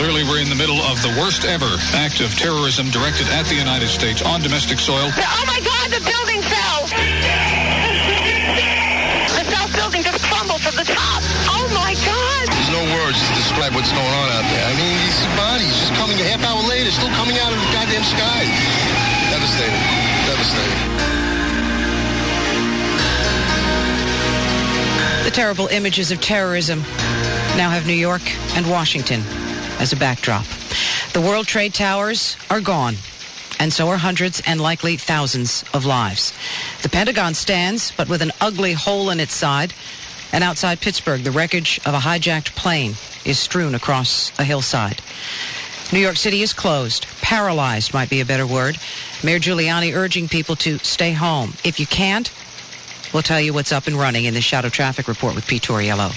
Clearly, 0.00 0.24
we're 0.24 0.40
in 0.40 0.48
the 0.48 0.56
middle 0.56 0.80
of 0.88 0.96
the 1.04 1.12
worst 1.20 1.44
ever 1.44 1.68
act 1.92 2.24
of 2.24 2.32
terrorism 2.32 2.88
directed 2.88 3.28
at 3.36 3.44
the 3.52 3.54
United 3.54 3.92
States 3.92 4.24
on 4.24 4.40
domestic 4.40 4.80
soil. 4.80 5.12
Oh 5.12 5.44
my 5.44 5.60
God, 5.60 5.92
the 5.92 6.00
building 6.00 6.40
fell! 6.40 6.88
the 9.28 9.44
South 9.44 9.68
building 9.76 10.00
just 10.00 10.24
crumbled 10.24 10.64
from 10.64 10.72
the 10.80 10.88
top. 10.88 11.20
Oh 11.52 11.68
my 11.76 11.92
God! 12.00 12.44
There's 12.48 12.72
no 12.72 12.80
words 12.96 13.20
to 13.20 13.32
describe 13.36 13.76
what's 13.76 13.92
going 13.92 14.08
on 14.24 14.28
out 14.40 14.48
there. 14.48 14.64
I 14.64 14.72
mean, 14.72 14.96
these 15.04 15.20
bodies 15.36 15.68
just 15.68 15.92
coming 16.00 16.16
a 16.16 16.24
half 16.32 16.40
hour 16.48 16.64
later, 16.64 16.88
still 16.88 17.12
coming 17.20 17.36
out 17.36 17.52
of 17.52 17.60
the 17.60 17.68
goddamn 17.68 18.00
sky. 18.00 18.48
Devastating. 19.28 19.84
Devastating. 20.24 20.80
The 25.28 25.34
terrible 25.36 25.68
images 25.68 26.08
of 26.08 26.24
terrorism 26.24 26.80
now 27.60 27.68
have 27.68 27.84
New 27.84 27.92
York 27.92 28.24
and 28.56 28.64
Washington 28.64 29.20
as 29.80 29.92
a 29.92 29.96
backdrop. 29.96 30.44
The 31.14 31.20
World 31.20 31.46
Trade 31.46 31.74
Towers 31.74 32.36
are 32.50 32.60
gone, 32.60 32.94
and 33.58 33.72
so 33.72 33.88
are 33.88 33.96
hundreds 33.96 34.40
and 34.46 34.60
likely 34.60 34.96
thousands 34.96 35.64
of 35.74 35.84
lives. 35.84 36.32
The 36.82 36.88
Pentagon 36.88 37.34
stands, 37.34 37.90
but 37.90 38.08
with 38.08 38.22
an 38.22 38.30
ugly 38.40 38.74
hole 38.74 39.10
in 39.10 39.18
its 39.18 39.34
side. 39.34 39.74
And 40.32 40.44
outside 40.44 40.80
Pittsburgh, 40.80 41.24
the 41.24 41.32
wreckage 41.32 41.80
of 41.84 41.94
a 41.94 41.98
hijacked 41.98 42.54
plane 42.54 42.94
is 43.24 43.38
strewn 43.38 43.74
across 43.74 44.30
a 44.38 44.44
hillside. 44.44 45.00
New 45.92 45.98
York 45.98 46.16
City 46.16 46.42
is 46.42 46.52
closed. 46.52 47.06
Paralyzed 47.20 47.92
might 47.92 48.08
be 48.08 48.20
a 48.20 48.24
better 48.24 48.46
word. 48.46 48.78
Mayor 49.24 49.40
Giuliani 49.40 49.92
urging 49.96 50.28
people 50.28 50.54
to 50.56 50.78
stay 50.78 51.12
home. 51.12 51.54
If 51.64 51.80
you 51.80 51.86
can't, 51.86 52.32
we'll 53.12 53.24
tell 53.24 53.40
you 53.40 53.52
what's 53.52 53.72
up 53.72 53.88
and 53.88 53.96
running 53.96 54.26
in 54.26 54.34
the 54.34 54.40
Shadow 54.40 54.68
Traffic 54.68 55.08
Report 55.08 55.34
with 55.34 55.48
Pete 55.48 55.62
Torriello. 55.62 56.12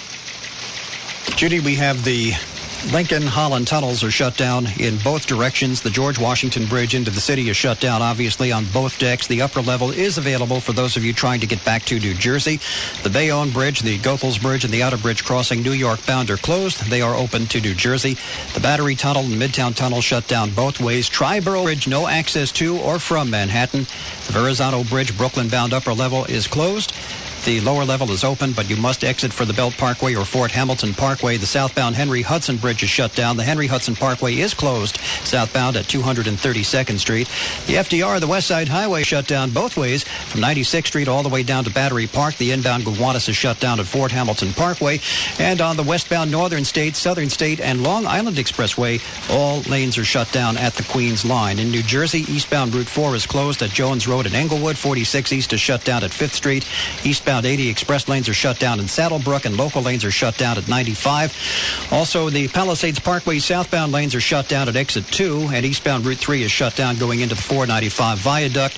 Judy, 1.36 1.60
we 1.60 1.76
have 1.76 2.04
the 2.04 2.34
Lincoln 2.92 3.24
Holland 3.24 3.66
tunnels 3.66 4.04
are 4.04 4.12
shut 4.12 4.36
down 4.38 4.68
in 4.80 4.98
both 4.98 5.26
directions. 5.26 5.82
The 5.82 5.90
George 5.90 6.20
Washington 6.20 6.66
Bridge 6.66 6.94
into 6.94 7.12
the 7.12 7.22
city 7.22 7.50
is 7.50 7.56
shut 7.58 7.80
down, 7.80 8.02
obviously, 8.02 8.52
on 8.52 8.66
both 8.66 9.00
decks. 9.00 9.26
The 9.26 9.42
upper 9.42 9.62
level 9.62 9.92
is 9.92 10.18
available 10.18 10.60
for 10.60 10.74
those 10.74 10.98
of 10.98 11.04
you 11.04 11.14
trying 11.14 11.40
to 11.40 11.48
get 11.48 11.64
back 11.64 11.84
to 11.86 12.00
New 12.00 12.14
Jersey. 12.14 12.60
The 13.02 13.10
Bayonne 13.10 13.52
Bridge, 13.52 13.82
the 13.82 13.98
Goethals 14.00 14.42
Bridge, 14.42 14.66
and 14.66 14.74
the 14.74 14.82
Outerbridge 14.82 15.24
crossing 15.24 15.64
New 15.64 15.72
York 15.72 16.06
bound 16.06 16.30
are 16.30 16.38
closed. 16.38 16.90
They 16.90 17.02
are 17.02 17.16
open 17.16 17.48
to 17.48 17.62
New 17.62 17.74
Jersey. 17.74 18.18
The 18.54 18.60
Battery 18.60 18.96
Tunnel 18.96 19.24
and 19.24 19.42
Midtown 19.42 19.74
Tunnel 19.74 20.02
shut 20.02 20.28
down 20.28 20.52
both 20.52 20.80
ways. 20.80 21.10
Triborough 21.10 21.64
Bridge, 21.64 21.88
no 21.88 22.08
access 22.08 22.52
to 22.54 22.78
or 22.78 23.00
from 23.00 23.30
Manhattan. 23.30 23.82
The 24.28 24.34
Verrazano 24.34 24.84
Bridge, 24.84 25.18
Brooklyn 25.18 25.48
bound 25.48 25.74
upper 25.74 25.94
level, 25.94 26.26
is 26.26 26.46
closed. 26.46 26.94
The 27.46 27.60
lower 27.60 27.84
level 27.84 28.10
is 28.12 28.24
open, 28.24 28.54
but 28.54 28.70
you 28.70 28.78
must 28.78 29.04
exit 29.04 29.34
for 29.34 29.44
the 29.44 29.52
Belt 29.52 29.74
Parkway 29.74 30.16
or 30.16 30.24
Fort 30.24 30.50
Hamilton 30.50 30.94
Parkway. 30.94 31.36
The 31.36 31.46
southbound 31.46 31.94
Henry 31.94 32.22
Hudson 32.22 32.56
Bridge 32.56 32.84
is 32.84 32.90
shut 32.90 33.14
down. 33.16 33.36
The 33.36 33.44
Henry 33.44 33.68
Hudson 33.68 33.96
Parkway 33.96 34.36
is 34.36 34.54
closed 34.54 34.96
southbound 35.26 35.76
at 35.76 35.84
232nd 35.84 36.98
Street. 37.00 37.28
The 37.68 37.74
FDR, 37.74 38.22
the 38.22 38.28
West 38.28 38.48
Side 38.48 38.70
Highway, 38.70 39.04
shut 39.04 39.28
down 39.28 39.50
both 39.50 39.76
ways 39.76 40.06
from 40.06 40.40
96th 40.40 40.88
Street 40.88 41.10
all 41.10 41.22
the 41.22 41.28
way 41.28 41.44
down 41.44 41.66
to 41.66 41.70
Battery 41.70 42.08
Park. 42.08 42.36
The 42.38 42.52
inbound 42.52 42.86
Gowanus 42.86 43.28
is 43.28 43.36
shut 43.36 43.60
down 43.60 43.82
at 43.82 43.88
Fort 43.88 44.14
Hamilton 44.14 44.54
Parkway. 44.54 45.02
And 45.38 45.60
on 45.60 45.76
the 45.76 45.84
westbound 45.84 46.32
Northern 46.32 46.64
State, 46.64 46.96
Southern 46.96 47.30
State, 47.30 47.60
and 47.60 47.84
Long 47.84 48.08
Island 48.08 48.38
Expressway, 48.38 49.02
all 49.30 49.60
lanes 49.70 49.98
are 49.98 50.06
shut 50.06 50.32
down 50.32 50.56
at 50.56 50.76
the 50.76 50.84
Queens 50.84 51.26
line. 51.26 51.60
In 51.60 51.72
New 51.72 51.84
Jersey, 51.84 52.20
eastbound 52.20 52.74
Route 52.74 52.88
4 52.88 53.16
is 53.16 53.26
closed 53.26 53.62
at 53.62 53.72
Jones 53.72 54.08
Road 54.08 54.28
in 54.28 54.34
Englewood. 54.34 54.78
46 54.78 55.34
East 55.34 55.52
is 55.52 55.60
shut 55.60 55.84
down 55.84 56.06
at 56.06 56.12
5th 56.12 56.32
Street. 56.32 56.66
Eastbound 57.04 57.33
80 57.42 57.70
express 57.70 58.08
lanes 58.08 58.30
are 58.30 58.34
shut 58.34 58.60
down 58.60 58.80
in 58.80 58.88
Saddle 58.88 59.20
Brook, 59.20 59.46
and 59.46 59.58
local 59.58 59.82
lanes 59.82 60.06
are 60.06 60.12
shut 60.12 60.38
down 60.38 60.58
at 60.58 60.68
95. 60.68 61.90
Also, 61.92 62.30
the 62.30 62.48
Palisades 62.50 63.00
Parkway 63.00 63.40
southbound 63.40 63.92
lanes 63.92 64.14
are 64.14 64.22
shut 64.22 64.48
down 64.48 64.70
at 64.70 64.76
exit 64.76 65.06
2, 65.08 65.50
and 65.54 65.66
eastbound 65.66 66.06
Route 66.06 66.18
3 66.18 66.44
is 66.44 66.52
shut 66.52 66.76
down 66.76 66.98
going 66.98 67.22
into 67.22 67.36
the 67.36 67.42
495 67.42 68.20
viaduct. 68.20 68.78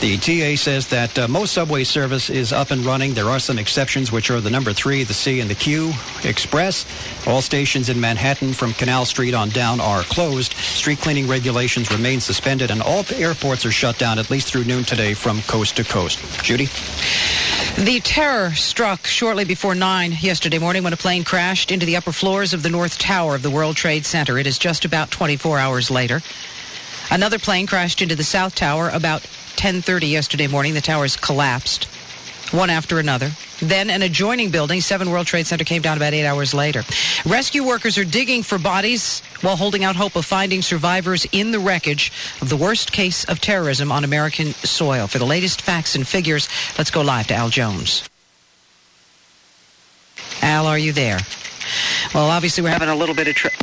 The 0.00 0.16
TA 0.16 0.56
says 0.56 0.88
that 0.88 1.18
uh, 1.18 1.28
most 1.28 1.52
subway 1.52 1.84
service 1.84 2.28
is 2.30 2.52
up 2.52 2.70
and 2.70 2.84
running. 2.84 3.14
There 3.14 3.30
are 3.30 3.38
some 3.38 3.58
exceptions, 3.58 4.10
which 4.10 4.30
are 4.30 4.40
the 4.40 4.50
number 4.50 4.72
3, 4.72 5.04
the 5.04 5.14
C, 5.14 5.40
and 5.40 5.48
the 5.48 5.54
Q 5.54 5.92
Express. 6.24 6.84
All 7.26 7.40
stations 7.40 7.88
in 7.88 8.00
Manhattan 8.00 8.52
from 8.52 8.72
Canal 8.72 9.04
Street 9.04 9.34
on 9.34 9.50
down 9.50 9.80
are 9.80 10.02
closed. 10.02 10.52
Street 10.54 10.98
cleaning 10.98 11.28
regulations 11.28 11.90
remain 11.90 12.20
suspended, 12.20 12.70
and 12.70 12.82
all 12.82 13.04
airports 13.14 13.64
are 13.64 13.72
shut 13.72 13.98
down 13.98 14.18
at 14.18 14.30
least 14.30 14.48
through 14.48 14.64
noon 14.64 14.84
today 14.84 15.14
from 15.14 15.40
coast 15.42 15.76
to 15.76 15.84
coast. 15.84 16.18
Judy? 16.42 16.68
The 17.84 18.00
terror 18.00 18.54
struck 18.54 19.06
shortly 19.06 19.44
before 19.44 19.74
9 19.74 20.16
yesterday 20.22 20.56
morning 20.56 20.84
when 20.84 20.94
a 20.94 20.96
plane 20.96 21.22
crashed 21.22 21.70
into 21.70 21.84
the 21.84 21.98
upper 21.98 22.12
floors 22.12 22.54
of 22.54 22.62
the 22.62 22.70
North 22.70 22.96
Tower 22.96 23.34
of 23.34 23.42
the 23.42 23.50
World 23.50 23.76
Trade 23.76 24.06
Center. 24.06 24.38
It 24.38 24.46
is 24.46 24.56
just 24.56 24.86
about 24.86 25.10
24 25.10 25.58
hours 25.58 25.90
later. 25.90 26.22
Another 27.10 27.38
plane 27.38 27.66
crashed 27.66 28.00
into 28.00 28.16
the 28.16 28.24
South 28.24 28.54
Tower 28.54 28.88
about 28.88 29.24
10:30 29.56 30.06
yesterday 30.06 30.46
morning. 30.46 30.72
The 30.72 30.80
towers 30.80 31.16
collapsed, 31.16 31.84
one 32.52 32.70
after 32.70 32.98
another. 32.98 33.32
Then 33.60 33.90
an 33.90 34.02
adjoining 34.02 34.50
building, 34.50 34.80
7 34.80 35.10
World 35.10 35.26
Trade 35.26 35.46
Center, 35.46 35.64
came 35.64 35.82
down 35.82 35.96
about 35.96 36.12
eight 36.12 36.26
hours 36.26 36.54
later. 36.54 36.82
Rescue 37.24 37.64
workers 37.64 37.98
are 37.98 38.04
digging 38.04 38.42
for 38.42 38.58
bodies 38.58 39.20
while 39.40 39.56
holding 39.56 39.84
out 39.84 39.96
hope 39.96 40.16
of 40.16 40.24
finding 40.24 40.62
survivors 40.62 41.26
in 41.32 41.52
the 41.52 41.58
wreckage 41.58 42.12
of 42.40 42.48
the 42.48 42.56
worst 42.56 42.92
case 42.92 43.24
of 43.24 43.40
terrorism 43.40 43.92
on 43.92 44.04
American 44.04 44.52
soil. 44.52 45.06
For 45.06 45.18
the 45.18 45.26
latest 45.26 45.62
facts 45.62 45.94
and 45.94 46.06
figures, 46.06 46.48
let's 46.78 46.90
go 46.90 47.02
live 47.02 47.28
to 47.28 47.34
Al 47.34 47.48
Jones. 47.48 48.08
Al, 50.42 50.66
are 50.66 50.78
you 50.78 50.92
there? 50.92 51.18
Well, 52.14 52.30
obviously 52.30 52.62
we're 52.62 52.70
having 52.70 52.88
a 52.88 52.96
little 52.96 53.14
bit 53.14 53.28
of 53.28 53.34
trouble. 53.34 53.56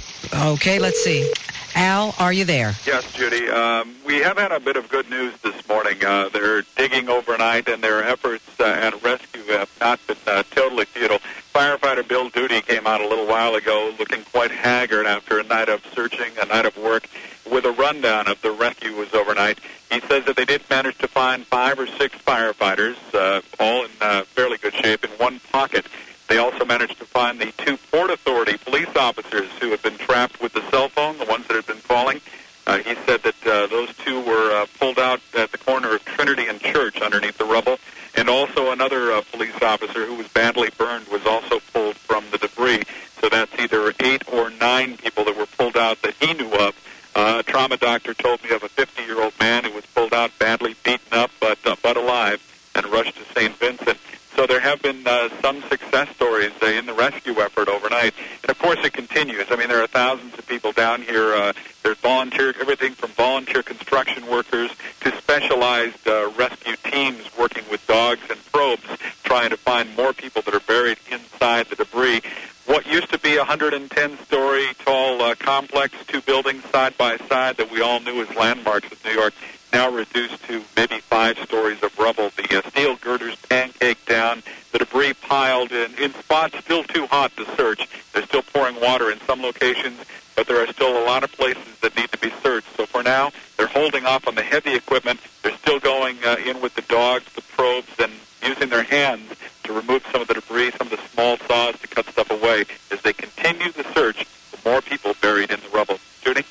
Okay, 0.53 0.79
let's 0.79 1.03
see. 1.03 1.31
Al, 1.75 2.13
are 2.19 2.33
you 2.33 2.45
there? 2.45 2.73
Yes, 2.85 3.11
Judy. 3.13 3.49
Um, 3.49 3.95
we 4.05 4.19
have 4.19 4.37
had 4.37 4.51
a 4.51 4.59
bit 4.59 4.75
of 4.75 4.89
good 4.89 5.09
news 5.09 5.33
this 5.41 5.67
morning. 5.67 6.03
Uh, 6.03 6.29
they're 6.29 6.63
digging 6.75 7.09
overnight, 7.09 7.67
and 7.67 7.83
their 7.83 8.03
efforts 8.03 8.43
uh, 8.59 8.63
at 8.63 9.01
rescue 9.03 9.43
have 9.53 9.69
not 9.79 9.99
been 10.07 10.17
uh, 10.27 10.43
totally 10.51 10.85
futile. 10.85 11.19
Firefighter 11.53 12.07
Bill 12.07 12.29
Duty 12.29 12.61
came 12.61 12.87
out 12.87 13.01
a 13.01 13.07
little 13.07 13.27
while 13.27 13.55
ago 13.55 13.93
looking 13.99 14.23
quite 14.25 14.51
haggard 14.51 15.05
after 15.05 15.39
a 15.39 15.43
night 15.43 15.69
of 15.69 15.85
searching, 15.93 16.31
a 16.41 16.45
night 16.45 16.65
of 16.65 16.77
work, 16.77 17.07
with 17.49 17.65
a 17.65 17.71
rundown 17.71 18.27
of 18.27 18.41
the 18.41 18.51
rescue 18.51 18.95
was 18.95 19.13
overnight. 19.13 19.59
He 19.89 19.99
says 20.01 20.25
that 20.25 20.35
they 20.35 20.45
did 20.45 20.61
manage 20.69 20.97
to 20.99 21.07
find 21.07 21.45
five 21.45 21.79
or 21.79 21.87
six 21.87 22.17
firefighters, 22.19 22.95
uh, 23.13 23.41
all 23.59 23.85
in 23.85 23.91
uh, 23.99 24.23
fairly 24.23 24.57
good 24.57 24.73
shape, 24.73 25.03
in 25.03 25.11
one 25.11 25.39
pocket. 25.51 25.85
They 26.31 26.37
also 26.37 26.63
managed 26.63 26.97
to 26.99 27.05
find 27.05 27.41
the 27.41 27.51
two 27.57 27.75
Port 27.75 28.09
Authority 28.09 28.55
police 28.55 28.95
officers 28.95 29.49
who 29.59 29.71
had 29.71 29.81
been 29.81 29.97
trapped 29.97 30.41
with 30.41 30.53
the 30.53 30.61
cell 30.69 30.87
phone, 30.87 31.17
the 31.17 31.25
ones 31.25 31.45
that 31.47 31.55
had 31.55 31.67
been 31.67 31.81
calling. 31.81 32.21
Uh, 32.65 32.77
he 32.77 32.95
said 33.05 33.21
that 33.23 33.35
uh, 33.45 33.67
those 33.67 33.93
two 33.97 34.21
were 34.21 34.61
uh, 34.61 34.65
pulled 34.79 34.97
out 34.97 35.19
at 35.37 35.51
the 35.51 35.57
corner 35.57 35.93
of 35.93 36.05
Trinity 36.05 36.47
and 36.47 36.61
Church 36.61 37.01
underneath 37.01 37.37
the 37.37 37.43
rubble. 37.43 37.79
And 38.15 38.29
also 38.29 38.71
another 38.71 39.11
uh, 39.11 39.23
police 39.29 39.61
officer 39.61 40.05
who 40.05 40.15
was 40.15 40.27
badly 40.29 40.69
burned 40.77 41.09
was 41.09 41.25
also 41.25 41.59
pulled 41.73 41.97
from 41.97 42.23
the 42.31 42.37
debris. 42.37 42.83
So 43.19 43.27
that's 43.27 43.51
either 43.59 43.93
eight 43.99 44.23
or 44.31 44.51
nine 44.51 44.95
people 44.95 45.25
that 45.25 45.35
were 45.35 45.47
pulled 45.47 45.75
out 45.75 46.01
that 46.03 46.13
he 46.21 46.33
knew 46.33 46.53
of. 46.53 46.75
Uh, 47.13 47.37
a 47.39 47.43
trauma 47.43 47.75
doctor 47.75 48.13
told 48.13 48.41
me 48.41 48.51
of 48.51 48.63
a 48.63 48.69
50-year-old 48.69 49.33
man 49.37 49.65
who 49.65 49.71
was 49.73 49.85
pulled 49.87 50.13
out 50.13 50.31
badly 50.39 50.75
beaten 50.85 51.11
up 51.11 51.29
but, 51.41 51.57
uh, 51.65 51.75
but 51.83 51.97
alive 51.97 52.41
and 52.73 52.85
rushed 52.85 53.17
to 53.17 53.25
St. 53.33 53.53
Vincent. 53.57 53.97
So 54.35 54.47
there 54.47 54.61
have 54.61 54.81
been 54.81 55.05
uh, 55.05 55.29
some 55.41 55.61
success 55.63 56.09
stories 56.15 56.53
uh, 56.63 56.67
in 56.67 56.85
the 56.85 56.93
rescue 56.93 57.39
effort 57.41 57.67
overnight, 57.67 58.13
and 58.41 58.49
of 58.49 58.57
course 58.59 58.79
it 58.83 58.93
continues. 59.21 59.51
I 59.51 59.55
mean, 59.55 59.67
there 59.67 59.83
are 59.83 59.87
thousands 59.87 60.33
of 60.39 60.47
people 60.47 60.71
down 60.71 61.03
here. 61.03 61.35
Uh, 61.35 61.53
there's 61.83 61.97
volunteer, 61.97 62.55
everything 62.59 62.93
from 62.93 63.11
volunteer 63.11 63.61
construction 63.61 64.25
workers 64.27 64.71
to 65.01 65.15
specialized 65.15 66.07
uh, 66.07 66.31
rescue 66.35 66.75
teams 66.85 67.29
working 67.37 67.63
with 67.69 67.85
dogs 67.85 68.21
and 68.31 68.43
probes, 68.51 68.87
trying 69.23 69.51
to 69.51 69.57
find 69.57 69.95
more 69.95 70.11
people 70.11 70.41
that 70.41 70.55
are 70.55 70.61
buried 70.61 70.97
inside 71.11 71.67
the 71.67 71.75
debris. 71.75 72.21
What 72.65 72.87
used 72.87 73.11
to 73.11 73.19
be 73.19 73.35
a 73.37 73.43
110-story 73.43 74.65
tall 74.79 75.21
uh, 75.21 75.35
complex, 75.35 75.93
two 76.07 76.21
buildings 76.21 76.63
side 76.71 76.97
by 76.97 77.17
side 77.17 77.57
that 77.57 77.69
we 77.69 77.79
all 77.81 77.99
knew 77.99 78.23
as 78.23 78.35
landmarks 78.35 78.91
of 78.91 79.05
New 79.05 79.11
York, 79.11 79.33
now 79.71 79.89
reduced 79.89 80.43
to 80.45 80.63
maybe 80.75 80.99
five 80.99 81.37
stories 81.39 81.81
of 81.83 81.97
rubble. 81.97 82.29
The 82.35 82.57
uh, 82.57 82.69
steel 82.69 82.95
girders 82.97 83.35
pancaked 83.35 84.05
down, 84.05 84.43
the 84.71 84.79
debris 84.79 85.13
piled 85.13 85.71
in, 85.71 85.93
in 85.95 86.13
spots 86.13 86.57
still 86.59 86.83
too 86.83 87.07
hot 87.07 87.35
to 87.37 87.45
search. 87.55 87.87
They're 88.13 88.23
still 88.23 88.41
pouring 88.41 88.79
water 88.79 89.11
in 89.11 89.19
some 89.21 89.41
locations, 89.41 89.99
but 90.35 90.47
there 90.47 90.61
are 90.61 90.67
still 90.67 91.01
a 91.01 91.05
lot 91.05 91.23
of 91.23 91.31
places 91.31 91.79
that 91.81 91.95
need 91.95 92.11
to 92.11 92.17
be 92.17 92.31
searched. 92.41 92.67
So 92.75 92.85
for 92.85 93.03
now, 93.03 93.31
they're 93.57 93.67
holding 93.67 94.05
off 94.05 94.27
on 94.27 94.35
the 94.35 94.43
heavy 94.43 94.73
equipment. 94.75 95.19
They're 95.43 95.57
still 95.57 95.79
going 95.79 96.17
uh, 96.23 96.37
in 96.45 96.61
with 96.61 96.75
the 96.75 96.81
dogs, 96.83 97.31
the 97.33 97.41
probes, 97.41 97.91
and 97.99 98.11
using 98.43 98.69
their 98.69 98.83
hands 98.83 99.33
to 99.63 99.73
remove 99.73 100.05
some 100.11 100.21
of 100.21 100.27
the 100.27 100.33
debris, 100.35 100.71
some 100.71 100.87
of 100.87 100.91
the 100.91 101.07
small 101.09 101.37
saws 101.37 101.77
to 101.79 101.87
cut 101.87 102.05
stuff 102.07 102.31
away 102.31 102.65
as 102.91 103.01
they 103.01 103.13
continue 103.13 103.71
the 103.71 103.83
search 103.93 104.25
for 104.25 104.69
more 104.69 104.81
people 104.81 105.13
buried 105.21 105.51
in 105.51 105.59
the 105.59 105.69
rubble. 105.69 105.99
Judy? 106.21 106.43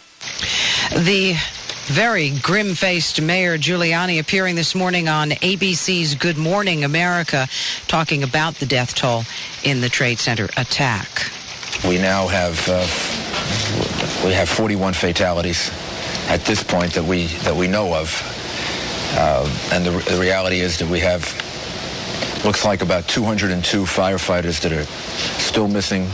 The 1.11 1.35
very 1.87 2.31
grim 2.31 2.77
faced 2.77 3.21
Mayor 3.21 3.59
Giuliani 3.59 4.21
appearing 4.21 4.55
this 4.55 4.77
morning 4.77 5.09
on 5.09 5.31
ABC's 5.31 6.15
Good 6.15 6.39
Morning 6.39 6.85
America 6.85 7.49
talking 7.89 8.23
about 8.23 8.55
the 8.55 8.67
death 8.67 8.95
toll 8.95 9.25
in 9.65 9.81
the 9.81 9.89
Trade 9.89 10.21
Center 10.21 10.45
attack. 10.57 11.33
We 11.85 11.99
now 11.99 12.29
have 12.29 12.65
uh, 12.69 12.87
we 14.25 14.35
have 14.35 14.49
41 14.49 14.93
fatalities 14.93 15.73
at 16.29 16.45
this 16.45 16.63
point 16.63 16.93
that 16.93 17.03
we 17.03 17.27
that 17.43 17.57
we 17.57 17.67
know 17.67 17.93
of, 17.93 18.15
uh, 19.19 19.51
and 19.73 19.85
the, 19.85 19.91
the 20.15 20.21
reality 20.21 20.61
is 20.61 20.79
that 20.79 20.89
we 20.89 21.01
have 21.01 21.25
looks 22.45 22.65
like 22.65 22.83
about 22.83 23.09
202 23.09 23.83
firefighters 23.83 24.61
that 24.61 24.73
are 24.73 24.85
still 25.43 25.67
missing, 25.67 26.07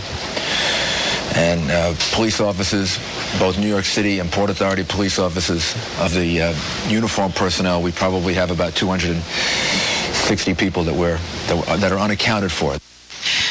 and 1.36 1.70
uh, 1.70 1.94
police 2.12 2.40
officers, 2.40 2.98
both 3.38 3.58
New 3.58 3.68
York 3.68 3.84
City 3.84 4.20
and 4.20 4.32
Port 4.32 4.48
Authority 4.48 4.84
police 4.84 5.18
officers 5.18 5.74
of 6.00 6.14
the 6.14 6.42
uh, 6.42 6.54
uniformed 6.88 7.34
personnel. 7.34 7.82
We 7.82 7.92
probably 7.92 8.32
have 8.34 8.50
about 8.50 8.74
260 8.74 10.54
people 10.54 10.82
that 10.84 10.94
we're 10.94 11.18
that, 11.48 11.80
that 11.80 11.92
are 11.92 11.98
unaccounted 11.98 12.50
for. 12.50 12.78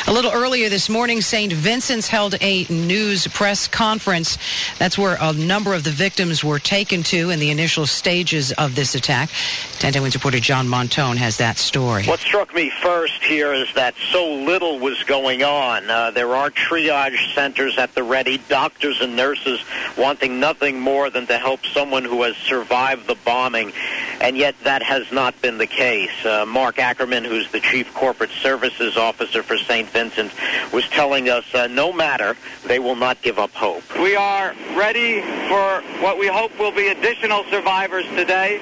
A 0.07 0.13
little 0.13 0.31
earlier 0.31 0.69
this 0.69 0.87
morning, 0.87 1.19
St. 1.19 1.51
Vincent's 1.51 2.07
held 2.07 2.35
a 2.39 2.65
news 2.69 3.25
press 3.25 3.67
conference. 3.67 4.37
That's 4.77 4.99
where 4.99 5.17
a 5.19 5.33
number 5.33 5.73
of 5.73 5.83
the 5.83 5.89
victims 5.89 6.43
were 6.43 6.59
taken 6.59 7.01
to 7.03 7.31
in 7.31 7.39
the 7.39 7.49
initial 7.49 7.87
stages 7.87 8.51
of 8.51 8.75
this 8.75 8.93
attack. 8.93 9.31
10 9.79 9.99
Wins 10.03 10.13
reporter 10.13 10.39
John 10.39 10.67
Montone 10.67 11.15
has 11.15 11.37
that 11.37 11.57
story. 11.57 12.05
What 12.05 12.19
struck 12.19 12.53
me 12.53 12.69
first 12.69 13.23
here 13.23 13.51
is 13.51 13.73
that 13.73 13.95
so 14.11 14.31
little 14.31 14.77
was 14.77 15.01
going 15.05 15.41
on. 15.41 15.89
Uh, 15.89 16.11
there 16.11 16.35
are 16.35 16.51
triage 16.51 17.33
centers 17.33 17.79
at 17.79 17.95
the 17.95 18.03
ready, 18.03 18.37
doctors 18.47 19.01
and 19.01 19.15
nurses 19.15 19.59
wanting 19.97 20.39
nothing 20.39 20.79
more 20.79 21.09
than 21.09 21.25
to 21.25 21.39
help 21.39 21.65
someone 21.65 22.05
who 22.05 22.21
has 22.21 22.37
survived 22.37 23.07
the 23.07 23.15
bombing, 23.25 23.73
and 24.21 24.37
yet 24.37 24.55
that 24.63 24.81
has 24.81 25.11
not 25.11 25.39
been 25.41 25.57
the 25.57 25.67
case. 25.67 26.25
Uh, 26.25 26.45
Mark 26.47 26.79
Ackerman, 26.79 27.23
who's 27.23 27.51
the 27.51 27.59
chief 27.59 27.93
corporate 27.93 28.31
services 28.31 28.97
officer 28.97 29.43
for 29.43 29.57
St. 29.57 29.89
Vincent, 29.89 30.31
was 30.71 30.87
telling 30.89 31.29
us 31.29 31.45
uh, 31.53 31.67
no 31.67 31.91
matter, 31.91 32.35
they 32.65 32.79
will 32.79 32.95
not 32.95 33.21
give 33.21 33.39
up 33.39 33.51
hope. 33.51 33.83
We 33.99 34.15
are 34.15 34.53
ready 34.75 35.21
for 35.47 35.81
what 36.01 36.17
we 36.17 36.27
hope 36.27 36.57
will 36.59 36.71
be 36.71 36.87
additional 36.87 37.43
survivors 37.45 38.05
today. 38.15 38.59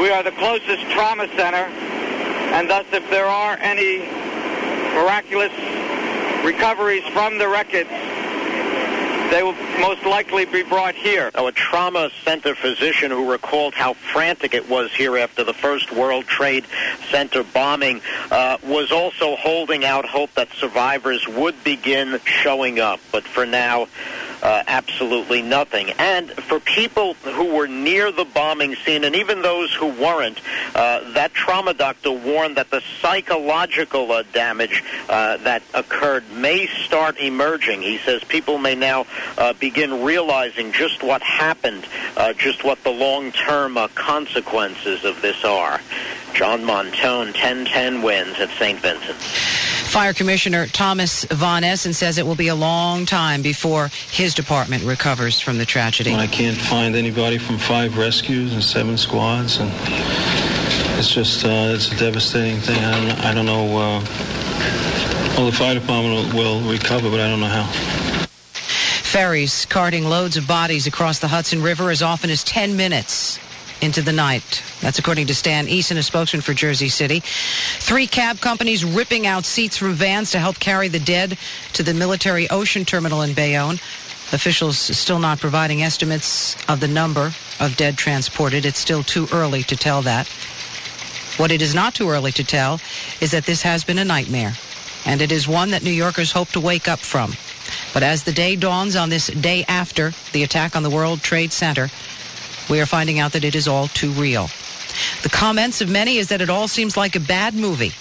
We 0.00 0.10
are 0.10 0.22
the 0.22 0.32
closest 0.32 0.82
trauma 0.90 1.26
center, 1.36 1.66
and 2.52 2.68
thus 2.68 2.86
if 2.92 3.08
there 3.10 3.26
are 3.26 3.56
any 3.60 3.98
miraculous 4.94 5.52
recoveries 6.44 7.04
from 7.08 7.38
the 7.38 7.48
wreckage, 7.48 7.88
they 9.30 9.42
will 9.42 9.52
most 9.80 10.04
likely 10.04 10.44
be 10.44 10.62
brought 10.62 10.94
here. 10.94 11.30
Now, 11.34 11.46
a 11.46 11.52
trauma 11.52 12.10
center 12.24 12.54
physician 12.54 13.10
who 13.10 13.30
recalled 13.30 13.74
how 13.74 13.94
frantic 13.94 14.54
it 14.54 14.68
was 14.68 14.92
here 14.92 15.16
after 15.16 15.44
the 15.44 15.54
first 15.54 15.92
World 15.92 16.26
Trade 16.26 16.64
Center 17.10 17.42
bombing 17.42 18.00
uh, 18.30 18.58
was 18.62 18.92
also 18.92 19.36
holding 19.36 19.84
out 19.84 20.04
hope 20.06 20.32
that 20.34 20.48
survivors 20.52 21.26
would 21.28 21.62
begin 21.64 22.20
showing 22.24 22.78
up. 22.78 23.00
But 23.12 23.24
for 23.24 23.46
now, 23.46 23.88
uh, 24.42 24.62
absolutely 24.66 25.42
nothing. 25.42 25.90
And 25.98 26.30
for 26.30 26.60
people 26.60 27.14
who 27.14 27.54
were 27.54 27.66
near 27.66 28.12
the 28.12 28.24
bombing 28.24 28.74
scene, 28.76 29.04
and 29.04 29.16
even 29.16 29.42
those 29.42 29.72
who 29.74 29.86
weren't, 29.86 30.40
uh, 30.74 31.12
that 31.12 31.34
trauma 31.34 31.74
doctor 31.74 32.10
warned 32.10 32.56
that 32.56 32.70
the 32.70 32.82
psychological 33.00 34.10
uh, 34.12 34.22
damage 34.32 34.82
uh, 35.08 35.36
that 35.38 35.62
occurred 35.74 36.30
may 36.32 36.66
start 36.66 37.18
emerging. 37.18 37.82
He 37.82 37.98
says 37.98 38.22
people 38.24 38.58
may 38.58 38.74
now 38.74 39.06
uh, 39.38 39.52
begin 39.54 40.02
realizing 40.02 40.72
just 40.72 41.02
what 41.02 41.22
happened, 41.22 41.86
uh, 42.16 42.32
just 42.32 42.64
what 42.64 42.82
the 42.84 42.90
long-term 42.90 43.78
consequences 43.94 45.04
of 45.04 45.20
this 45.22 45.44
are. 45.44 45.80
John 46.34 46.62
Montone, 46.62 47.32
1010 47.32 48.02
wins 48.02 48.38
at 48.38 48.50
St. 48.50 48.78
Vincent. 48.78 49.65
Fire 49.96 50.12
Commissioner 50.12 50.66
Thomas 50.66 51.24
Von 51.24 51.64
Essen 51.64 51.94
says 51.94 52.18
it 52.18 52.26
will 52.26 52.34
be 52.34 52.48
a 52.48 52.54
long 52.54 53.06
time 53.06 53.40
before 53.40 53.88
his 54.10 54.34
department 54.34 54.84
recovers 54.84 55.40
from 55.40 55.56
the 55.56 55.64
tragedy. 55.64 56.12
I 56.14 56.26
can't 56.26 56.58
find 56.58 56.94
anybody 56.94 57.38
from 57.38 57.56
five 57.56 57.96
rescues 57.96 58.52
and 58.52 58.62
seven 58.62 58.98
squads, 58.98 59.56
and 59.56 59.70
it's 60.98 61.08
just 61.08 61.46
uh, 61.46 61.72
it's 61.74 61.90
a 61.90 61.96
devastating 61.96 62.60
thing. 62.60 62.76
I 62.84 63.06
don't, 63.06 63.24
I 63.24 63.32
don't 63.32 63.46
know. 63.46 63.64
Uh, 63.64 64.04
well, 65.34 65.46
the 65.46 65.56
fire 65.56 65.72
department 65.72 66.34
will, 66.34 66.60
will 66.60 66.70
recover, 66.70 67.08
but 67.08 67.18
I 67.18 67.30
don't 67.30 67.40
know 67.40 67.46
how. 67.46 67.64
Ferries 69.02 69.64
carting 69.64 70.04
loads 70.04 70.36
of 70.36 70.46
bodies 70.46 70.86
across 70.86 71.20
the 71.20 71.28
Hudson 71.28 71.62
River 71.62 71.90
as 71.90 72.02
often 72.02 72.28
as 72.28 72.44
10 72.44 72.76
minutes 72.76 73.38
into 73.80 74.02
the 74.02 74.12
night. 74.12 74.62
That's 74.80 74.98
according 74.98 75.26
to 75.28 75.34
Stan 75.34 75.66
Eason, 75.66 75.96
a 75.96 76.02
spokesman 76.02 76.42
for 76.42 76.54
Jersey 76.54 76.88
City. 76.88 77.20
Three 77.20 78.06
cab 78.06 78.40
companies 78.40 78.84
ripping 78.84 79.26
out 79.26 79.44
seats 79.44 79.76
from 79.76 79.92
vans 79.92 80.30
to 80.32 80.38
help 80.38 80.58
carry 80.58 80.88
the 80.88 80.98
dead 80.98 81.38
to 81.74 81.82
the 81.82 81.94
military 81.94 82.48
ocean 82.50 82.84
terminal 82.84 83.22
in 83.22 83.34
Bayonne. 83.34 83.78
Officials 84.32 84.78
still 84.78 85.18
not 85.18 85.38
providing 85.38 85.82
estimates 85.82 86.56
of 86.68 86.80
the 86.80 86.88
number 86.88 87.32
of 87.60 87.76
dead 87.76 87.96
transported. 87.96 88.64
It's 88.64 88.78
still 88.78 89.02
too 89.02 89.28
early 89.32 89.62
to 89.64 89.76
tell 89.76 90.02
that. 90.02 90.26
What 91.36 91.52
it 91.52 91.60
is 91.60 91.74
not 91.74 91.94
too 91.94 92.08
early 92.08 92.32
to 92.32 92.44
tell 92.44 92.80
is 93.20 93.30
that 93.32 93.44
this 93.44 93.62
has 93.62 93.84
been 93.84 93.98
a 93.98 94.04
nightmare, 94.04 94.54
and 95.04 95.20
it 95.20 95.30
is 95.30 95.46
one 95.46 95.70
that 95.70 95.84
New 95.84 95.90
Yorkers 95.90 96.32
hope 96.32 96.48
to 96.52 96.60
wake 96.60 96.88
up 96.88 96.98
from. 96.98 97.34
But 97.92 98.02
as 98.02 98.24
the 98.24 98.32
day 98.32 98.56
dawns 98.56 98.96
on 98.96 99.10
this 99.10 99.26
day 99.28 99.64
after 99.68 100.12
the 100.32 100.42
attack 100.42 100.74
on 100.74 100.82
the 100.82 100.90
World 100.90 101.22
Trade 101.22 101.52
Center, 101.52 101.90
we 102.68 102.80
are 102.80 102.86
finding 102.86 103.18
out 103.18 103.32
that 103.32 103.44
it 103.44 103.54
is 103.54 103.68
all 103.68 103.88
too 103.88 104.10
real. 104.12 104.48
The 105.22 105.28
comments 105.28 105.80
of 105.80 105.88
many 105.88 106.18
is 106.18 106.28
that 106.28 106.40
it 106.40 106.50
all 106.50 106.68
seems 106.68 106.96
like 106.96 107.16
a 107.16 107.20
bad 107.20 107.54
movie. 107.54 107.92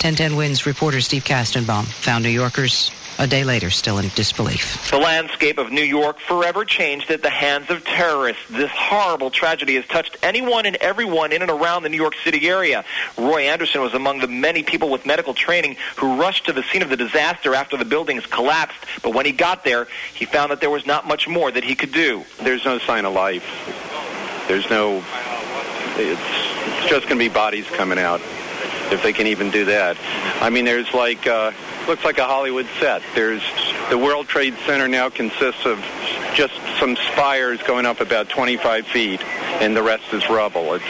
1010 0.00 0.36
Wins 0.36 0.66
reporter 0.66 1.00
Steve 1.00 1.24
Kastenbaum 1.24 1.84
found 1.84 2.22
New 2.22 2.30
Yorkers 2.30 2.90
a 3.18 3.26
day 3.26 3.44
later 3.44 3.70
still 3.70 3.98
in 3.98 4.08
disbelief. 4.14 4.90
The 4.90 4.98
landscape 4.98 5.58
of 5.58 5.70
New 5.70 5.82
York 5.82 6.18
forever 6.18 6.64
changed 6.64 7.10
at 7.10 7.22
the 7.22 7.30
hands 7.30 7.70
of 7.70 7.84
terrorists. 7.84 8.42
This 8.50 8.70
horrible 8.70 9.30
tragedy 9.30 9.76
has 9.76 9.86
touched 9.86 10.16
anyone 10.22 10.66
and 10.66 10.76
everyone 10.76 11.32
in 11.32 11.42
and 11.42 11.50
around 11.50 11.82
the 11.82 11.88
New 11.88 11.96
York 11.96 12.14
City 12.22 12.48
area. 12.48 12.84
Roy 13.16 13.42
Anderson 13.42 13.80
was 13.80 13.94
among 13.94 14.20
the 14.20 14.28
many 14.28 14.62
people 14.62 14.90
with 14.90 15.06
medical 15.06 15.34
training 15.34 15.76
who 15.96 16.20
rushed 16.20 16.46
to 16.46 16.52
the 16.52 16.62
scene 16.64 16.82
of 16.82 16.90
the 16.90 16.96
disaster 16.96 17.54
after 17.54 17.76
the 17.76 17.84
buildings 17.84 18.26
collapsed. 18.26 18.78
But 19.02 19.14
when 19.14 19.26
he 19.26 19.32
got 19.32 19.64
there, 19.64 19.86
he 20.14 20.24
found 20.24 20.50
that 20.50 20.60
there 20.60 20.70
was 20.70 20.86
not 20.86 21.06
much 21.06 21.26
more 21.28 21.50
that 21.50 21.64
he 21.64 21.74
could 21.74 21.92
do. 21.92 22.24
There's 22.42 22.64
no 22.64 22.78
sign 22.78 23.04
of 23.04 23.14
life. 23.14 23.44
There's 24.48 24.68
no, 24.70 25.02
it's, 25.96 26.20
it's 26.20 26.88
just 26.88 27.08
going 27.08 27.18
to 27.18 27.24
be 27.24 27.28
bodies 27.28 27.66
coming 27.70 27.98
out 27.98 28.20
if 28.92 29.02
they 29.02 29.12
can 29.12 29.26
even 29.26 29.50
do 29.50 29.64
that. 29.66 29.96
I 30.40 30.50
mean, 30.50 30.64
there's 30.64 30.92
like, 30.92 31.26
uh, 31.26 31.52
looks 31.86 32.04
like 32.04 32.18
a 32.18 32.24
Hollywood 32.24 32.66
set. 32.80 33.02
There's 33.14 33.42
the 33.90 33.98
World 33.98 34.28
Trade 34.28 34.54
Center 34.66 34.88
now 34.88 35.08
consists 35.08 35.64
of 35.64 35.78
just 36.34 36.54
some 36.78 36.96
spires 36.96 37.62
going 37.62 37.86
up 37.86 38.00
about 38.00 38.28
25 38.28 38.86
feet, 38.86 39.22
and 39.60 39.76
the 39.76 39.82
rest 39.82 40.12
is 40.12 40.28
rubble. 40.28 40.74
It's 40.74 40.84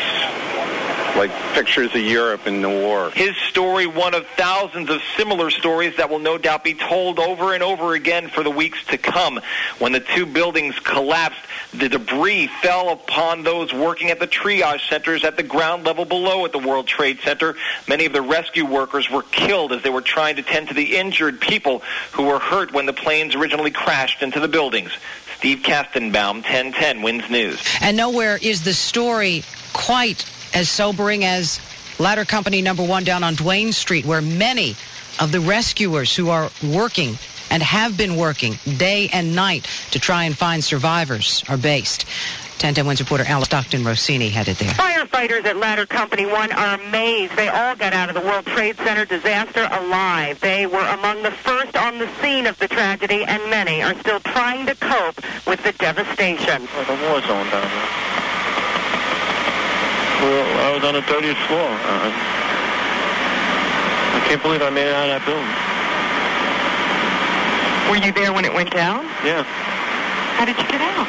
like 1.16 1.30
pictures 1.54 1.94
of 1.94 2.00
Europe 2.00 2.46
in 2.46 2.60
the 2.60 2.68
war. 2.68 3.10
His 3.10 3.34
story, 3.48 3.86
one 3.86 4.14
of 4.14 4.26
thousands 4.36 4.90
of 4.90 5.00
similar 5.16 5.50
stories 5.50 5.96
that 5.96 6.10
will 6.10 6.18
no 6.18 6.38
doubt 6.38 6.62
be 6.62 6.74
told 6.74 7.18
over 7.18 7.54
and 7.54 7.62
over 7.62 7.94
again 7.94 8.28
for 8.28 8.42
the 8.42 8.50
weeks 8.50 8.84
to 8.86 8.98
come. 8.98 9.40
When 9.78 9.92
the 9.92 10.00
two 10.00 10.26
buildings 10.26 10.78
collapsed, 10.80 11.40
the 11.72 11.88
debris 11.88 12.48
fell 12.62 12.90
upon 12.90 13.42
those 13.42 13.72
working 13.72 14.10
at 14.10 14.20
the 14.20 14.26
triage 14.26 14.88
centers 14.88 15.24
at 15.24 15.36
the 15.36 15.42
ground 15.42 15.84
level 15.84 16.04
below 16.04 16.44
at 16.44 16.52
the 16.52 16.58
World 16.58 16.86
Trade 16.86 17.18
Center. 17.24 17.56
Many 17.88 18.06
of 18.06 18.12
the 18.12 18.22
rescue 18.22 18.66
workers 18.66 19.10
were 19.10 19.22
killed 19.22 19.72
as 19.72 19.82
they 19.82 19.90
were 19.90 20.02
trying 20.02 20.36
to 20.36 20.42
tend 20.42 20.68
to 20.68 20.74
the 20.74 20.96
injured 20.96 21.40
people 21.40 21.82
who 22.12 22.24
were 22.24 22.38
hurt 22.38 22.72
when 22.72 22.86
the 22.86 22.92
planes 22.92 23.34
originally 23.34 23.70
crashed 23.70 24.22
into 24.22 24.40
the 24.40 24.48
buildings. 24.48 24.92
Steve 25.38 25.58
Kastenbaum, 25.58 26.36
1010 26.36 27.02
Wins 27.02 27.28
News. 27.30 27.62
And 27.80 27.96
nowhere 27.96 28.38
is 28.40 28.64
the 28.64 28.72
story 28.72 29.42
quite 29.72 30.24
as 30.54 30.68
sobering 30.68 31.24
as 31.24 31.60
ladder 31.98 32.24
company 32.24 32.62
number 32.62 32.84
one 32.84 33.04
down 33.04 33.24
on 33.24 33.34
Duane 33.34 33.72
Street, 33.72 34.04
where 34.04 34.22
many 34.22 34.76
of 35.20 35.32
the 35.32 35.40
rescuers 35.40 36.14
who 36.14 36.28
are 36.30 36.50
working 36.62 37.18
and 37.50 37.62
have 37.62 37.96
been 37.96 38.16
working 38.16 38.58
day 38.76 39.08
and 39.12 39.34
night 39.34 39.66
to 39.92 39.98
try 39.98 40.24
and 40.24 40.36
find 40.36 40.62
survivors 40.62 41.44
are 41.48 41.56
based. 41.56 42.06
1010 42.56 42.86
Wins 42.86 43.00
reporter 43.00 43.24
Alice 43.28 43.48
Stockton 43.48 43.84
Rossini 43.84 44.30
headed 44.30 44.56
there. 44.56 44.70
Firefighters 44.70 45.44
at 45.44 45.58
Ladder 45.58 45.84
Company 45.84 46.24
1 46.24 46.52
are 46.52 46.80
amazed. 46.80 47.36
They 47.36 47.48
all 47.48 47.76
got 47.76 47.92
out 47.92 48.08
of 48.08 48.14
the 48.14 48.22
World 48.22 48.46
Trade 48.46 48.78
Center 48.78 49.04
disaster 49.04 49.68
alive. 49.70 50.40
They 50.40 50.66
were 50.66 50.80
among 50.80 51.22
the 51.22 51.32
first 51.32 51.76
on 51.76 51.98
the 51.98 52.08
scene 52.22 52.46
of 52.46 52.58
the 52.58 52.66
tragedy, 52.66 53.24
and 53.24 53.42
many 53.50 53.82
are 53.82 53.94
still 54.00 54.20
trying 54.20 54.64
to 54.66 54.74
cope 54.74 55.20
with 55.46 55.62
the 55.64 55.72
devastation. 55.72 56.66
Oh, 56.76 56.84
the 56.84 57.08
war 57.08 57.20
zone 57.20 57.50
down 57.50 57.68
there. 57.68 58.15
Well, 60.20 60.46
I 60.64 60.72
was 60.72 60.82
on 60.82 60.94
the 60.94 61.02
30th 61.02 61.36
floor. 61.46 61.68
Uh, 61.68 62.10
I 64.16 64.20
can't 64.26 64.42
believe 64.42 64.62
I 64.62 64.70
made 64.70 64.88
it 64.88 64.94
out 64.94 65.08
of 65.08 65.12
that 65.12 65.24
building. 65.28 65.44
Were 67.90 68.00
you 68.00 68.12
there 68.12 68.32
when 68.32 68.44
it 68.44 68.52
went 68.52 68.70
down? 68.70 69.04
Yeah. 69.22 69.44
How 70.40 70.44
did 70.44 70.56
you 70.56 70.66
get 70.66 70.80
out? 70.80 71.06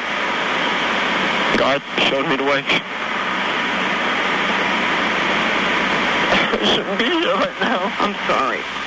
God 1.58 1.82
showed 2.08 2.28
me 2.28 2.36
the 2.36 2.44
way. 2.44 2.62
I 6.30 6.64
shouldn't 6.76 6.98
be 6.98 7.06
here 7.06 7.34
right 7.34 7.60
now. 7.60 7.90
I'm 7.98 8.14
sorry. 8.28 8.77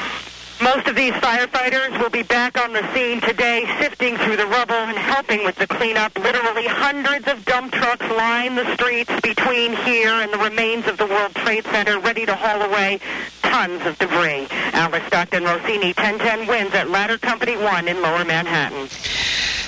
Most 0.61 0.87
of 0.87 0.95
these 0.95 1.13
firefighters 1.13 1.99
will 1.99 2.11
be 2.11 2.21
back 2.21 2.55
on 2.55 2.71
the 2.71 2.93
scene 2.93 3.19
today, 3.19 3.65
sifting 3.79 4.15
through 4.17 4.37
the 4.37 4.45
rubble 4.45 4.75
and 4.75 4.95
helping 4.95 5.43
with 5.43 5.55
the 5.55 5.65
cleanup. 5.65 6.15
Literally 6.19 6.67
hundreds 6.67 7.27
of 7.27 7.43
dump 7.45 7.73
trucks 7.73 8.07
line 8.09 8.53
the 8.53 8.71
streets 8.75 9.11
between 9.21 9.75
here 9.77 10.11
and 10.11 10.31
the 10.31 10.37
remains 10.37 10.85
of 10.85 10.97
the 10.97 11.07
World 11.07 11.33
Trade 11.33 11.65
Center, 11.65 11.99
ready 11.99 12.27
to 12.27 12.35
haul 12.35 12.61
away 12.61 12.99
tons 13.41 13.83
of 13.87 13.97
debris. 13.97 14.47
Alice 14.73 15.03
Stockton 15.07 15.45
Rossini, 15.45 15.93
1010 15.93 16.47
wins 16.47 16.73
at 16.75 16.91
Ladder 16.91 17.17
Company 17.17 17.57
1 17.57 17.87
in 17.87 17.99
Lower 18.03 18.23
Manhattan. 18.23 18.87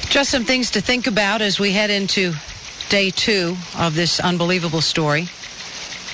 Just 0.10 0.30
some 0.30 0.44
things 0.44 0.70
to 0.72 0.82
think 0.82 1.08
about 1.08 1.42
as 1.42 1.60
we 1.60 1.72
head 1.72 1.90
into 1.90 2.34
day 2.90 3.10
two 3.10 3.56
of 3.80 3.96
this 3.96 4.20
unbelievable 4.20 4.82
story. 4.82 5.28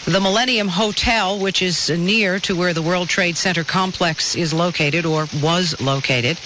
The 0.10 0.20
Millennium 0.20 0.70
Hotel, 0.70 1.38
which 1.38 1.62
is 1.62 1.88
near 1.92 2.39
to 2.39 2.56
where 2.56 2.74
the 2.74 2.82
World 2.82 3.10
Trade 3.10 3.38
Center 3.38 3.63
complex 3.63 4.36
is 4.36 4.51
located 4.56 5.06
or 5.06 5.28
was 5.39 5.80
located, 5.80 6.39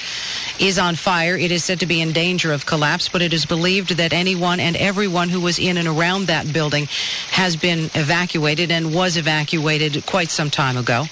is 0.59 0.77
on 0.77 0.95
fire. 0.95 1.37
It 1.37 1.49
is 1.49 1.63
said 1.63 1.79
to 1.79 1.85
be 1.85 2.01
in 2.01 2.11
danger 2.11 2.51
of 2.51 2.65
collapse, 2.65 3.07
but 3.07 3.21
it 3.21 3.31
is 3.31 3.45
believed 3.45 3.91
that 3.91 4.11
anyone 4.11 4.59
and 4.59 4.75
everyone 4.75 5.29
who 5.29 5.39
was 5.39 5.59
in 5.59 5.77
and 5.77 5.87
around 5.87 6.27
that 6.27 6.51
building 6.51 6.89
has 7.31 7.55
been 7.55 7.85
evacuated 7.95 8.69
and 8.69 8.93
was 8.93 9.15
evacuated 9.15 10.05
quite 10.05 10.29
some 10.29 10.49
time 10.49 10.75
ago. 10.75 11.05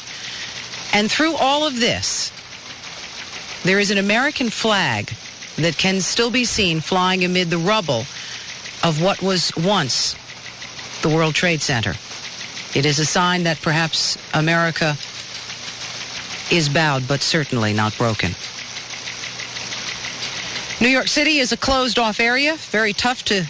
And 0.91 1.09
through 1.09 1.35
all 1.35 1.65
of 1.65 1.79
this, 1.79 2.33
there 3.63 3.79
is 3.79 3.91
an 3.91 3.97
American 3.97 4.49
flag 4.49 5.13
that 5.55 5.77
can 5.77 6.01
still 6.01 6.29
be 6.29 6.43
seen 6.43 6.81
flying 6.81 7.23
amid 7.23 7.49
the 7.49 7.57
rubble 7.57 8.03
of 8.83 9.01
what 9.01 9.21
was 9.21 9.55
once 9.55 10.17
the 11.01 11.07
World 11.07 11.33
Trade 11.33 11.61
Center. 11.61 11.93
It 12.73 12.85
is 12.85 12.99
a 12.99 13.05
sign 13.05 13.43
that 13.43 13.61
perhaps 13.61 14.17
America 14.33 14.97
is 16.51 16.69
bowed, 16.69 17.07
but 17.07 17.21
certainly 17.21 17.73
not 17.73 17.97
broken. 17.97 18.35
New 20.79 20.89
York 20.89 21.07
City 21.07 21.39
is 21.39 21.51
a 21.51 21.57
closed 21.57 21.99
off 21.99 22.19
area, 22.19 22.55
very 22.55 22.93
tough 22.93 23.23
to 23.25 23.45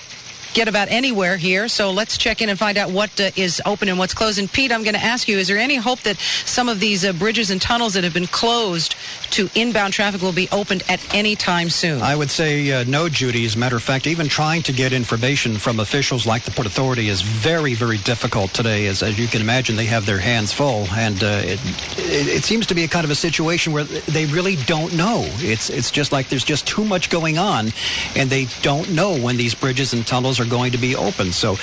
get 0.53 0.67
about 0.67 0.87
anywhere 0.89 1.37
here. 1.37 1.67
So 1.67 1.91
let's 1.91 2.17
check 2.17 2.41
in 2.41 2.49
and 2.49 2.57
find 2.57 2.77
out 2.77 2.91
what 2.91 3.19
uh, 3.19 3.31
is 3.35 3.61
open 3.65 3.89
and 3.89 3.97
what's 3.97 4.13
closed. 4.13 4.39
And 4.39 4.51
Pete, 4.51 4.71
I'm 4.71 4.83
going 4.83 4.95
to 4.95 5.03
ask 5.03 5.27
you, 5.27 5.37
is 5.37 5.47
there 5.47 5.57
any 5.57 5.75
hope 5.75 6.01
that 6.01 6.17
some 6.45 6.69
of 6.69 6.79
these 6.79 7.05
uh, 7.05 7.13
bridges 7.13 7.51
and 7.51 7.61
tunnels 7.61 7.93
that 7.93 8.03
have 8.03 8.13
been 8.13 8.27
closed 8.27 8.95
to 9.31 9.49
inbound 9.55 9.93
traffic 9.93 10.21
will 10.21 10.33
be 10.33 10.49
opened 10.51 10.83
at 10.89 11.01
any 11.15 11.35
time 11.35 11.69
soon? 11.69 12.01
I 12.01 12.15
would 12.15 12.29
say 12.29 12.71
uh, 12.71 12.83
no, 12.85 13.09
Judy. 13.09 13.45
As 13.45 13.55
a 13.55 13.59
matter 13.59 13.75
of 13.75 13.83
fact, 13.83 14.07
even 14.07 14.27
trying 14.27 14.61
to 14.63 14.73
get 14.73 14.93
information 14.93 15.57
from 15.57 15.79
officials 15.79 16.25
like 16.25 16.43
the 16.43 16.51
Port 16.51 16.67
Authority 16.67 17.07
is 17.07 17.21
very, 17.21 17.73
very 17.73 17.97
difficult 17.99 18.53
today. 18.53 18.87
As, 18.87 19.01
as 19.03 19.17
you 19.17 19.27
can 19.27 19.41
imagine, 19.41 19.75
they 19.75 19.85
have 19.85 20.05
their 20.05 20.19
hands 20.19 20.51
full. 20.51 20.85
And 20.91 21.23
uh, 21.23 21.41
it, 21.43 21.59
it, 21.97 22.27
it 22.27 22.43
seems 22.43 22.67
to 22.67 22.75
be 22.75 22.83
a 22.83 22.87
kind 22.87 23.05
of 23.05 23.11
a 23.11 23.15
situation 23.15 23.71
where 23.71 23.85
they 23.85 24.25
really 24.25 24.57
don't 24.65 24.95
know. 24.95 25.23
It's, 25.37 25.69
it's 25.69 25.91
just 25.91 26.11
like 26.11 26.27
there's 26.29 26.43
just 26.43 26.67
too 26.67 26.83
much 26.83 27.09
going 27.09 27.37
on, 27.37 27.71
and 28.15 28.29
they 28.29 28.47
don't 28.61 28.91
know 28.91 29.17
when 29.17 29.37
these 29.37 29.55
bridges 29.55 29.93
and 29.93 30.05
tunnels 30.05 30.40
are 30.41 30.45
going 30.45 30.71
to 30.71 30.77
be 30.77 30.95
open. 30.95 31.31
So 31.31 31.55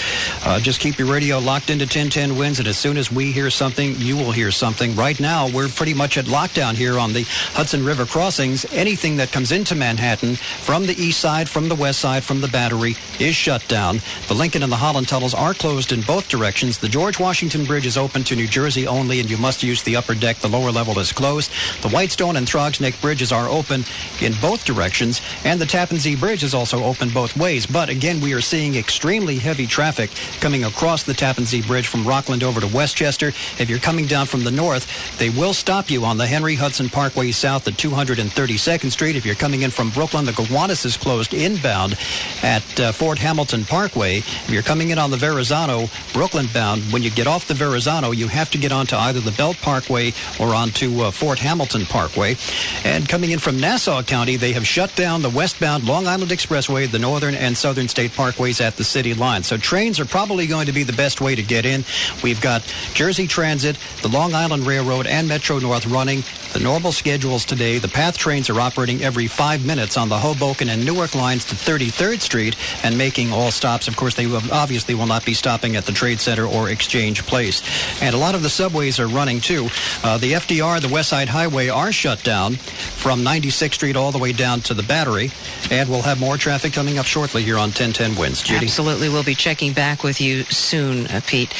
uh, 0.44 0.60
just 0.60 0.80
keep 0.80 0.98
your 0.98 1.08
radio 1.08 1.38
locked 1.38 1.70
into 1.70 1.84
1010 1.84 2.36
Wins, 2.36 2.58
and 2.58 2.68
as 2.68 2.78
soon 2.78 2.96
as 2.96 3.12
we 3.12 3.32
hear 3.32 3.50
something, 3.50 3.94
you 3.96 4.16
will 4.16 4.32
hear 4.32 4.50
something. 4.50 4.94
Right 4.96 5.18
now, 5.20 5.48
we're 5.48 5.68
pretty 5.68 5.94
much 5.94 6.16
at 6.16 6.26
lockdown 6.26 6.74
here 6.74 6.98
on 6.98 7.12
the 7.12 7.24
Hudson 7.52 7.84
River 7.84 8.06
crossings. 8.06 8.64
Anything 8.72 9.16
that 9.16 9.32
comes 9.32 9.52
into 9.52 9.74
Manhattan 9.74 10.36
from 10.36 10.86
the 10.86 10.94
east 10.94 11.20
side, 11.20 11.48
from 11.48 11.68
the 11.68 11.74
west 11.74 11.98
side, 11.98 12.24
from 12.24 12.40
the 12.40 12.48
Battery 12.48 12.94
is 13.18 13.34
shut 13.34 13.66
down. 13.68 14.00
The 14.28 14.34
Lincoln 14.34 14.62
and 14.62 14.72
the 14.72 14.76
Holland 14.76 15.08
tunnels 15.08 15.34
are 15.34 15.54
closed 15.54 15.92
in 15.92 16.02
both 16.02 16.28
directions. 16.28 16.78
The 16.78 16.88
George 16.88 17.18
Washington 17.18 17.64
Bridge 17.64 17.86
is 17.86 17.96
open 17.96 18.24
to 18.24 18.36
New 18.36 18.46
Jersey 18.46 18.86
only, 18.86 19.20
and 19.20 19.30
you 19.30 19.36
must 19.36 19.62
use 19.62 19.82
the 19.82 19.96
upper 19.96 20.14
deck. 20.14 20.38
The 20.38 20.48
lower 20.48 20.70
level 20.70 20.98
is 20.98 21.12
closed. 21.12 21.50
The 21.82 21.90
Whitestone 21.90 22.36
and 22.36 22.48
Throgs 22.48 22.80
Neck 22.80 23.00
bridges 23.00 23.32
are 23.32 23.48
open 23.48 23.84
in 24.20 24.34
both 24.40 24.64
directions, 24.64 25.20
and 25.44 25.60
the 25.60 25.66
Tappan 25.66 25.98
Zee 25.98 26.16
Bridge 26.16 26.42
is 26.42 26.54
also 26.54 26.84
open 26.84 27.10
both 27.10 27.36
ways. 27.36 27.66
But 27.66 27.88
again, 27.88 28.20
we 28.20 28.32
are 28.32 28.40
seeing 28.40 28.67
extremely 28.76 29.36
heavy 29.36 29.66
traffic 29.66 30.10
coming 30.40 30.64
across 30.64 31.02
the 31.02 31.14
Tappan 31.14 31.44
Zee 31.44 31.62
Bridge 31.62 31.86
from 31.86 32.06
Rockland 32.06 32.42
over 32.42 32.60
to 32.60 32.66
Westchester. 32.66 33.28
If 33.58 33.68
you're 33.68 33.78
coming 33.78 34.06
down 34.06 34.26
from 34.26 34.44
the 34.44 34.50
north, 34.50 35.18
they 35.18 35.30
will 35.30 35.54
stop 35.54 35.90
you 35.90 36.04
on 36.04 36.16
the 36.16 36.26
Henry 36.26 36.54
Hudson 36.54 36.88
Parkway 36.88 37.30
south 37.30 37.66
at 37.68 37.74
232nd 37.74 38.90
Street. 38.90 39.16
If 39.16 39.24
you're 39.24 39.34
coming 39.34 39.62
in 39.62 39.70
from 39.70 39.90
Brooklyn, 39.90 40.24
the 40.24 40.32
Gowanus 40.32 40.84
is 40.84 40.96
closed 40.96 41.34
inbound 41.34 41.96
at 42.42 42.80
uh, 42.80 42.92
Fort 42.92 43.18
Hamilton 43.18 43.64
Parkway. 43.64 44.18
If 44.18 44.50
you're 44.50 44.62
coming 44.62 44.90
in 44.90 44.98
on 44.98 45.10
the 45.10 45.16
Verrazano, 45.16 45.88
Brooklyn 46.12 46.46
bound, 46.52 46.82
when 46.92 47.02
you 47.02 47.10
get 47.10 47.26
off 47.26 47.48
the 47.48 47.54
Verrazano, 47.54 48.10
you 48.10 48.28
have 48.28 48.50
to 48.50 48.58
get 48.58 48.72
onto 48.72 48.96
either 48.96 49.20
the 49.20 49.32
Belt 49.32 49.56
Parkway 49.58 50.12
or 50.40 50.54
onto 50.54 51.02
uh, 51.02 51.10
Fort 51.10 51.38
Hamilton 51.38 51.86
Parkway. 51.86 52.36
And 52.84 53.08
coming 53.08 53.30
in 53.30 53.38
from 53.38 53.60
Nassau 53.60 54.02
County, 54.02 54.36
they 54.36 54.52
have 54.52 54.66
shut 54.66 54.94
down 54.96 55.22
the 55.22 55.30
westbound 55.30 55.86
Long 55.86 56.06
Island 56.06 56.30
Expressway, 56.30 56.90
the 56.90 56.98
northern 56.98 57.34
and 57.34 57.56
southern 57.56 57.88
state 57.88 58.12
parkways 58.12 58.57
at 58.60 58.76
the 58.76 58.84
city 58.84 59.14
line. 59.14 59.42
So 59.42 59.56
trains 59.56 60.00
are 60.00 60.04
probably 60.04 60.46
going 60.46 60.66
to 60.66 60.72
be 60.72 60.82
the 60.82 60.92
best 60.92 61.20
way 61.20 61.34
to 61.34 61.42
get 61.42 61.64
in. 61.64 61.84
We've 62.22 62.40
got 62.40 62.62
Jersey 62.94 63.26
Transit, 63.26 63.78
the 64.02 64.08
Long 64.08 64.34
Island 64.34 64.66
Railroad, 64.66 65.06
and 65.06 65.28
Metro 65.28 65.58
North 65.58 65.86
running 65.86 66.22
the 66.52 66.60
normal 66.60 66.92
schedules 66.92 67.44
today. 67.44 67.78
The 67.78 67.88
PATH 67.88 68.18
trains 68.18 68.50
are 68.50 68.60
operating 68.60 69.02
every 69.02 69.26
five 69.26 69.64
minutes 69.64 69.96
on 69.96 70.08
the 70.08 70.18
Hoboken 70.18 70.68
and 70.68 70.84
Newark 70.84 71.14
lines 71.14 71.44
to 71.46 71.54
33rd 71.54 72.20
Street 72.20 72.56
and 72.82 72.96
making 72.96 73.32
all 73.32 73.50
stops. 73.50 73.88
Of 73.88 73.96
course, 73.96 74.14
they 74.14 74.26
obviously 74.52 74.94
will 74.94 75.06
not 75.06 75.24
be 75.24 75.34
stopping 75.34 75.76
at 75.76 75.84
the 75.84 75.92
Trade 75.92 76.20
Center 76.20 76.46
or 76.46 76.70
Exchange 76.70 77.24
Place. 77.24 77.62
And 78.02 78.14
a 78.14 78.18
lot 78.18 78.34
of 78.34 78.42
the 78.42 78.50
subways 78.50 78.98
are 78.98 79.06
running 79.06 79.40
too. 79.40 79.68
Uh, 80.02 80.18
the 80.18 80.32
FDR, 80.32 80.80
the 80.80 80.88
West 80.88 81.10
Side 81.10 81.28
Highway, 81.28 81.68
are 81.68 81.92
shut 81.92 82.22
down 82.22 82.54
from 82.54 83.20
96th 83.20 83.74
Street 83.74 83.96
all 83.96 84.12
the 84.12 84.18
way 84.18 84.32
down 84.32 84.60
to 84.62 84.74
the 84.74 84.82
Battery. 84.82 85.30
And 85.70 85.88
we'll 85.88 86.02
have 86.02 86.20
more 86.20 86.36
traffic 86.36 86.72
coming 86.72 86.98
up 86.98 87.06
shortly 87.06 87.42
here 87.42 87.56
on 87.56 87.68
1010 87.68 88.16
Wins. 88.16 88.42
Judy. 88.42 88.66
Absolutely. 88.66 89.08
We'll 89.08 89.24
be 89.24 89.34
checking 89.34 89.72
back 89.72 90.02
with 90.02 90.20
you 90.20 90.44
soon, 90.44 91.06
uh, 91.06 91.20
Pete. 91.26 91.52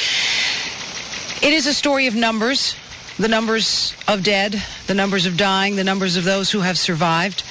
It 1.41 1.53
is 1.53 1.67
a 1.67 1.73
story 1.73 2.07
of 2.07 2.15
numbers 2.15 2.75
the 3.19 3.27
numbers 3.27 3.93
of 4.07 4.23
dead, 4.23 4.63
the 4.87 4.93
numbers 4.93 5.25
of 5.25 5.35
dying, 5.35 5.75
the 5.75 5.83
numbers 5.83 6.15
of 6.15 6.23
those 6.23 6.49
who 6.49 6.61
have 6.61 6.77
survived, 6.77 7.43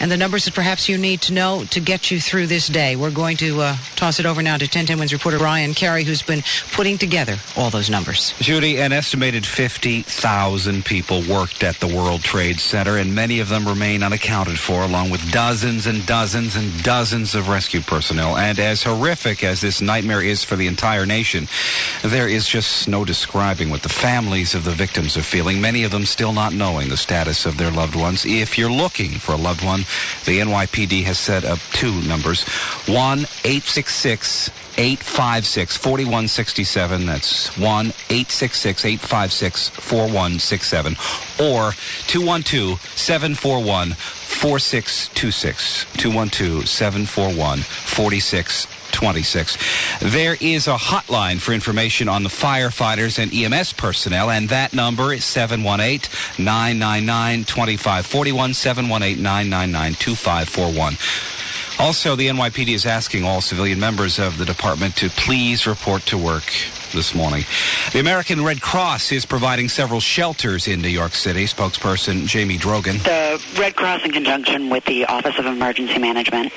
and 0.00 0.10
the 0.10 0.16
numbers 0.16 0.44
that 0.44 0.54
perhaps 0.54 0.88
you 0.88 0.98
need 0.98 1.22
to 1.22 1.32
know 1.32 1.64
to 1.70 1.80
get 1.80 2.10
you 2.10 2.20
through 2.20 2.46
this 2.46 2.68
day. 2.68 2.96
We're 2.96 3.10
going 3.10 3.36
to 3.38 3.60
uh, 3.60 3.76
toss 3.96 4.20
it 4.20 4.26
over 4.26 4.42
now 4.42 4.56
to 4.56 4.64
1010 4.64 4.98
Wins 4.98 5.12
reporter 5.12 5.38
Brian 5.38 5.74
Carey, 5.74 6.04
who's 6.04 6.22
been 6.22 6.42
putting 6.72 6.98
together 6.98 7.36
all 7.56 7.70
those 7.70 7.88
numbers. 7.88 8.34
Judy, 8.38 8.78
an 8.80 8.92
estimated 8.92 9.46
50,000 9.46 10.84
people 10.84 11.22
worked 11.28 11.62
at 11.62 11.76
the 11.76 11.86
World 11.86 12.22
Trade 12.22 12.60
Center, 12.60 12.98
and 12.98 13.14
many 13.14 13.40
of 13.40 13.48
them 13.48 13.66
remain 13.66 14.02
unaccounted 14.02 14.58
for, 14.58 14.82
along 14.82 15.10
with 15.10 15.32
dozens 15.32 15.86
and 15.86 16.04
dozens 16.06 16.56
and 16.56 16.82
dozens 16.82 17.34
of 17.34 17.48
rescue 17.48 17.80
personnel. 17.80 18.36
And 18.36 18.58
as 18.58 18.82
horrific 18.82 19.42
as 19.42 19.60
this 19.60 19.80
nightmare 19.80 20.22
is 20.22 20.44
for 20.44 20.56
the 20.56 20.66
entire 20.66 21.06
nation, 21.06 21.48
there 22.02 22.28
is 22.28 22.46
just 22.46 22.88
no 22.88 23.04
describing 23.04 23.70
what 23.70 23.82
the 23.82 23.88
families 23.88 24.54
of 24.54 24.64
the 24.64 24.70
victims 24.72 25.16
are 25.16 25.22
feeling, 25.22 25.60
many 25.60 25.84
of 25.84 25.90
them 25.90 26.04
still 26.04 26.32
not 26.32 26.52
knowing 26.52 26.88
the 26.88 26.96
status 26.96 27.46
of 27.46 27.56
their 27.56 27.70
loved 27.70 27.96
ones. 27.96 28.26
If 28.26 28.58
you're 28.58 28.70
looking 28.70 29.12
for 29.12 29.32
a 29.32 29.36
loved 29.36 29.64
one, 29.64 29.85
the 30.24 30.40
NYPD 30.40 31.04
has 31.04 31.18
set 31.18 31.44
up 31.44 31.58
two 31.72 32.00
numbers. 32.02 32.44
1-866 32.86 34.50
856 34.78 35.76
4167. 35.76 37.06
That's 37.06 37.56
1 37.56 37.86
866 37.86 38.84
856 38.84 39.68
4167. 39.70 40.92
Or 41.40 41.72
212 42.06 42.80
741 42.80 43.92
4626. 43.92 45.86
212 45.96 46.68
741 46.68 47.58
4626. 47.60 48.75
There 50.00 50.36
is 50.40 50.66
a 50.68 50.76
hotline 50.76 51.40
for 51.40 51.52
information 51.52 52.08
on 52.08 52.22
the 52.22 52.28
firefighters 52.28 53.18
and 53.18 53.32
EMS 53.32 53.72
personnel, 53.74 54.30
and 54.30 54.48
that 54.48 54.72
number 54.72 55.12
is 55.12 55.24
718 55.24 56.10
999 56.44 57.44
2541. 57.44 58.54
718 58.54 59.22
999 59.22 59.94
2541. 59.94 60.96
Also, 61.78 62.16
the 62.16 62.28
NYPD 62.28 62.74
is 62.74 62.86
asking 62.86 63.24
all 63.24 63.40
civilian 63.40 63.78
members 63.78 64.18
of 64.18 64.38
the 64.38 64.44
department 64.46 64.96
to 64.96 65.10
please 65.10 65.66
report 65.66 66.02
to 66.06 66.16
work 66.16 66.50
this 66.92 67.14
morning. 67.14 67.44
The 67.92 68.00
American 68.00 68.44
Red 68.44 68.60
Cross 68.60 69.12
is 69.12 69.26
providing 69.26 69.68
several 69.68 70.00
shelters 70.00 70.68
in 70.68 70.80
New 70.80 70.88
York 70.88 71.12
City. 71.12 71.44
Spokesperson 71.44 72.26
Jamie 72.26 72.58
Drogan. 72.58 73.02
The 73.02 73.42
Red 73.60 73.76
Cross, 73.76 74.04
in 74.04 74.12
conjunction 74.12 74.70
with 74.70 74.84
the 74.84 75.06
Office 75.06 75.38
of 75.38 75.46
Emergency 75.46 75.98
Management, 75.98 76.52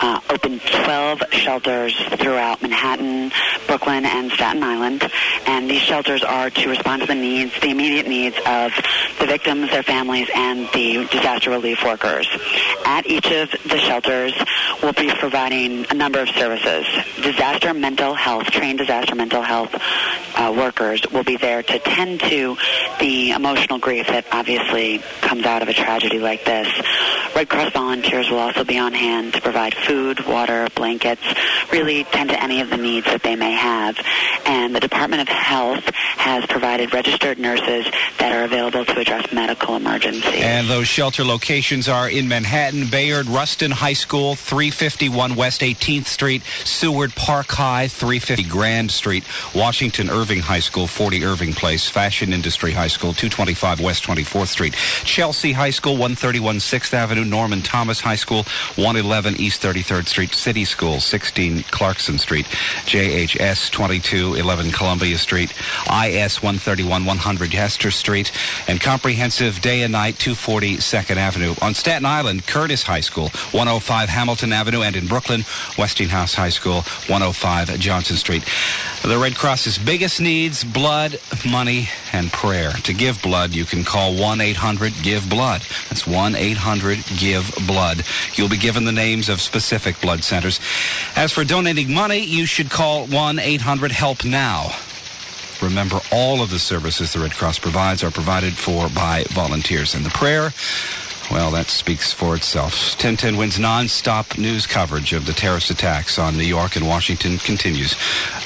uh, 0.00 0.20
opened 0.30 0.60
12 0.62 1.22
shelters 1.32 1.96
throughout 2.16 2.62
Manhattan, 2.62 3.32
Brooklyn, 3.66 4.04
and 4.04 4.30
Staten 4.32 4.62
Island. 4.62 5.10
And 5.46 5.70
these 5.70 5.82
shelters 5.82 6.22
are 6.22 6.50
to 6.50 6.68
respond 6.68 7.02
to 7.02 7.06
the 7.06 7.14
needs, 7.14 7.52
the 7.60 7.70
immediate 7.70 8.06
needs 8.06 8.36
of 8.46 8.72
the 9.18 9.26
victims, 9.26 9.70
their 9.70 9.82
families, 9.82 10.28
and 10.34 10.68
the 10.72 11.06
disaster 11.10 11.50
relief 11.50 11.84
workers. 11.84 12.28
At 12.84 13.06
each 13.06 13.30
of 13.30 13.50
the 13.68 13.78
shelters, 13.78 14.34
we'll 14.82 14.92
be 14.92 15.10
providing 15.18 15.86
a 15.90 15.94
number 15.94 16.20
of 16.20 16.28
services. 16.30 16.86
Disaster 17.22 17.72
mental 17.72 18.14
health, 18.14 18.44
trained 18.46 18.78
disaster 18.78 19.14
mental 19.14 19.42
health 19.42 19.74
uh, 20.34 20.52
workers 20.56 21.02
will 21.12 21.24
be 21.24 21.36
there 21.36 21.62
to 21.62 21.78
tend 21.78 22.20
to 22.20 22.56
the 22.98 23.30
emotional 23.30 23.78
grief 23.78 24.06
that 24.08 24.26
obviously 24.32 24.98
comes 25.20 25.44
out 25.44 25.62
of 25.62 25.68
a 25.68 25.72
tragedy 25.72 26.18
like 26.18 26.44
this. 26.44 26.68
Red 27.34 27.48
Cross 27.48 27.72
volunteers 27.72 28.30
will 28.30 28.38
also 28.38 28.62
be 28.64 28.78
on 28.78 28.92
hand 28.92 29.34
to 29.34 29.40
provide 29.40 29.74
food, 29.74 30.24
water, 30.26 30.68
blankets, 30.74 31.22
really 31.72 32.04
tend 32.04 32.30
to 32.30 32.42
any 32.42 32.60
of 32.60 32.68
the 32.70 32.76
needs 32.76 33.06
that 33.06 33.22
they 33.22 33.36
may 33.36 33.52
have. 33.52 33.98
And 34.44 34.74
the 34.74 34.80
Department 34.80 35.22
of 35.22 35.28
Health 35.28 35.84
has 35.94 36.44
provided 36.46 36.92
registered 36.92 37.38
nurses 37.38 37.86
that 38.18 38.32
are 38.32 38.44
available 38.44 38.84
to 38.84 38.98
address 38.98 39.32
medical 39.32 39.76
emergencies. 39.76 40.42
And 40.42 40.68
those 40.68 40.88
shelter 40.88 41.24
locations 41.24 41.88
are 41.88 42.08
in 42.08 42.28
Manhattan, 42.28 42.88
Bayard, 42.88 43.26
Rustin 43.26 43.70
High 43.70 43.92
School, 43.94 44.34
351 44.34 45.34
West 45.34 45.62
18th 45.62 46.06
Street, 46.06 46.42
Seward 46.64 47.14
Park 47.14 47.50
High, 47.50 47.88
350 47.88 48.44
Grand 48.44 48.90
Street, 48.90 49.24
Washington 49.54 50.10
Irving 50.10 50.40
High 50.40 50.60
School, 50.60 50.86
40 50.86 51.24
Irving 51.24 51.52
Place, 51.54 51.88
Fashion 51.88 52.32
Industry 52.32 52.72
High 52.72 52.88
School, 52.88 53.12
225 53.12 53.80
West 53.80 54.04
24th 54.04 54.48
Street, 54.48 54.74
Chelsea 55.04 55.52
High 55.52 55.70
School, 55.70 55.92
131 55.92 56.56
6th 56.56 56.94
Avenue, 56.94 57.21
Norman 57.24 57.62
Thomas 57.62 58.00
High 58.00 58.16
School, 58.16 58.44
111 58.76 59.36
East 59.36 59.62
33rd 59.62 60.06
Street, 60.06 60.34
City 60.34 60.64
School, 60.64 61.00
16 61.00 61.62
Clarkson 61.64 62.18
Street, 62.18 62.46
JHS 62.86 63.70
2211 63.70 64.72
Columbia 64.72 65.18
Street, 65.18 65.52
IS 65.86 66.42
131 66.42 67.04
100 67.04 67.52
Hester 67.52 67.90
Street, 67.90 68.32
and 68.68 68.80
Comprehensive 68.80 69.60
Day 69.60 69.82
and 69.82 69.92
Night 69.92 70.18
240 70.18 70.78
Second 70.80 71.18
Avenue. 71.18 71.54
On 71.62 71.74
Staten 71.74 72.06
Island, 72.06 72.46
Curtis 72.46 72.82
High 72.82 73.00
School, 73.00 73.28
105 73.52 74.08
Hamilton 74.08 74.52
Avenue, 74.52 74.82
and 74.82 74.96
in 74.96 75.06
Brooklyn, 75.06 75.44
Westinghouse 75.78 76.34
High 76.34 76.50
School, 76.50 76.82
105 77.08 77.78
Johnson 77.78 78.16
Street. 78.16 78.44
The 79.02 79.18
Red 79.18 79.34
Cross's 79.34 79.78
biggest 79.78 80.20
needs, 80.20 80.62
blood, 80.64 81.18
money, 81.48 81.88
and 82.12 82.32
prayer. 82.32 82.70
To 82.84 82.92
give 82.92 83.20
blood, 83.22 83.52
you 83.52 83.64
can 83.64 83.84
call 83.84 84.14
1-800-GIVE-BLOOD. 84.14 85.62
That's 85.88 86.06
1-800-GIVE-BLOOD. 87.12 88.04
You'll 88.34 88.48
be 88.48 88.56
given 88.56 88.84
the 88.84 88.92
names 88.92 89.28
of 89.28 89.40
specific 89.40 90.00
blood 90.00 90.24
centers. 90.24 90.60
As 91.16 91.32
for 91.32 91.44
donating 91.44 91.92
money, 91.92 92.18
you 92.18 92.46
should 92.46 92.70
call 92.70 93.06
1-800-HELP-NOW. 93.06 94.72
Remember, 95.62 96.00
all 96.10 96.42
of 96.42 96.50
the 96.50 96.58
services 96.58 97.12
the 97.12 97.20
Red 97.20 97.32
Cross 97.32 97.60
provides 97.60 98.02
are 98.02 98.10
provided 98.10 98.52
for 98.52 98.88
by 98.88 99.24
volunteers. 99.28 99.94
And 99.94 100.04
the 100.04 100.10
prayer, 100.10 100.52
well, 101.32 101.50
that 101.52 101.68
speaks 101.68 102.12
for 102.12 102.36
itself. 102.36 102.74
1010 102.92 103.36
Wins 103.38 103.58
non-stop 103.58 104.36
news 104.36 104.66
coverage 104.66 105.14
of 105.14 105.24
the 105.24 105.32
terrorist 105.32 105.70
attacks 105.70 106.18
on 106.18 106.36
New 106.36 106.44
York 106.44 106.76
and 106.76 106.86
Washington 106.86 107.38
continues 107.38 107.96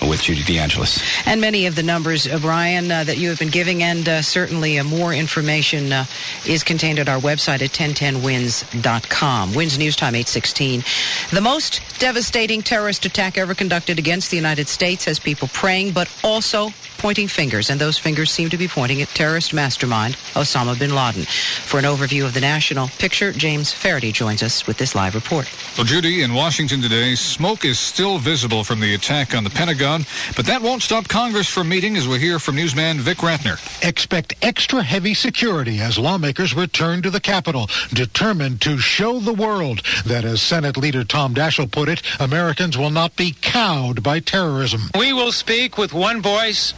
with 0.01 0.23
Judy 0.23 0.43
DeAngelis. 0.43 1.27
And 1.27 1.41
many 1.41 1.67
of 1.67 1.75
the 1.75 1.83
numbers, 1.83 2.29
uh, 2.29 2.39
Brian, 2.39 2.93
uh, 2.93 3.03
that 3.03 3.19
you 3.19 3.29
have 3.29 3.41
been 3.41 3.51
giving, 3.51 3.83
and 3.83 4.09
uh, 4.09 4.23
certainly 4.23 4.79
uh, 4.79 4.85
more 4.85 5.13
information 5.13 5.93
uh, 5.93 6.05
is 6.47 6.63
contained 6.63 7.01
at 7.01 7.09
our 7.09 7.19
website 7.19 7.61
at 7.61 7.71
1010wins.com. 7.71 9.55
Wins 9.55 9.79
News 9.79 9.97
Time 9.97 10.15
816. 10.15 10.85
The 11.33 11.41
most 11.41 11.81
devastating 11.99 12.63
terrorist 12.63 13.05
attack 13.05 13.37
ever 13.37 13.55
conducted 13.55 13.99
against 13.99 14.31
the 14.31 14.37
United 14.37 14.69
States 14.69 15.07
has 15.07 15.19
people 15.19 15.49
praying, 15.49 15.91
but 15.91 16.09
also 16.23 16.71
pointing 16.99 17.29
fingers, 17.29 17.71
and 17.71 17.81
those 17.81 17.99
fingers 17.99 18.31
seem 18.31 18.49
to 18.51 18.57
be 18.57 18.69
pointing 18.69 19.03
at 19.03 19.09
terrorist 19.09 19.53
mastermind 19.53 20.15
Osama 20.35 20.79
bin 20.79 20.95
Laden. 20.95 21.23
For 21.23 21.79
an 21.79 21.85
overview 21.85 22.25
of 22.25 22.35
the 22.35 22.41
national 22.41 22.76
picture, 22.85 23.33
James 23.33 23.73
Faraday 23.73 24.13
joins 24.13 24.43
us 24.43 24.67
with 24.67 24.77
this 24.77 24.95
live 24.95 25.15
report. 25.15 25.51
Well, 25.79 25.87
Judy, 25.87 26.23
in 26.23 26.35
Washington 26.35 26.83
today, 26.83 27.15
smoke 27.15 27.65
is 27.65 27.79
still 27.79 28.19
visible 28.19 28.63
from 28.63 28.81
the 28.81 28.95
attack 28.95 29.35
on 29.35 29.43
the 29.43 29.51
Pentagon, 29.51 30.05
but 30.37 30.45
that 30.45 30.61
won't 30.61 30.83
stop 30.83 31.09
Congress 31.09 31.49
from 31.49 31.71
meeting, 31.71 31.97
as 31.97 32.07
we 32.07 32.19
hear 32.19 32.39
from 32.39 32.57
newsman 32.57 32.99
Vic 32.99 33.19
Ratner. 33.19 33.57
Expect 33.83 34.35
extra 34.43 34.83
heavy 34.83 35.15
security 35.15 35.81
as 35.81 35.99
lawmakers 35.99 36.55
return 36.55 37.01
to 37.01 37.11
the 37.11 37.21
Capitol, 37.21 37.71
determined 37.95 38.61
to 38.61 38.77
show 38.77 39.19
the 39.21 39.33
world 39.33 39.81
that, 40.05 40.27
as 40.27 40.43
Senate 40.43 40.77
Leader 40.77 41.05
Tom 41.05 41.35
Daschle 41.35 41.71
put 41.71 41.89
it, 41.89 42.03
Americans 42.21 42.77
will 42.77 42.91
not 42.91 43.17
be 43.17 43.35
cowed 43.41 44.03
by 44.03 44.21
terrorism. 44.21 44.83
We 44.99 45.15
will 45.15 45.33
speak 45.33 45.79
with 45.79 45.95
one 45.95 46.21
voice 46.21 46.75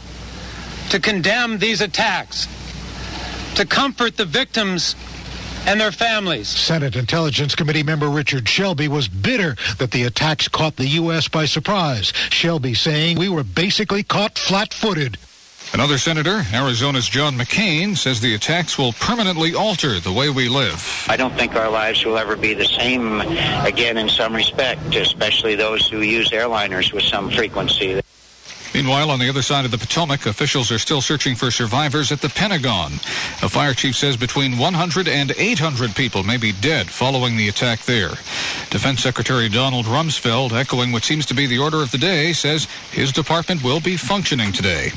to 0.91 0.99
condemn 0.99 1.57
these 1.59 1.81
attacks, 1.81 2.47
to 3.55 3.65
comfort 3.65 4.15
the 4.17 4.25
victims 4.25 4.95
and 5.65 5.79
their 5.79 5.91
families. 5.91 6.47
Senate 6.47 6.95
Intelligence 6.95 7.55
Committee 7.55 7.83
member 7.83 8.09
Richard 8.09 8.47
Shelby 8.47 8.87
was 8.87 9.07
bitter 9.07 9.55
that 9.77 9.91
the 9.91 10.03
attacks 10.03 10.47
caught 10.47 10.75
the 10.75 10.87
U.S. 10.87 11.27
by 11.27 11.45
surprise. 11.45 12.13
Shelby 12.29 12.73
saying 12.73 13.17
we 13.17 13.29
were 13.29 13.43
basically 13.43 14.03
caught 14.03 14.37
flat-footed. 14.37 15.17
Another 15.71 15.99
senator, 15.99 16.41
Arizona's 16.51 17.07
John 17.07 17.35
McCain, 17.35 17.95
says 17.95 18.19
the 18.21 18.33
attacks 18.33 18.77
will 18.77 18.93
permanently 18.93 19.53
alter 19.53 19.99
the 19.99 20.11
way 20.11 20.29
we 20.29 20.49
live. 20.49 21.05
I 21.07 21.15
don't 21.15 21.35
think 21.35 21.55
our 21.55 21.69
lives 21.69 22.03
will 22.03 22.17
ever 22.17 22.35
be 22.35 22.55
the 22.55 22.65
same 22.65 23.21
again 23.21 23.97
in 23.97 24.09
some 24.09 24.35
respect, 24.35 24.95
especially 24.95 25.55
those 25.55 25.87
who 25.87 26.01
use 26.01 26.31
airliners 26.31 26.91
with 26.91 27.03
some 27.03 27.29
frequency. 27.29 28.01
Meanwhile, 28.73 29.09
on 29.09 29.19
the 29.19 29.29
other 29.29 29.41
side 29.41 29.65
of 29.65 29.71
the 29.71 29.77
Potomac, 29.77 30.25
officials 30.25 30.71
are 30.71 30.77
still 30.77 31.01
searching 31.01 31.35
for 31.35 31.49
survivors 31.49 32.11
at 32.11 32.21
the 32.21 32.29
Pentagon. 32.29 32.93
A 33.41 33.49
fire 33.49 33.73
chief 33.73 33.95
says 33.95 34.15
between 34.15 34.57
100 34.57 35.07
and 35.07 35.33
800 35.37 35.95
people 35.95 36.23
may 36.23 36.37
be 36.37 36.51
dead 36.51 36.87
following 36.89 37.35
the 37.35 37.47
attack 37.47 37.81
there. 37.81 38.09
Defense 38.69 39.01
Secretary 39.01 39.49
Donald 39.49 39.85
Rumsfeld, 39.85 40.51
echoing 40.51 40.91
what 40.91 41.03
seems 41.03 41.25
to 41.27 41.33
be 41.33 41.47
the 41.47 41.57
order 41.57 41.81
of 41.81 41.91
the 41.91 41.97
day, 41.97 42.33
says 42.33 42.65
his 42.91 43.11
department 43.11 43.63
will 43.63 43.79
be 43.79 43.97
functioning 43.97 44.51
today. 44.51 44.89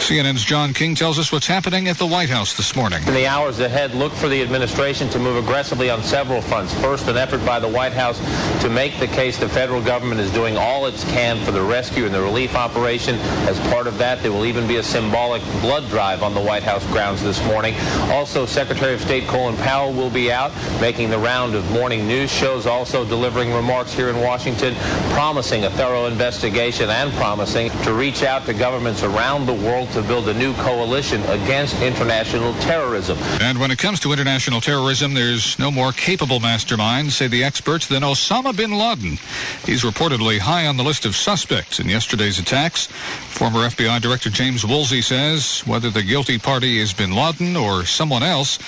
CNN's 0.00 0.44
John 0.44 0.72
King 0.72 0.94
tells 0.94 1.18
us 1.18 1.30
what's 1.30 1.46
happening 1.46 1.88
at 1.88 1.98
the 1.98 2.06
White 2.06 2.30
House 2.30 2.56
this 2.56 2.74
morning. 2.74 3.06
In 3.06 3.14
the 3.14 3.26
hours 3.26 3.60
ahead, 3.60 3.94
look 3.94 4.12
for 4.12 4.28
the 4.28 4.42
administration 4.42 5.08
to 5.10 5.18
move 5.18 5.36
aggressively 5.36 5.88
on 5.88 6.02
several 6.02 6.42
fronts. 6.42 6.74
First, 6.80 7.06
an 7.08 7.16
effort 7.16 7.44
by 7.46 7.60
the 7.60 7.68
White 7.68 7.92
House 7.92 8.18
to 8.62 8.68
make 8.68 8.98
the 8.98 9.06
case 9.06 9.38
the 9.38 9.48
federal 9.48 9.80
government 9.80 10.20
is 10.20 10.32
doing 10.32 10.56
all 10.56 10.86
it 10.86 10.94
can 11.08 11.42
for 11.44 11.52
the 11.52 11.62
rescue 11.62 12.06
and 12.06 12.14
the 12.14 12.20
relief 12.20 12.54
operation. 12.54 13.03
As 13.04 13.60
part 13.68 13.86
of 13.86 13.98
that, 13.98 14.22
there 14.22 14.32
will 14.32 14.46
even 14.46 14.66
be 14.66 14.76
a 14.76 14.82
symbolic 14.82 15.42
blood 15.60 15.86
drive 15.90 16.22
on 16.22 16.32
the 16.32 16.40
White 16.40 16.62
House 16.62 16.86
grounds 16.86 17.22
this 17.22 17.44
morning. 17.44 17.74
Also, 18.10 18.46
Secretary 18.46 18.94
of 18.94 19.00
State 19.02 19.26
Colin 19.28 19.56
Powell 19.58 19.92
will 19.92 20.08
be 20.08 20.32
out 20.32 20.52
making 20.80 21.10
the 21.10 21.18
round 21.18 21.54
of 21.54 21.70
morning 21.70 22.06
news 22.06 22.30
shows, 22.30 22.66
also 22.66 23.04
delivering 23.04 23.52
remarks 23.52 23.92
here 23.92 24.08
in 24.08 24.20
Washington, 24.20 24.74
promising 25.10 25.64
a 25.64 25.70
thorough 25.70 26.06
investigation 26.06 26.88
and 26.88 27.12
promising 27.12 27.68
to 27.82 27.92
reach 27.92 28.22
out 28.22 28.46
to 28.46 28.54
governments 28.54 29.02
around 29.02 29.44
the 29.44 29.52
world 29.52 29.90
to 29.90 30.00
build 30.02 30.26
a 30.28 30.34
new 30.34 30.54
coalition 30.54 31.22
against 31.24 31.80
international 31.82 32.54
terrorism. 32.54 33.18
And 33.42 33.58
when 33.58 33.70
it 33.70 33.76
comes 33.78 34.00
to 34.00 34.12
international 34.12 34.62
terrorism, 34.62 35.12
there's 35.12 35.58
no 35.58 35.70
more 35.70 35.92
capable 35.92 36.40
mastermind, 36.40 37.12
say 37.12 37.28
the 37.28 37.44
experts, 37.44 37.86
than 37.86 38.02
Osama 38.02 38.56
bin 38.56 38.72
Laden. 38.72 39.18
He's 39.66 39.82
reportedly 39.82 40.38
high 40.38 40.66
on 40.66 40.78
the 40.78 40.82
list 40.82 41.04
of 41.04 41.14
suspects 41.14 41.80
in 41.80 41.88
yesterday's 41.88 42.38
attacks. 42.38 42.88
Former 43.34 43.60
FBI 43.60 44.00
Director 44.00 44.30
James 44.30 44.64
Woolsey 44.64 45.02
says 45.02 45.60
whether 45.66 45.90
the 45.90 46.02
guilty 46.02 46.38
party 46.38 46.78
is 46.78 46.92
bin 46.92 47.12
Laden 47.12 47.56
or 47.56 47.84
someone 47.84 48.22
else, 48.22 48.58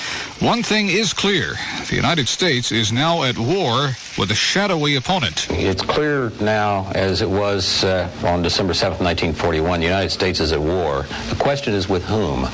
one 0.40 0.62
thing 0.62 0.88
is 0.88 1.12
clear. 1.12 1.54
The 1.88 1.96
United 1.96 2.28
States 2.28 2.72
is 2.72 2.92
now 2.92 3.22
at 3.22 3.38
war 3.38 3.90
with 4.18 4.30
a 4.30 4.34
shadowy 4.34 4.96
opponent. 4.96 5.46
It's 5.50 5.82
clear 5.82 6.30
now, 6.40 6.90
as 6.94 7.22
it 7.22 7.30
was 7.30 7.84
uh, 7.84 8.10
on 8.24 8.42
December 8.42 8.72
7th, 8.72 9.00
1941, 9.00 9.80
the 9.80 9.86
United 9.86 10.10
States 10.10 10.40
is 10.40 10.52
at 10.52 10.60
war. 10.60 11.02
The 11.28 11.36
question 11.38 11.74
is 11.74 11.88
with 11.88 12.04
whom? 12.04 12.44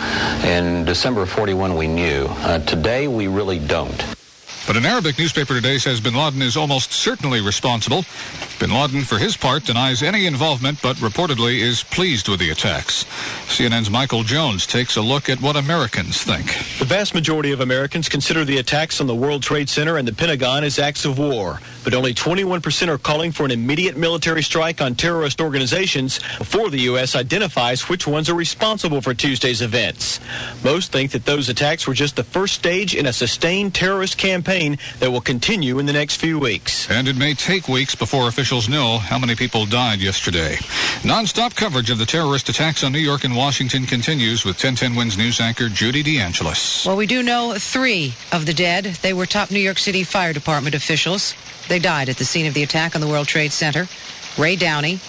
In 0.44 0.85
December 0.85 1.22
of 1.22 1.30
41, 1.30 1.76
we 1.76 1.87
knew. 1.87 2.26
Uh, 2.28 2.58
today, 2.61 3.08
we 3.08 3.26
really 3.26 3.58
don't. 3.58 4.12
But 4.64 4.77
an 4.77 4.87
Arabic 4.87 5.18
newspaper 5.18 5.55
today 5.55 5.79
says 5.79 6.01
bin 6.01 6.14
Laden 6.14 6.40
is 6.40 6.57
almost 6.57 6.92
certainly 6.92 7.40
responsible. 7.40 8.05
Bin 8.61 8.70
Laden, 8.70 9.03
for 9.03 9.18
his 9.18 9.37
part, 9.37 9.64
denies 9.64 10.05
any 10.05 10.25
involvement, 10.27 10.81
but 10.81 10.96
reportedly 10.98 11.59
is 11.59 11.83
pleased 11.83 12.29
with 12.29 12.38
the 12.38 12.51
attacks. 12.51 13.05
CNN's 13.48 13.90
Michael 13.90 14.22
Jones 14.22 14.64
takes 14.64 14.96
a 14.96 15.03
look 15.03 15.29
at 15.29 15.42
what 15.42 15.57
Americans 15.57 16.22
think. 16.22 16.46
The 16.79 16.85
vast 16.85 17.12
majority 17.12 17.51
of 17.51 17.61
Americans 17.61 18.09
consider 18.09 18.44
the 18.44 18.59
attacks 18.59 19.01
on 19.01 19.09
the 19.09 19.14
World 19.16 19.42
Trade 19.42 19.68
Center 19.68 19.96
and 19.96 20.07
the 20.07 20.14
Pentagon 20.14 20.62
as 20.62 20.79
acts 20.79 21.05
of 21.05 21.18
war. 21.18 21.59
but 21.83 21.94
only 21.94 22.14
21% 22.14 22.87
are 22.87 22.98
calling 22.98 23.33
for 23.33 23.44
an 23.44 23.51
immediate 23.51 23.96
military 23.96 24.42
strike 24.44 24.81
on 24.81 24.94
terrorist 24.94 25.40
organizations 25.40 26.20
before 26.38 26.70
the 26.70 26.83
U.S. 26.83 27.16
identifies 27.16 27.88
which 27.88 28.07
ones 28.07 28.31
are 28.31 28.35
responsible 28.35 29.01
for 29.01 29.12
Tuesday's 29.12 29.62
events. 29.62 30.20
Most 30.62 30.92
think 30.92 31.11
that 31.11 31.25
those 31.25 31.48
attacks 31.48 31.88
were 31.88 31.94
just 31.94 32.14
the 32.14 32.22
first 32.22 32.55
stage 32.55 32.94
in 32.94 33.07
a 33.07 33.12
sustained 33.12 33.75
terrorist 33.75 34.16
campaign 34.16 34.52
that 34.53 35.11
will 35.11 35.23
continue 35.23 35.79
in 35.79 35.87
the 35.87 35.93
next 35.95 36.17
few 36.17 36.38
weeks. 36.38 36.91
And 36.91 37.09
it 37.09 37.17
may 37.17 37.33
take 37.33 37.69
weeks 37.69 37.95
before 37.95 38.29
officials 38.29 38.69
know 38.69 38.99
how 38.99 39.19
many 39.19 39.35
people 39.35 39.65
died 39.65 40.01
yesterday. 40.01 40.59
Non-stop 41.05 41.55
coverage 41.55 41.88
of 41.88 41.97
the 41.97 42.05
terrorist 42.05 42.51
attacks 42.51 42.85
on 42.85 42.93
New 42.93 42.99
York 42.99 43.25
and 43.25 43.35
Washington 43.35 43.87
continues 43.87 44.45
with 44.45 44.57
1010 44.57 44.95
Wins 44.95 45.17
news 45.17 45.41
anchor 45.41 45.71
Judy 45.71 46.03
DeAngelis. 46.03 46.87
Well, 46.87 46.97
we 46.99 47.07
do 47.07 47.23
know 47.23 47.55
three 47.57 48.12
of 48.31 48.45
the 48.45 48.53
dead. 48.53 48.85
They 48.85 49.15
were 49.15 49.25
top 49.25 49.51
New 49.51 49.59
York 49.61 49.79
City 49.79 50.05
Fire 50.05 50.35
Department 50.35 50.75
officials. 50.75 51.35
They 51.69 51.79
died 51.79 52.11
at 52.11 52.19
the 52.19 52.27
scene 52.27 52.45
of 52.45 52.53
the 52.53 52.62
attack 52.62 52.95
on 52.95 53.01
the 53.01 53.09
World 53.09 53.29
Trade 53.29 53.53
Center. 53.53 53.88
Ray 54.37 54.57
Downey, 54.57 55.01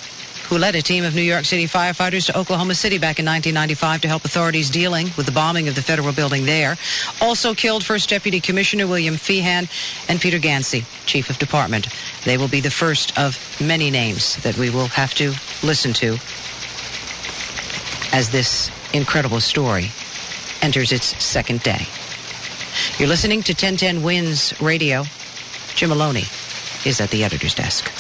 who 0.50 0.58
led 0.58 0.76
a 0.76 0.82
team 0.82 1.04
of 1.04 1.16
New 1.16 1.22
York 1.22 1.46
City 1.46 1.66
firefighters 1.66 2.26
to 2.28 2.38
Oklahoma 2.38 2.76
City 2.76 2.98
back 2.98 3.20
in 3.20 3.26
1995 3.26 4.02
to 4.02 4.08
help 4.08 4.26
authorities 4.26 4.70
dealing 4.70 5.08
with 5.18 5.26
the 5.26 5.32
bombing 5.32 5.68
of 5.68 5.76
the 5.76 5.82
federal 5.82 6.14
building 6.14 6.46
there. 6.46 6.78
Also 7.22 7.54
killed 7.54 7.84
First 7.84 8.10
Deputy 8.10 8.40
Commissioner 8.40 8.88
William 8.88 9.16
Feehan 9.16 9.70
and 10.10 10.22
Peter 10.22 10.40
Ganci, 10.40 10.86
Chief 11.06 11.30
of 11.30 11.40
Department. 11.40 11.88
They 12.26 12.38
will 12.38 12.48
be 12.48 12.60
the 12.60 12.72
first 12.72 13.18
of 13.18 13.38
many 13.62 13.90
names 13.90 14.38
that 14.44 14.58
we 14.58 14.70
will 14.70 14.88
have 14.88 15.14
to 15.16 15.34
listen 15.66 15.94
to 15.94 16.18
as 18.12 18.30
this 18.30 18.70
incredible 18.94 19.40
story 19.40 19.90
enters 20.62 20.92
its 20.92 21.24
second 21.24 21.62
day. 21.64 21.88
You're 22.98 23.10
listening 23.10 23.42
to 23.44 23.54
1010 23.54 24.04
Wins 24.04 24.60
Radio. 24.62 25.04
Jim 25.76 25.90
Maloney 25.90 26.26
is 26.86 27.02
at 27.02 27.10
the 27.10 27.24
editor's 27.24 27.56
desk. 27.56 27.92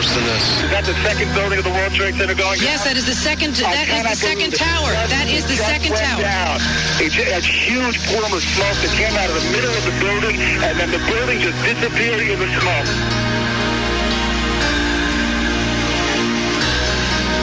Worse 0.00 0.14
than 0.14 0.24
this. 0.24 0.64
Is 0.64 0.70
that 0.72 0.84
the 0.88 0.96
second 1.04 1.28
building 1.36 1.58
of 1.60 1.64
the 1.64 1.76
World 1.76 1.92
Trade 1.92 2.16
Center 2.16 2.32
going 2.32 2.56
Yes, 2.56 2.88
that 2.88 2.96
is 2.96 3.04
the 3.04 3.12
second. 3.12 3.52
Oh, 3.60 3.68
I 3.68 3.84
That 3.84 3.92
is 3.92 4.08
the 4.08 4.32
second 4.32 4.50
tower. 4.56 4.88
That 5.12 5.28
is 5.28 5.44
the 5.44 5.60
second 5.60 5.92
tower. 5.92 6.24
Down. 6.24 6.56
A, 7.04 7.36
a 7.36 7.40
huge 7.44 8.00
plume 8.08 8.32
of 8.32 8.40
smoke 8.40 8.78
that 8.80 8.92
came 8.96 9.12
out 9.20 9.28
of 9.28 9.36
the 9.36 9.46
middle 9.52 9.68
of 9.68 9.84
the 9.84 9.96
building, 10.00 10.40
and 10.64 10.74
then 10.80 10.88
the 10.88 11.02
building 11.04 11.44
just 11.44 11.58
disappeared 11.68 12.24
in 12.32 12.40
the 12.40 12.48
smoke. 12.48 12.88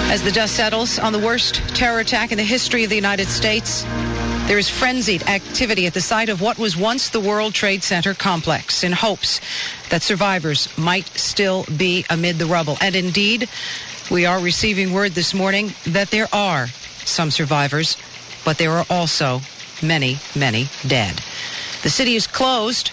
As 0.09 0.23
the 0.23 0.31
dust 0.31 0.55
settles 0.55 0.97
on 0.97 1.13
the 1.13 1.19
worst 1.19 1.61
terror 1.77 1.99
attack 1.99 2.31
in 2.31 2.39
the 2.39 2.43
history 2.43 2.83
of 2.83 2.89
the 2.89 2.95
United 2.95 3.27
States, 3.27 3.85
there 4.47 4.57
is 4.57 4.69
frenzied 4.69 5.27
activity 5.27 5.87
at 5.87 5.93
the 5.93 5.99
site 5.99 6.29
of 6.29 6.39
what 6.39 6.57
was 6.57 6.77
once 6.77 7.09
the 7.09 7.19
World 7.19 7.53
Trade 7.53 7.83
Center 7.83 8.13
complex 8.13 8.81
in 8.81 8.93
hopes 8.93 9.41
that 9.89 10.01
survivors 10.01 10.75
might 10.77 11.05
still 11.09 11.65
be 11.75 12.05
amid 12.09 12.37
the 12.37 12.45
rubble. 12.45 12.77
And 12.79 12.95
indeed, 12.95 13.49
we 14.09 14.25
are 14.25 14.39
receiving 14.39 14.93
word 14.93 15.11
this 15.11 15.33
morning 15.33 15.73
that 15.87 16.11
there 16.11 16.29
are 16.31 16.67
some 17.03 17.29
survivors, 17.29 17.97
but 18.45 18.57
there 18.57 18.71
are 18.71 18.85
also 18.89 19.41
many, 19.83 20.17
many 20.33 20.69
dead. 20.87 21.21
The 21.83 21.89
city 21.89 22.15
is 22.15 22.25
closed. 22.25 22.91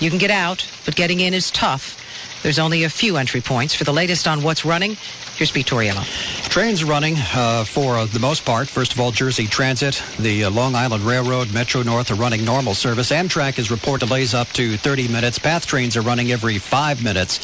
You 0.00 0.10
can 0.10 0.18
get 0.18 0.30
out, 0.30 0.70
but 0.84 0.96
getting 0.96 1.20
in 1.20 1.32
is 1.32 1.50
tough. 1.50 1.98
There's 2.42 2.58
only 2.58 2.84
a 2.84 2.90
few 2.90 3.16
entry 3.16 3.40
points. 3.40 3.74
For 3.74 3.84
the 3.84 3.92
latest 3.92 4.28
on 4.28 4.42
what's 4.42 4.66
running, 4.66 4.98
here's 5.38 5.52
Pete. 5.52 5.68
Trains 5.68 6.82
are 6.82 6.86
running 6.86 7.14
uh, 7.16 7.62
for 7.64 7.96
uh, 7.96 8.06
the 8.06 8.18
most 8.18 8.44
part. 8.44 8.68
First 8.68 8.92
of 8.92 9.00
all, 9.00 9.12
Jersey 9.12 9.46
Transit, 9.46 10.02
the 10.18 10.44
uh, 10.44 10.50
Long 10.50 10.74
Island 10.74 11.04
Railroad, 11.04 11.52
Metro 11.54 11.82
North 11.82 12.10
are 12.10 12.16
running 12.16 12.44
normal 12.44 12.74
service. 12.74 13.12
Amtrak 13.12 13.54
has 13.54 13.70
report 13.70 14.00
delays 14.00 14.34
up 14.34 14.48
to 14.54 14.76
30 14.76 15.06
minutes. 15.08 15.38
Path 15.38 15.66
trains 15.66 15.96
are 15.96 16.00
running 16.00 16.32
every 16.32 16.58
five 16.58 17.04
minutes. 17.04 17.38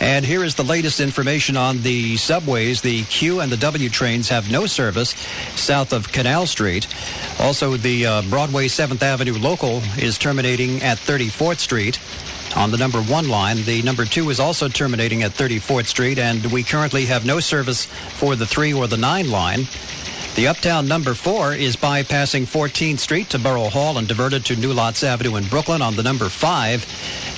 And 0.00 0.24
here 0.24 0.44
is 0.44 0.54
the 0.54 0.62
latest 0.62 1.00
information 1.00 1.56
on 1.56 1.82
the 1.82 2.16
subways. 2.18 2.82
The 2.82 3.02
Q 3.04 3.40
and 3.40 3.50
the 3.50 3.56
W 3.56 3.88
trains 3.88 4.28
have 4.28 4.50
no 4.50 4.66
service 4.66 5.10
south 5.56 5.92
of 5.92 6.12
Canal 6.12 6.46
Street. 6.46 6.86
Also, 7.40 7.76
the 7.76 8.06
uh, 8.06 8.22
Broadway 8.30 8.68
7th 8.68 9.02
Avenue 9.02 9.38
local 9.38 9.82
is 9.98 10.18
terminating 10.18 10.82
at 10.82 10.98
34th 10.98 11.58
Street 11.58 11.98
on 12.56 12.70
the 12.70 12.76
number 12.76 13.00
one 13.02 13.28
line. 13.28 13.62
The 13.64 13.82
number 13.82 14.04
two 14.04 14.30
is 14.30 14.40
also 14.40 14.68
terminating 14.68 15.22
at 15.22 15.32
34th 15.32 15.86
Street, 15.86 16.18
and 16.18 16.44
we 16.46 16.62
currently 16.62 17.06
have 17.06 17.24
no 17.24 17.40
service 17.40 17.84
for 17.84 18.36
the 18.36 18.46
three 18.46 18.72
or 18.72 18.86
the 18.86 18.96
nine 18.96 19.30
line. 19.30 19.66
The 20.36 20.46
uptown 20.46 20.86
number 20.86 21.14
four 21.14 21.54
is 21.54 21.76
bypassing 21.76 22.42
14th 22.42 23.00
Street 23.00 23.30
to 23.30 23.38
Borough 23.38 23.68
Hall 23.68 23.98
and 23.98 24.06
diverted 24.06 24.44
to 24.46 24.56
New 24.56 24.72
Lots 24.72 25.02
Avenue 25.02 25.36
in 25.36 25.44
Brooklyn 25.48 25.82
on 25.82 25.96
the 25.96 26.04
number 26.04 26.28
five. 26.28 26.86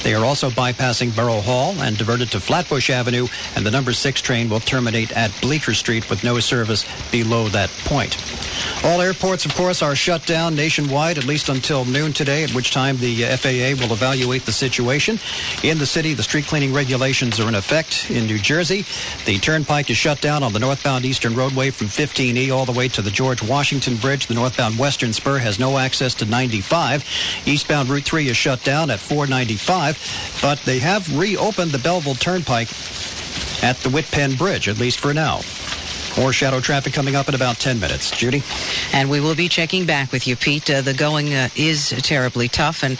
They 0.02 0.14
are 0.14 0.24
also 0.24 0.50
bypassing 0.50 1.14
Borough 1.14 1.40
Hall 1.40 1.74
and 1.81 1.96
diverted 1.96 2.31
to 2.33 2.40
Flatbush 2.40 2.90
Avenue, 2.90 3.28
and 3.57 3.64
the 3.64 3.70
number 3.70 3.92
six 3.92 4.20
train 4.20 4.48
will 4.48 4.61
terminate 4.61 5.11
at 5.12 5.33
Bleecker 5.40 5.74
Street 5.74 6.11
with 6.11 6.22
no 6.22 6.38
service 6.40 6.85
below 7.11 7.48
that 7.48 7.70
point. 7.85 8.16
All 8.85 9.00
airports, 9.00 9.46
of 9.46 9.55
course, 9.55 9.81
are 9.81 9.94
shut 9.94 10.26
down 10.26 10.57
nationwide, 10.57 11.18
at 11.18 11.24
least 11.24 11.48
until 11.48 11.85
noon 11.85 12.12
today, 12.12 12.42
at 12.42 12.52
which 12.52 12.72
time 12.72 12.96
the 12.98 13.24
uh, 13.24 13.37
FAA 13.37 13.81
will 13.81 13.92
evaluate 13.92 14.44
the 14.44 14.52
situation. 14.52 15.18
In 15.62 15.78
the 15.78 15.87
city, 15.87 16.14
the 16.14 16.22
street 16.22 16.46
cleaning 16.46 16.74
regulations 16.74 17.38
are 17.38 17.48
in 17.48 17.55
effect. 17.55 18.11
In 18.11 18.26
New 18.26 18.38
Jersey, 18.38 18.85
the 19.24 19.38
turnpike 19.38 19.88
is 19.88 19.96
shut 19.96 20.20
down 20.20 20.42
on 20.42 20.52
the 20.52 20.59
northbound 20.59 21.05
Eastern 21.05 21.35
Roadway 21.35 21.70
from 21.70 21.87
15E 21.87 22.52
all 22.52 22.64
the 22.64 22.72
way 22.72 22.88
to 22.92 23.02
the 23.02 23.11
George 23.11 23.42
Washington 23.42 23.96
Bridge. 23.96 24.26
The 24.26 24.35
northbound 24.35 24.78
Western 24.78 25.12
Spur 25.12 25.38
has 25.38 25.59
no 25.59 25.78
access 25.78 26.14
to 26.14 26.24
95. 26.24 27.05
Eastbound 27.46 27.88
Route 27.88 28.05
3 28.05 28.28
is 28.28 28.37
shut 28.37 28.62
down 28.64 28.90
at 28.90 29.00
495, 29.00 30.38
but 30.42 30.59
they 30.61 30.78
have 30.78 31.16
reopened 31.16 31.72
the 31.72 31.78
Belleville 31.78 32.14
Turnpike 32.14 32.68
at 33.62 33.76
the 33.78 33.88
Wittpenn 33.88 34.37
Bridge, 34.37 34.68
at 34.68 34.78
least 34.78 35.00
for 35.00 35.14
now. 35.14 35.40
More 36.18 36.33
shadow 36.33 36.61
traffic 36.61 36.92
coming 36.92 37.16
up 37.16 37.29
in 37.29 37.35
about 37.35 37.57
10 37.57 37.81
minutes. 37.81 38.11
Judy? 38.11 38.42
And 38.92 39.09
we 39.09 39.20
will 39.20 39.35
be 39.35 39.48
checking 39.48 39.87
back 39.87 40.12
with 40.12 40.27
you, 40.27 40.37
Pete. 40.37 40.70
Uh, 40.70 40.83
the 40.83 40.92
going 40.92 41.33
uh, 41.33 41.48
is 41.57 41.88
terribly 42.03 42.48
tough, 42.48 42.85
and 42.85 42.98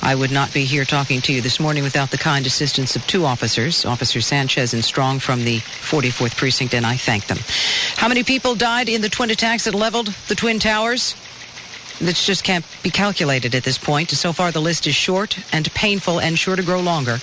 I 0.00 0.14
would 0.14 0.30
not 0.30 0.54
be 0.54 0.64
here 0.64 0.84
talking 0.84 1.20
to 1.22 1.32
you 1.32 1.40
this 1.40 1.58
morning 1.58 1.82
without 1.82 2.10
the 2.10 2.18
kind 2.18 2.46
assistance 2.46 2.94
of 2.94 3.04
two 3.06 3.24
officers, 3.24 3.84
Officer 3.84 4.20
Sanchez 4.20 4.74
and 4.74 4.84
Strong 4.84 5.18
from 5.18 5.44
the 5.44 5.58
44th 5.58 6.36
Precinct, 6.36 6.72
and 6.72 6.86
I 6.86 6.96
thank 6.96 7.26
them. 7.26 7.38
How 7.96 8.08
many 8.08 8.22
people 8.22 8.54
died 8.54 8.88
in 8.88 9.00
the 9.02 9.08
twin 9.08 9.30
attacks 9.30 9.64
that 9.64 9.74
leveled 9.74 10.14
the 10.28 10.36
Twin 10.36 10.60
Towers? 10.60 11.16
That 12.00 12.16
just 12.16 12.42
can't 12.42 12.64
be 12.82 12.90
calculated 12.90 13.54
at 13.54 13.62
this 13.62 13.78
point. 13.78 14.10
So 14.10 14.32
far, 14.32 14.50
the 14.50 14.60
list 14.60 14.86
is 14.86 14.94
short 14.94 15.38
and 15.52 15.72
painful 15.74 16.20
and 16.20 16.38
sure 16.38 16.56
to 16.56 16.62
grow 16.62 16.80
longer. 16.80 17.20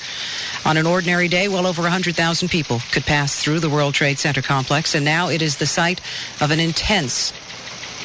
On 0.66 0.78
an 0.78 0.86
ordinary 0.86 1.28
day, 1.28 1.48
well 1.48 1.68
over 1.68 1.82
100,000 1.82 2.50
people 2.50 2.82
could 2.92 3.06
pass 3.06 3.42
through 3.42 3.60
the 3.60 3.70
World 3.70 3.94
Trade 3.94 4.20
Center 4.20 4.42
complex, 4.42 4.96
and 4.96 5.04
now 5.04 5.30
it 5.30 5.42
is 5.42 5.58
the 5.58 5.66
site 5.66 6.02
of 6.40 6.52
an 6.52 6.60
intense 6.60 7.34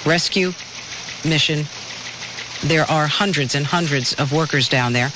rescue 0.05 0.53
mission. 1.24 1.66
There 2.62 2.90
are 2.90 3.07
hundreds 3.07 3.55
and 3.55 3.66
hundreds 3.66 4.14
of 4.14 4.33
workers 4.33 4.68
down 4.68 4.92
there, 4.94 5.11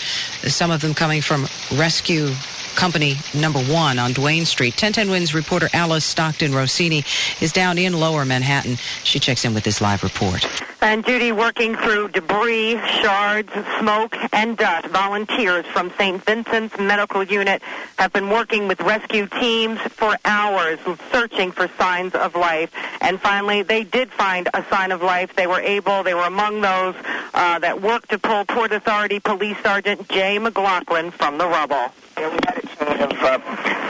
some 0.44 0.70
of 0.70 0.80
them 0.80 0.94
coming 0.94 1.22
from 1.22 1.48
rescue 1.72 2.34
company 2.78 3.16
number 3.34 3.58
one 3.58 3.98
on 3.98 4.12
Duane 4.12 4.44
Street. 4.46 4.72
1010 4.74 5.10
Wins 5.10 5.34
reporter 5.34 5.68
Alice 5.72 6.04
Stockton 6.04 6.54
Rossini 6.54 7.02
is 7.40 7.52
down 7.52 7.76
in 7.76 7.92
lower 7.92 8.24
Manhattan. 8.24 8.76
She 9.02 9.18
checks 9.18 9.44
in 9.44 9.52
with 9.52 9.64
this 9.64 9.80
live 9.80 10.04
report. 10.04 10.46
And 10.80 11.04
Judy 11.04 11.32
working 11.32 11.74
through 11.74 12.10
debris, 12.10 12.78
shards, 13.02 13.50
smoke, 13.80 14.16
and 14.32 14.56
dust. 14.56 14.86
Volunteers 14.86 15.66
from 15.66 15.90
St. 15.98 16.24
Vincent's 16.24 16.78
Medical 16.78 17.24
Unit 17.24 17.62
have 17.98 18.12
been 18.12 18.30
working 18.30 18.68
with 18.68 18.80
rescue 18.80 19.26
teams 19.26 19.80
for 19.80 20.16
hours, 20.24 20.78
searching 21.10 21.50
for 21.50 21.68
signs 21.78 22.14
of 22.14 22.36
life. 22.36 22.72
And 23.00 23.20
finally, 23.20 23.62
they 23.62 23.82
did 23.82 24.12
find 24.12 24.48
a 24.54 24.64
sign 24.70 24.92
of 24.92 25.02
life. 25.02 25.34
They 25.34 25.48
were 25.48 25.60
able, 25.60 26.04
they 26.04 26.14
were 26.14 26.26
among 26.26 26.60
those 26.60 26.94
uh, 27.34 27.58
that 27.58 27.82
worked 27.82 28.10
to 28.10 28.20
pull 28.20 28.44
Port 28.44 28.70
Authority 28.70 29.18
Police 29.18 29.58
Sergeant 29.64 30.08
Jay 30.08 30.38
McLaughlin 30.38 31.10
from 31.10 31.38
the 31.38 31.48
rubble. 31.48 31.92
Yeah, 32.18 32.34
we 32.34 32.38
had 32.50 32.58
a 32.58 32.66
chain 32.66 32.98
of 32.98 33.14
uh, 33.22 33.38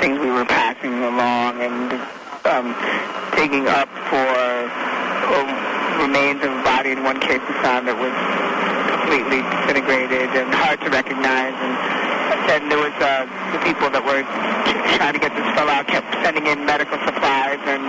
things 0.04 0.20
we 0.20 0.28
were 0.28 0.44
passing 0.44 0.92
along 1.00 1.64
and 1.64 1.96
um, 2.44 2.76
digging 3.32 3.64
up 3.72 3.88
for 4.12 4.20
uh, 4.20 4.68
remains 5.96 6.44
of 6.44 6.52
a 6.52 6.62
body. 6.62 6.92
In 6.92 7.04
one 7.08 7.20
case, 7.24 7.40
we 7.40 7.54
found 7.64 7.88
that 7.88 7.96
was 7.96 8.12
completely 8.92 9.40
disintegrated 9.64 10.28
and 10.36 10.52
hard 10.52 10.76
to 10.84 10.92
recognize. 10.92 11.56
And 11.56 11.72
then 12.52 12.68
there 12.68 12.76
was 12.76 12.92
uh, 13.00 13.24
the 13.56 13.64
people 13.64 13.88
that 13.96 14.04
were 14.04 14.20
trying 15.00 15.16
to 15.16 15.22
get 15.24 15.32
this 15.32 15.48
fellow 15.56 15.72
out, 15.72 15.88
kept 15.88 16.12
sending 16.20 16.44
in 16.52 16.68
medical 16.68 17.00
supplies 17.08 17.64
and 17.64 17.80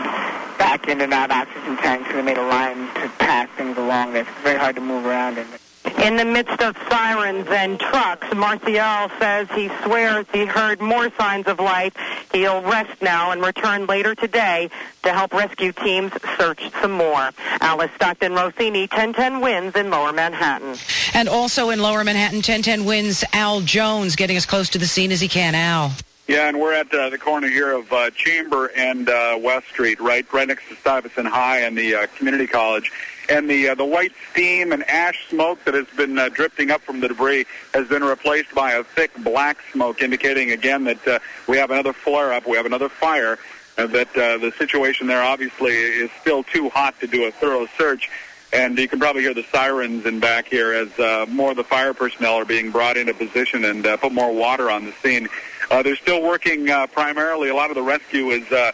back 0.56 0.88
in 0.88 1.04
and 1.04 1.12
out 1.12 1.36
oxygen 1.36 1.76
tanks. 1.84 2.08
So 2.08 2.16
they 2.16 2.24
made 2.24 2.40
a 2.40 2.48
line 2.48 2.88
to 3.04 3.12
pass 3.20 3.52
things 3.60 3.76
along. 3.76 4.16
It's 4.16 4.32
very 4.40 4.58
hard 4.58 4.80
to 4.80 4.82
move 4.82 5.04
around 5.04 5.38
in. 5.38 5.48
In 5.86 6.18
the 6.18 6.26
midst 6.26 6.62
of 6.62 6.78
sirens 6.90 7.48
and 7.50 7.80
trucks, 7.80 8.28
Marcial 8.36 9.10
says 9.20 9.48
he 9.52 9.70
swears 9.84 10.26
he 10.34 10.46
heard 10.46 10.82
more 10.82 11.10
signs 11.18 11.48
of 11.48 11.60
life. 11.60 11.94
He'll 12.32 12.62
rest 12.62 13.02
now 13.02 13.32
and 13.32 13.42
return 13.42 13.86
later 13.86 14.16
today 14.16 14.70
to 15.04 15.14
help 15.14 15.34
rescue 15.34 15.72
teams 15.72 16.12
search 16.38 16.62
some 16.82 16.92
more. 16.92 17.32
Alice 17.62 17.92
Stockton 17.96 18.34
Rossini, 18.34 18.82
1010 18.82 19.42
wins 19.42 19.76
in 19.76 19.90
Lower 19.90 20.12
Manhattan. 20.12 20.76
And 21.14 21.30
also 21.30 21.70
in 21.70 21.82
Lower 21.82 22.04
Manhattan, 22.04 22.38
1010 22.38 22.86
wins 22.86 23.24
Al 23.34 23.62
Jones 23.62 24.16
getting 24.16 24.38
as 24.38 24.46
close 24.46 24.70
to 24.70 24.78
the 24.78 24.88
scene 24.88 25.12
as 25.12 25.22
he 25.22 25.28
can. 25.28 25.56
Al. 25.56 25.94
Yeah, 26.28 26.48
and 26.48 26.60
we're 26.60 26.74
at 26.74 26.94
uh, 26.94 27.10
the 27.10 27.18
corner 27.18 27.48
here 27.48 27.72
of 27.72 27.92
uh, 27.92 28.12
Chamber 28.12 28.72
and 28.76 29.10
uh, 29.10 29.40
West 29.42 29.68
Street, 29.70 30.00
right, 30.00 30.32
right 30.32 30.48
next 30.48 30.70
to 30.70 30.76
Stuyvesant 30.76 31.28
High 31.28 31.62
and 31.62 31.76
the 31.76 31.96
uh, 31.96 32.08
community 32.18 32.46
college. 32.46 32.92
And 33.30 33.50
the 33.50 33.70
uh, 33.70 33.76
the 33.76 33.86
white 33.86 34.14
steam 34.32 34.72
and 34.72 34.84
ash 34.90 35.30
smoke 35.30 35.64
that 35.66 35.76
has 35.76 35.88
been 35.96 36.18
uh, 36.18 36.30
drifting 36.30 36.72
up 36.72 36.82
from 36.82 37.00
the 37.00 37.08
debris 37.08 37.46
has 37.74 37.88
been 37.88 38.04
replaced 38.04 38.54
by 38.56 38.74
a 38.74 38.84
thick 38.84 39.12
black 39.24 39.58
smoke, 39.72 40.02
indicating 40.02 40.52
again 40.52 40.84
that 40.86 41.08
uh, 41.08 41.20
we 41.48 41.58
have 41.58 41.70
another 41.70 41.94
flare 41.94 42.34
up, 42.34 42.48
we 42.48 42.58
have 42.58 42.66
another 42.66 42.90
fire. 42.90 43.38
Uh, 43.78 43.88
that 43.88 44.10
uh, 44.18 44.38
the 44.40 44.52
situation 44.58 45.08
there 45.08 45.24
obviously 45.24 45.72
is 45.72 46.10
still 46.20 46.44
too 46.44 46.70
hot 46.70 47.00
to 47.00 47.08
do 47.08 47.26
a 47.26 47.32
thorough 47.32 47.66
search. 47.78 48.10
And 48.52 48.78
you 48.78 48.88
can 48.88 49.00
probably 49.00 49.22
hear 49.22 49.34
the 49.34 49.46
sirens 49.52 50.06
in 50.06 50.20
back 50.20 50.48
here 50.48 50.74
as 50.74 51.00
uh, 51.00 51.28
more 51.30 51.52
of 51.52 51.58
the 51.58 51.64
fire 51.64 51.94
personnel 51.94 52.34
are 52.34 52.46
being 52.46 52.72
brought 52.72 52.98
into 52.98 53.14
position 53.14 53.64
and 53.64 53.86
uh, 53.86 53.96
put 53.98 54.12
more 54.12 54.34
water 54.34 54.72
on 54.72 54.86
the 54.86 54.92
scene. 55.04 55.30
Uh, 55.70 55.84
they're 55.84 55.96
still 55.96 56.24
working 56.24 56.70
uh, 56.70 56.88
primarily. 56.88 57.50
A 57.50 57.56
lot 57.56 57.70
of 57.70 57.76
the 57.76 57.84
rescue 57.84 58.32
is 58.32 58.52
uh, 58.52 58.72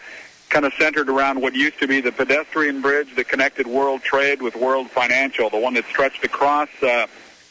kind 0.50 0.66
of 0.66 0.74
centered 0.74 1.10
around 1.10 1.42
what 1.42 1.54
used 1.54 1.80
to 1.80 1.88
be 1.88 2.02
the 2.02 2.12
pedestrian 2.12 2.82
bridge 2.82 3.16
that 3.16 3.28
connected 3.28 3.68
World 3.68 4.02
Trade 4.02 4.42
with 4.42 4.56
World 4.56 4.90
Financial, 4.90 5.50
the 5.50 5.60
one 5.60 5.74
that 5.74 5.86
stretched 5.86 6.24
across 6.24 6.70
uh, 6.82 7.08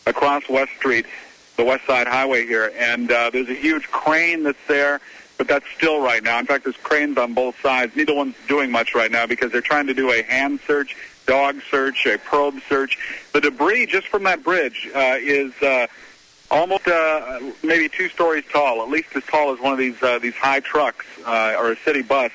across 0.06 0.48
West 0.48 0.72
Street, 0.76 1.06
the 1.56 1.64
West 1.64 1.86
Side 1.86 2.06
Highway 2.06 2.46
here. 2.46 2.72
And 2.76 3.10
uh, 3.10 3.30
there's 3.30 3.48
a 3.48 3.54
huge 3.54 3.90
crane 3.90 4.42
that's 4.42 4.58
there, 4.68 5.00
but 5.38 5.48
that's 5.48 5.66
still 5.76 6.00
right 6.00 6.22
now. 6.22 6.38
In 6.38 6.46
fact, 6.46 6.64
there's 6.64 6.76
cranes 6.76 7.18
on 7.18 7.34
both 7.34 7.60
sides. 7.60 7.96
Neither 7.96 8.14
one's 8.14 8.36
doing 8.48 8.70
much 8.70 8.94
right 8.94 9.10
now 9.10 9.26
because 9.26 9.50
they're 9.50 9.60
trying 9.60 9.86
to 9.86 9.94
do 9.94 10.10
a 10.10 10.22
hand 10.22 10.60
search, 10.66 10.96
dog 11.26 11.56
search, 11.70 12.06
a 12.06 12.18
probe 12.18 12.60
search. 12.68 12.98
The 13.32 13.40
debris 13.40 13.86
just 13.86 14.08
from 14.08 14.24
that 14.24 14.42
bridge 14.42 14.88
uh, 14.94 15.16
is. 15.18 15.52
Uh, 15.62 15.86
almost 16.50 16.86
uh, 16.86 17.40
maybe 17.62 17.88
two 17.88 18.08
stories 18.08 18.44
tall, 18.52 18.82
at 18.82 18.88
least 18.88 19.08
as 19.16 19.24
tall 19.24 19.52
as 19.52 19.60
one 19.60 19.72
of 19.72 19.78
these 19.78 20.00
uh, 20.02 20.18
these 20.20 20.34
high 20.34 20.60
trucks 20.60 21.04
uh, 21.26 21.56
or 21.58 21.72
a 21.72 21.76
city 21.78 22.02
bus. 22.02 22.30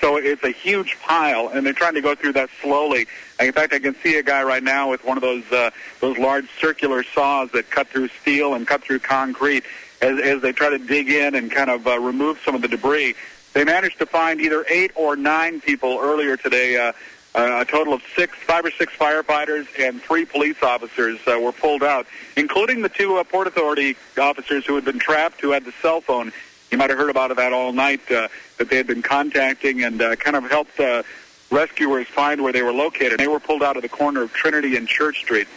So 0.00 0.16
it's 0.18 0.44
a 0.44 0.50
huge 0.50 0.98
pile, 1.00 1.48
and 1.48 1.64
they're 1.64 1.72
trying 1.72 1.94
to 1.94 2.02
go 2.02 2.14
through 2.14 2.34
that 2.34 2.50
slowly. 2.62 3.06
In 3.40 3.52
fact, 3.52 3.72
I 3.72 3.78
can 3.78 3.94
see 4.02 4.16
a 4.18 4.22
guy 4.22 4.42
right 4.42 4.62
now 4.62 4.90
with 4.90 5.04
one 5.04 5.16
of 5.16 5.22
those 5.22 5.50
uh, 5.50 5.70
those 6.00 6.18
large 6.18 6.48
circular 6.60 7.02
saws 7.02 7.50
that 7.52 7.70
cut 7.70 7.88
through 7.88 8.08
steel 8.08 8.54
and 8.54 8.66
cut 8.66 8.82
through 8.82 9.00
concrete 9.00 9.64
as, 10.02 10.18
as 10.20 10.42
they 10.42 10.52
try 10.52 10.70
to 10.70 10.78
dig 10.78 11.08
in 11.08 11.34
and 11.34 11.50
kind 11.50 11.70
of 11.70 11.86
uh, 11.86 11.98
remove 11.98 12.38
some 12.44 12.54
of 12.54 12.62
the 12.62 12.68
debris. 12.68 13.14
They 13.54 13.64
managed 13.64 13.98
to 14.00 14.06
find 14.06 14.40
either 14.40 14.66
eight 14.68 14.92
or 14.94 15.16
nine 15.16 15.60
people 15.60 15.98
earlier 16.00 16.36
today. 16.36 16.76
Uh, 16.76 16.92
uh, 17.34 17.60
a 17.60 17.64
total 17.66 17.92
of 17.92 18.02
six, 18.14 18.34
five 18.46 18.64
or 18.64 18.70
six 18.70 18.94
firefighters 18.94 19.66
and 19.78 20.00
three 20.00 20.24
police 20.24 20.62
officers 20.62 21.18
uh, 21.26 21.38
were 21.38 21.52
pulled 21.52 21.82
out, 21.82 22.06
including 22.36 22.80
the 22.80 22.88
two 22.88 23.16
uh, 23.16 23.24
Port 23.24 23.46
Authority 23.46 23.94
officers 24.18 24.64
who 24.64 24.74
had 24.74 24.86
been 24.86 24.98
trapped, 24.98 25.42
who 25.42 25.50
had 25.50 25.64
the 25.64 25.72
cell 25.82 26.00
phone. 26.00 26.32
You 26.70 26.78
might 26.78 26.90
have 26.90 26.98
heard 26.98 27.10
about 27.10 27.34
that 27.36 27.52
all 27.52 27.72
night, 27.72 28.00
uh, 28.10 28.28
that 28.58 28.70
they 28.70 28.76
had 28.76 28.86
been 28.86 29.02
contacting 29.02 29.84
and 29.84 30.02
uh, 30.02 30.16
kind 30.16 30.36
of 30.36 30.50
helped 30.50 30.78
uh, 30.80 31.02
rescuers 31.50 32.06
find 32.08 32.42
where 32.42 32.52
they 32.52 32.62
were 32.62 32.72
located. 32.72 33.18
They 33.20 33.28
were 33.28 33.40
pulled 33.40 33.62
out 33.62 33.76
of 33.76 33.82
the 33.82 33.88
corner 33.88 34.22
of 34.22 34.32
Trinity 34.32 34.76
and 34.76 34.88
Church 34.88 35.20
Street. 35.20 35.48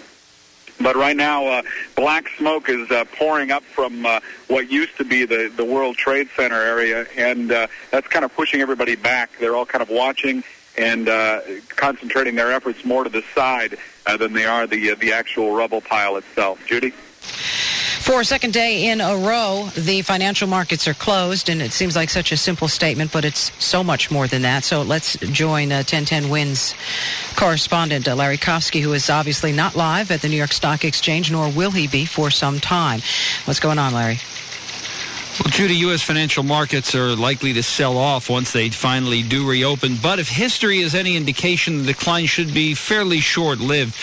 But 0.81 0.95
right 0.95 1.15
now, 1.15 1.45
uh, 1.45 1.61
black 1.95 2.29
smoke 2.37 2.69
is 2.69 2.89
uh, 2.89 3.03
pouring 3.17 3.51
up 3.51 3.63
from 3.63 4.05
uh, 4.05 4.21
what 4.47 4.71
used 4.71 4.95
to 4.97 5.03
be 5.03 5.25
the, 5.25 5.51
the 5.53 5.65
World 5.65 5.97
Trade 5.97 6.29
Center 6.37 6.55
area, 6.55 7.05
and 7.17 7.51
uh, 7.51 7.67
that's 7.91 8.07
kind 8.07 8.23
of 8.23 8.33
pushing 8.33 8.61
everybody 8.61 8.95
back. 8.95 9.29
They're 9.39 9.55
all 9.55 9.65
kind 9.65 9.81
of 9.81 9.89
watching 9.89 10.43
and 10.77 11.09
uh, 11.09 11.41
concentrating 11.75 12.35
their 12.35 12.53
efforts 12.53 12.85
more 12.85 13.03
to 13.03 13.09
the 13.09 13.23
side 13.35 13.77
uh, 14.05 14.15
than 14.15 14.31
they 14.31 14.45
are 14.45 14.67
the 14.67 14.91
uh, 14.91 14.95
the 14.95 15.11
actual 15.11 15.53
rubble 15.53 15.81
pile 15.81 16.15
itself. 16.15 16.65
Judy. 16.65 16.93
For 18.09 18.21
a 18.21 18.25
second 18.25 18.53
day 18.53 18.87
in 18.87 19.01
a 19.01 19.15
row, 19.15 19.69
the 19.75 20.01
financial 20.01 20.47
markets 20.47 20.87
are 20.87 20.95
closed, 20.95 21.47
and 21.47 21.61
it 21.61 21.71
seems 21.71 21.95
like 21.95 22.09
such 22.09 22.31
a 22.31 22.37
simple 22.37 22.67
statement, 22.67 23.11
but 23.11 23.23
it's 23.23 23.51
so 23.63 23.83
much 23.83 24.09
more 24.09 24.25
than 24.25 24.41
that. 24.41 24.63
So 24.63 24.81
let's 24.81 25.15
join 25.19 25.71
uh, 25.71 25.85
1010 25.85 26.27
Wins 26.31 26.73
correspondent 27.35 28.07
uh, 28.07 28.15
Larry 28.15 28.39
Kofsky, 28.39 28.81
who 28.81 28.93
is 28.93 29.11
obviously 29.11 29.51
not 29.51 29.75
live 29.75 30.09
at 30.09 30.23
the 30.23 30.27
New 30.27 30.37
York 30.37 30.53
Stock 30.53 30.83
Exchange, 30.85 31.31
nor 31.31 31.51
will 31.51 31.69
he 31.69 31.85
be 31.85 32.05
for 32.05 32.31
some 32.31 32.59
time. 32.59 33.01
What's 33.45 33.59
going 33.59 33.77
on, 33.77 33.93
Larry? 33.93 34.17
Well, 35.39 35.51
Judy, 35.51 35.75
U.S. 35.75 36.01
financial 36.01 36.43
markets 36.43 36.95
are 36.95 37.15
likely 37.15 37.53
to 37.53 37.63
sell 37.63 37.97
off 37.97 38.29
once 38.29 38.51
they 38.51 38.69
finally 38.71 39.23
do 39.23 39.47
reopen. 39.47 39.95
But 40.01 40.19
if 40.19 40.27
history 40.27 40.79
is 40.79 40.95
any 40.95 41.15
indication, 41.15 41.77
the 41.77 41.93
decline 41.93 42.25
should 42.25 42.53
be 42.53 42.73
fairly 42.73 43.21
short-lived. 43.21 43.95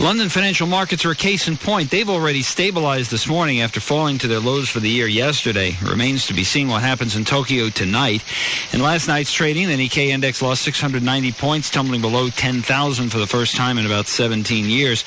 London 0.00 0.30
financial 0.30 0.66
markets 0.66 1.04
are 1.04 1.10
a 1.10 1.14
case 1.14 1.46
in 1.46 1.58
point. 1.58 1.90
They've 1.90 2.08
already 2.08 2.40
stabilized 2.40 3.10
this 3.10 3.28
morning 3.28 3.60
after 3.60 3.80
falling 3.80 4.16
to 4.18 4.28
their 4.28 4.40
lows 4.40 4.70
for 4.70 4.80
the 4.80 4.88
year 4.88 5.06
yesterday. 5.06 5.76
Remains 5.82 6.26
to 6.28 6.32
be 6.32 6.42
seen 6.42 6.68
what 6.68 6.80
happens 6.80 7.16
in 7.16 7.26
Tokyo 7.26 7.68
tonight. 7.68 8.24
In 8.72 8.80
last 8.80 9.08
night's 9.08 9.30
trading, 9.30 9.68
the 9.68 9.76
Nikkei 9.76 10.06
index 10.06 10.40
lost 10.40 10.62
690 10.62 11.32
points, 11.32 11.68
tumbling 11.68 12.00
below 12.00 12.30
10,000 12.30 13.10
for 13.10 13.18
the 13.18 13.26
first 13.26 13.56
time 13.56 13.76
in 13.76 13.84
about 13.84 14.06
17 14.06 14.64
years. 14.64 15.04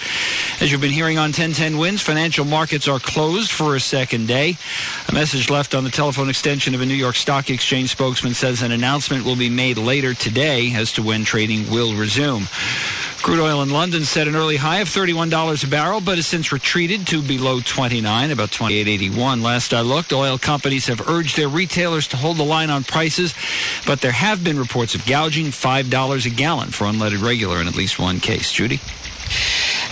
As 0.62 0.72
you've 0.72 0.80
been 0.80 0.92
hearing 0.92 1.18
on 1.18 1.30
1010 1.30 1.80
Wins, 1.80 2.04
financial 2.04 2.46
markets 2.46 2.88
are 2.88 3.00
closed 3.00 3.50
for 3.52 3.76
a 3.76 3.80
second 3.80 4.28
day. 4.28 4.58
A 5.10 5.14
message 5.14 5.50
left 5.50 5.64
left 5.64 5.76
on 5.76 5.86
the 5.86 5.90
telephone 5.90 6.30
extension 6.30 6.76
of 6.76 6.82
a 6.82 6.86
New 6.86 6.94
York 6.94 7.16
Stock 7.16 7.50
Exchange 7.50 7.90
spokesman 7.90 8.34
says 8.34 8.62
an 8.62 8.74
announcement 8.74 9.24
will 9.24 9.38
be 9.38 9.50
made 9.50 9.78
later 9.78 10.14
today 10.14 10.74
as 10.76 10.92
to 10.92 11.02
when 11.02 11.24
trading 11.24 11.72
will 11.72 11.96
resume. 11.96 12.50
Crude 13.24 13.40
oil 13.40 13.62
in 13.62 13.70
London 13.70 14.04
set 14.04 14.28
an 14.28 14.36
early 14.36 14.58
high 14.58 14.80
of 14.80 14.90
$31 14.90 15.64
a 15.64 15.68
barrel, 15.68 16.02
but 16.02 16.18
has 16.18 16.28
since 16.28 16.52
retreated 16.52 17.08
to 17.08 17.22
below 17.22 17.62
29, 17.62 18.32
about 18.32 18.50
28.81. 18.50 19.42
Last 19.42 19.74
I 19.74 19.80
looked, 19.80 20.12
oil 20.12 20.38
companies 20.38 20.88
have 20.88 21.08
urged 21.08 21.38
their 21.38 21.48
retailers 21.48 22.06
to 22.10 22.18
hold 22.18 22.36
the 22.36 22.44
line 22.44 22.70
on 22.70 22.84
prices, 22.84 23.34
but 23.86 24.02
there 24.02 24.12
have 24.12 24.44
been 24.44 24.60
reports 24.60 24.94
of 24.94 25.06
gouging 25.06 25.48
$5 25.48 26.26
a 26.26 26.30
gallon 26.32 26.72
for 26.72 26.84
unleaded 26.84 27.24
regular 27.24 27.62
in 27.62 27.70
at 27.70 27.78
least 27.78 27.98
one 27.98 28.20
case. 28.20 28.52
Judy? 28.52 28.82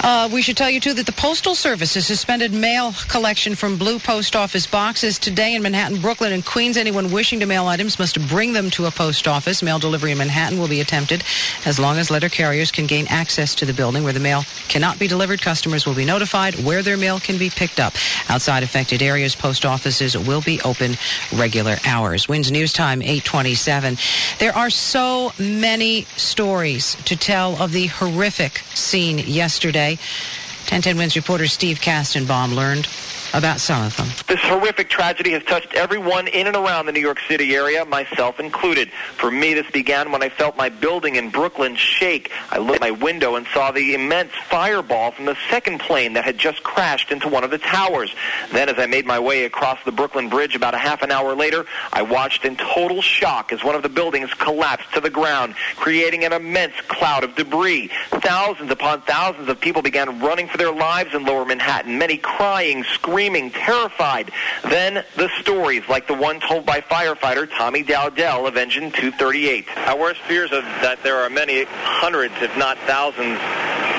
Uh, 0.03 0.27
we 0.33 0.41
should 0.41 0.57
tell 0.57 0.69
you, 0.69 0.79
too, 0.79 0.95
that 0.95 1.05
the 1.05 1.11
Postal 1.11 1.53
Service 1.53 1.93
has 1.93 2.07
suspended 2.07 2.51
mail 2.51 2.91
collection 3.07 3.53
from 3.53 3.77
blue 3.77 3.99
post 3.99 4.35
office 4.35 4.65
boxes 4.65 5.19
today 5.19 5.53
in 5.53 5.61
Manhattan, 5.61 6.01
Brooklyn, 6.01 6.33
and 6.33 6.43
Queens. 6.43 6.75
Anyone 6.75 7.11
wishing 7.11 7.39
to 7.41 7.45
mail 7.45 7.67
items 7.67 7.99
must 7.99 8.19
bring 8.27 8.53
them 8.53 8.71
to 8.71 8.87
a 8.87 8.91
post 8.91 9.27
office. 9.27 9.61
Mail 9.61 9.77
delivery 9.77 10.11
in 10.11 10.17
Manhattan 10.17 10.57
will 10.57 10.67
be 10.67 10.81
attempted 10.81 11.23
as 11.65 11.77
long 11.77 11.99
as 11.99 12.09
letter 12.09 12.29
carriers 12.29 12.71
can 12.71 12.87
gain 12.87 13.05
access 13.09 13.53
to 13.55 13.65
the 13.65 13.73
building. 13.73 14.03
Where 14.03 14.11
the 14.11 14.19
mail 14.19 14.41
cannot 14.69 14.97
be 14.97 15.07
delivered, 15.07 15.39
customers 15.39 15.85
will 15.85 15.93
be 15.93 16.05
notified 16.05 16.55
where 16.55 16.81
their 16.81 16.97
mail 16.97 17.19
can 17.19 17.37
be 17.37 17.51
picked 17.51 17.79
up. 17.79 17.93
Outside 18.27 18.63
affected 18.63 19.03
areas, 19.03 19.35
post 19.35 19.65
offices 19.65 20.17
will 20.17 20.41
be 20.41 20.59
open 20.61 20.97
regular 21.31 21.77
hours. 21.85 22.27
Wins 22.27 22.51
News 22.51 22.73
Time, 22.73 23.03
827. 23.03 23.97
There 24.39 24.55
are 24.55 24.71
so 24.71 25.31
many 25.37 26.05
stories 26.17 26.95
to 27.05 27.15
tell 27.15 27.61
of 27.61 27.71
the 27.71 27.85
horrific 27.85 28.63
scene 28.73 29.19
yesterday. 29.19 29.90
1010 29.99 30.97
Wins 30.97 31.15
reporter 31.15 31.47
Steve 31.47 31.79
Kastenbaum 31.79 32.55
learned 32.55 32.87
about 33.33 33.59
some 33.59 33.85
of 33.85 33.95
them. 33.95 34.07
This 34.27 34.39
horrific 34.41 34.89
tragedy 34.89 35.31
has 35.31 35.43
touched 35.43 35.73
everyone 35.73 36.27
in 36.27 36.47
and 36.47 36.55
around 36.55 36.85
the 36.85 36.91
New 36.91 36.99
York 36.99 37.19
City 37.27 37.55
area, 37.55 37.85
myself 37.85 38.39
included. 38.39 38.89
For 39.17 39.31
me, 39.31 39.53
this 39.53 39.69
began 39.71 40.11
when 40.11 40.21
I 40.21 40.29
felt 40.29 40.57
my 40.57 40.69
building 40.69 41.15
in 41.15 41.29
Brooklyn 41.29 41.75
shake. 41.75 42.31
I 42.49 42.57
looked 42.57 42.81
my 42.81 42.91
window 42.91 43.35
and 43.35 43.47
saw 43.53 43.71
the 43.71 43.93
immense 43.93 44.31
fireball 44.49 45.11
from 45.11 45.25
the 45.25 45.37
second 45.49 45.79
plane 45.79 46.13
that 46.13 46.25
had 46.25 46.37
just 46.37 46.63
crashed 46.63 47.11
into 47.11 47.29
one 47.29 47.43
of 47.43 47.51
the 47.51 47.57
towers. 47.57 48.13
Then, 48.51 48.67
as 48.67 48.77
I 48.77 48.85
made 48.85 49.05
my 49.05 49.19
way 49.19 49.45
across 49.45 49.79
the 49.85 49.91
Brooklyn 49.91 50.29
Bridge 50.29 50.55
about 50.55 50.73
a 50.73 50.77
half 50.77 51.01
an 51.01 51.11
hour 51.11 51.33
later, 51.33 51.65
I 51.93 52.01
watched 52.01 52.43
in 52.43 52.57
total 52.57 53.01
shock 53.01 53.53
as 53.53 53.63
one 53.63 53.75
of 53.75 53.83
the 53.83 53.89
buildings 53.89 54.33
collapsed 54.33 54.93
to 54.93 54.99
the 54.99 55.09
ground, 55.09 55.55
creating 55.77 56.25
an 56.25 56.33
immense 56.33 56.73
cloud 56.87 57.23
of 57.23 57.35
debris. 57.35 57.89
Thousands 58.09 58.71
upon 58.71 59.01
thousands 59.01 59.47
of 59.47 59.59
people 59.61 59.81
began 59.81 60.19
running 60.19 60.47
for 60.47 60.57
their 60.57 60.73
lives 60.73 61.13
in 61.13 61.23
lower 61.23 61.45
Manhattan, 61.45 61.97
many 61.97 62.17
crying, 62.17 62.83
screaming, 62.83 63.20
screaming, 63.21 63.51
terrified. 63.51 64.31
Then 64.63 65.05
the 65.15 65.29
stories, 65.41 65.87
like 65.87 66.07
the 66.07 66.13
one 66.15 66.39
told 66.39 66.65
by 66.65 66.81
firefighter 66.81 67.47
Tommy 67.47 67.83
Dowdell 67.83 68.47
of 68.47 68.57
Engine 68.57 68.89
238. 68.89 69.67
Our 69.77 69.99
worst 69.99 70.21
fears 70.21 70.51
are 70.51 70.61
that 70.81 71.03
there 71.03 71.17
are 71.17 71.29
many 71.29 71.65
hundreds, 71.65 72.33
if 72.41 72.57
not 72.57 72.79
thousands, 72.89 73.37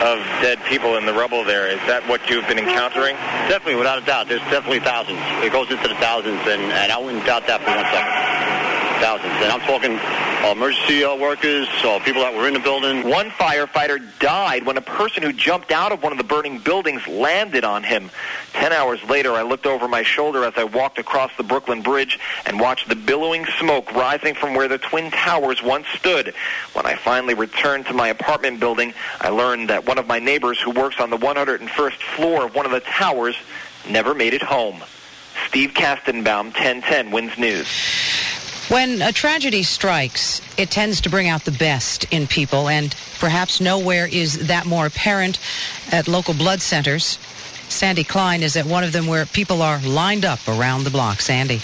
of 0.03 0.19
dead 0.43 0.59
people 0.65 0.97
in 0.97 1.07
the 1.07 1.13
rubble 1.13 1.45
there. 1.45 1.69
Is 1.69 1.79
that 1.87 2.03
what 2.09 2.29
you've 2.29 2.49
been 2.49 2.59
encountering? 2.59 3.15
Definitely, 3.47 3.77
without 3.77 4.03
a 4.03 4.05
doubt. 4.05 4.27
There's 4.27 4.43
definitely 4.51 4.81
thousands. 4.81 5.21
It 5.47 5.53
goes 5.53 5.71
into 5.71 5.87
the 5.87 5.95
thousands, 6.03 6.43
and, 6.43 6.75
and 6.75 6.91
I 6.91 6.99
wouldn't 6.99 7.25
doubt 7.25 7.47
that 7.47 7.63
for 7.63 7.71
one 7.71 7.87
second. 7.95 8.82
Thousands. 9.03 9.33
And 9.33 9.51
I'm 9.51 9.61
talking 9.63 9.99
all 10.45 10.53
emergency 10.53 11.03
uh, 11.03 11.17
workers, 11.17 11.67
all 11.85 11.99
people 11.99 12.23
that 12.23 12.37
were 12.37 12.47
in 12.47 12.55
the 12.55 12.61
building. 12.61 13.09
One 13.09 13.31
firefighter 13.31 13.99
died 14.21 14.65
when 14.65 14.77
a 14.77 14.81
person 14.81 15.25
who 15.25 15.33
jumped 15.33 15.73
out 15.73 15.91
of 15.91 16.05
one 16.05 16.13
of 16.13 16.19
the 16.19 16.25
burning 16.25 16.59
buildings 16.59 17.05
landed 17.09 17.65
on 17.65 17.83
him. 17.83 18.11
Ten 18.53 18.73
hours 18.73 19.03
later, 19.03 19.33
I 19.33 19.43
looked 19.43 19.67
over 19.67 19.89
my 19.89 20.05
shoulder 20.05 20.45
as 20.45 20.55
I 20.57 20.63
walked 20.63 21.01
across 21.01 21.37
the 21.37 21.43
Brooklyn 21.43 21.83
Bridge 21.83 22.21
and 22.47 22.61
watched 22.61 22.89
the 22.89 22.95
billowing 22.95 23.45
smoke 23.59 23.93
rising 23.93 24.37
from 24.37 24.55
where 24.55 24.69
the 24.69 24.79
Twin 24.79 25.11
Towers 25.11 25.61
once 25.65 25.89
stood. 25.89 26.33
When 26.73 26.87
I 26.87 26.95
finally 26.95 27.35
returned 27.35 27.87
to 27.87 27.95
my 27.95 28.07
apartment 28.07 28.61
building, 28.61 28.95
I 29.21 29.31
learned 29.31 29.69
that 29.71 29.85
one 29.85 29.99
of 29.99 30.07
my 30.07 30.21
neighbors 30.21 30.61
who 30.61 30.71
works 30.71 31.01
on 31.01 31.11
the 31.11 31.19
101st 31.19 32.01
floor 32.15 32.47
of 32.47 32.55
one 32.55 32.67
of 32.67 32.71
the 32.71 32.79
towers 32.79 33.35
never 33.91 34.15
made 34.15 34.33
it 34.33 34.43
home. 34.43 34.81
Steve 35.49 35.71
Kastenbaum, 35.71 36.55
1010 36.55 37.11
Wins 37.11 37.37
News. 37.37 38.22
When 38.73 39.03
a 39.03 39.13
tragedy 39.13 39.65
strikes, 39.65 40.41
it 40.57 40.71
tends 40.71 41.03
to 41.03 41.11
bring 41.11 41.29
out 41.29 41.45
the 41.45 41.51
best 41.51 42.07
in 42.11 42.27
people, 42.27 42.71
and 42.71 42.95
perhaps 43.19 43.61
nowhere 43.61 44.09
is 44.11 44.47
that 44.49 44.65
more 44.65 44.87
apparent 44.87 45.39
at 45.93 46.09
local 46.09 46.33
blood 46.33 46.63
centers. 46.63 47.19
Sandy 47.69 48.03
Klein 48.03 48.43
is 48.43 48.57
at 48.57 48.65
one 48.65 48.83
of 48.83 48.93
them 48.93 49.07
where 49.07 49.27
people 49.27 49.61
are 49.61 49.79
lined 49.81 50.25
up 50.25 50.41
around 50.49 50.85
the 50.85 50.91
block. 50.91 51.21
Sandy. 51.21 51.61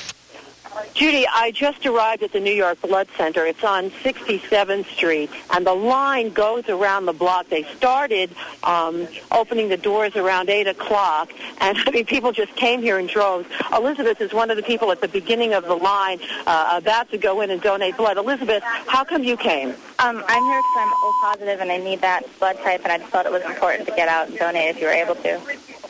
Judy, 0.99 1.29
I 1.33 1.53
just 1.53 1.87
arrived 1.87 2.25
at 2.25 2.33
the 2.33 2.41
New 2.41 2.53
York 2.53 2.81
Blood 2.81 3.07
Center. 3.17 3.47
It's 3.47 3.63
on 3.63 3.91
67th 4.03 4.85
Street, 4.87 5.31
and 5.53 5.65
the 5.65 5.73
line 5.73 6.31
goes 6.31 6.69
around 6.69 7.07
the 7.07 7.13
block. 7.13 7.49
They 7.49 7.63
started 7.77 8.35
um, 8.65 9.07
opening 9.31 9.69
the 9.69 9.77
doors 9.77 10.17
around 10.17 10.51
8 10.51 10.67
o'clock, 10.67 11.31
and 11.61 11.79
I 11.87 11.93
mean, 11.93 12.05
people 12.05 12.33
just 12.33 12.53
came 12.57 12.83
here 12.83 12.99
in 12.99 13.07
droves. 13.07 13.47
Elizabeth 13.73 14.21
is 14.21 14.33
one 14.33 14.51
of 14.51 14.57
the 14.57 14.63
people 14.65 14.91
at 14.91 15.01
the 15.01 15.07
beginning 15.07 15.55
of 15.55 15.67
the 15.67 15.77
line 15.77 16.19
uh, 16.49 16.75
about 16.83 17.13
to 17.13 17.17
go 17.17 17.43
in 17.43 17.51
and 17.51 17.63
donate 17.63 17.97
blood. 17.97 18.17
Elizabeth, 18.17 18.65
how 18.65 19.05
come 19.05 19.23
you 19.23 19.37
came? 19.37 19.69
Um, 20.01 20.25
I'm 20.27 20.43
here 20.43 20.63
because 20.63 20.79
I'm 20.79 20.93
O 20.95 21.19
positive 21.23 21.61
and 21.61 21.71
I 21.71 21.77
need 21.77 22.01
that 22.01 22.25
blood 22.41 22.57
type, 22.65 22.81
and 22.83 22.91
I 22.91 22.99
just 22.99 23.11
thought 23.13 23.25
it 23.25 23.31
was 23.31 23.45
important 23.45 23.87
to 23.87 23.95
get 23.95 24.09
out 24.09 24.31
and 24.31 24.37
donate 24.37 24.75
if 24.75 24.81
you 24.81 24.89
were 24.89 24.93
able 24.93 25.15
to. 25.15 25.41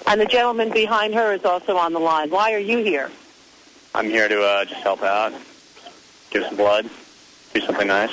And 0.06 0.20
the 0.20 0.26
gentleman 0.26 0.70
behind 0.70 1.14
her 1.14 1.32
is 1.32 1.46
also 1.46 1.78
on 1.78 1.94
the 1.94 1.98
line. 1.98 2.28
Why 2.28 2.52
are 2.52 2.58
you 2.58 2.84
here? 2.84 3.10
I'm 3.94 4.06
here 4.06 4.28
to 4.28 4.42
uh, 4.42 4.64
just 4.64 4.82
help 4.82 5.02
out, 5.02 5.32
give 6.30 6.44
some 6.44 6.56
blood, 6.56 6.88
do 7.54 7.60
something 7.60 7.88
nice. 7.88 8.12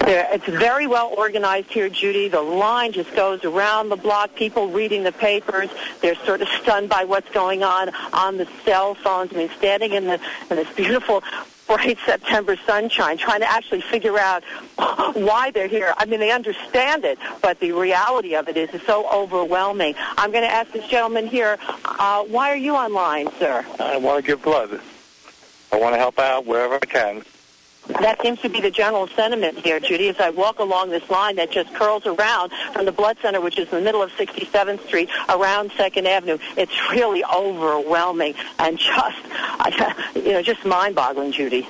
There, 0.00 0.26
it's 0.32 0.46
very 0.46 0.86
well 0.86 1.12
organized 1.16 1.68
here, 1.68 1.88
Judy. 1.88 2.28
The 2.28 2.40
line 2.40 2.92
just 2.92 3.14
goes 3.14 3.44
around 3.44 3.90
the 3.90 3.96
block. 3.96 4.34
People 4.34 4.68
reading 4.68 5.04
the 5.04 5.12
papers. 5.12 5.68
They're 6.00 6.16
sort 6.24 6.40
of 6.40 6.48
stunned 6.48 6.88
by 6.88 7.04
what's 7.04 7.28
going 7.30 7.62
on 7.62 7.90
on 8.12 8.38
the 8.38 8.48
cell 8.64 8.94
phones. 8.94 9.32
I 9.32 9.36
mean, 9.36 9.50
standing 9.58 9.92
in, 9.92 10.06
the, 10.06 10.20
in 10.50 10.56
this 10.56 10.68
beautiful 10.74 11.22
bright 11.66 11.98
September 12.04 12.56
sunshine, 12.66 13.18
trying 13.18 13.40
to 13.40 13.50
actually 13.50 13.82
figure 13.82 14.18
out 14.18 14.42
why 15.14 15.52
they're 15.52 15.68
here. 15.68 15.94
I 15.96 16.06
mean, 16.06 16.18
they 16.18 16.32
understand 16.32 17.04
it, 17.04 17.18
but 17.42 17.60
the 17.60 17.70
reality 17.72 18.34
of 18.34 18.48
it 18.48 18.56
is 18.56 18.70
it's 18.72 18.84
so 18.86 19.08
overwhelming. 19.08 19.94
I'm 20.16 20.32
going 20.32 20.42
to 20.42 20.50
ask 20.50 20.72
this 20.72 20.88
gentleman 20.88 21.28
here, 21.28 21.58
uh, 21.84 22.24
why 22.24 22.50
are 22.50 22.56
you 22.56 22.74
online, 22.74 23.28
sir? 23.38 23.64
I 23.78 23.98
want 23.98 24.24
to 24.24 24.26
give 24.26 24.42
blood. 24.42 24.80
I 25.72 25.76
want 25.76 25.94
to 25.94 25.98
help 25.98 26.18
out 26.18 26.46
wherever 26.46 26.74
I 26.74 26.86
can. 26.86 27.22
That 28.00 28.20
seems 28.22 28.40
to 28.42 28.48
be 28.48 28.60
the 28.60 28.70
general 28.70 29.08
sentiment 29.08 29.58
here, 29.58 29.80
Judy, 29.80 30.08
as 30.08 30.20
I 30.20 30.30
walk 30.30 30.58
along 30.58 30.90
this 30.90 31.08
line 31.10 31.36
that 31.36 31.50
just 31.50 31.74
curls 31.74 32.06
around 32.06 32.52
from 32.72 32.84
the 32.84 32.92
Blood 32.92 33.16
Center, 33.20 33.40
which 33.40 33.58
is 33.58 33.68
in 33.68 33.78
the 33.78 33.84
middle 33.84 34.02
of 34.02 34.10
67th 34.12 34.86
Street, 34.86 35.08
around 35.28 35.70
2nd 35.72 36.06
Avenue. 36.06 36.38
It's 36.56 36.72
really 36.90 37.24
overwhelming 37.24 38.34
and 38.58 38.78
just, 38.78 39.18
you 40.14 40.32
know, 40.32 40.42
just 40.42 40.64
mind-boggling, 40.64 41.32
Judy. 41.32 41.66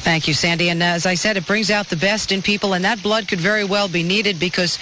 Thank 0.00 0.28
you, 0.28 0.32
Sandy. 0.32 0.70
And 0.70 0.82
uh, 0.82 0.86
as 0.86 1.04
I 1.04 1.14
said, 1.14 1.36
it 1.36 1.46
brings 1.46 1.70
out 1.70 1.90
the 1.90 1.96
best 1.96 2.32
in 2.32 2.40
people, 2.40 2.72
and 2.72 2.86
that 2.86 3.02
blood 3.02 3.28
could 3.28 3.38
very 3.38 3.64
well 3.64 3.86
be 3.86 4.02
needed 4.02 4.40
because 4.40 4.78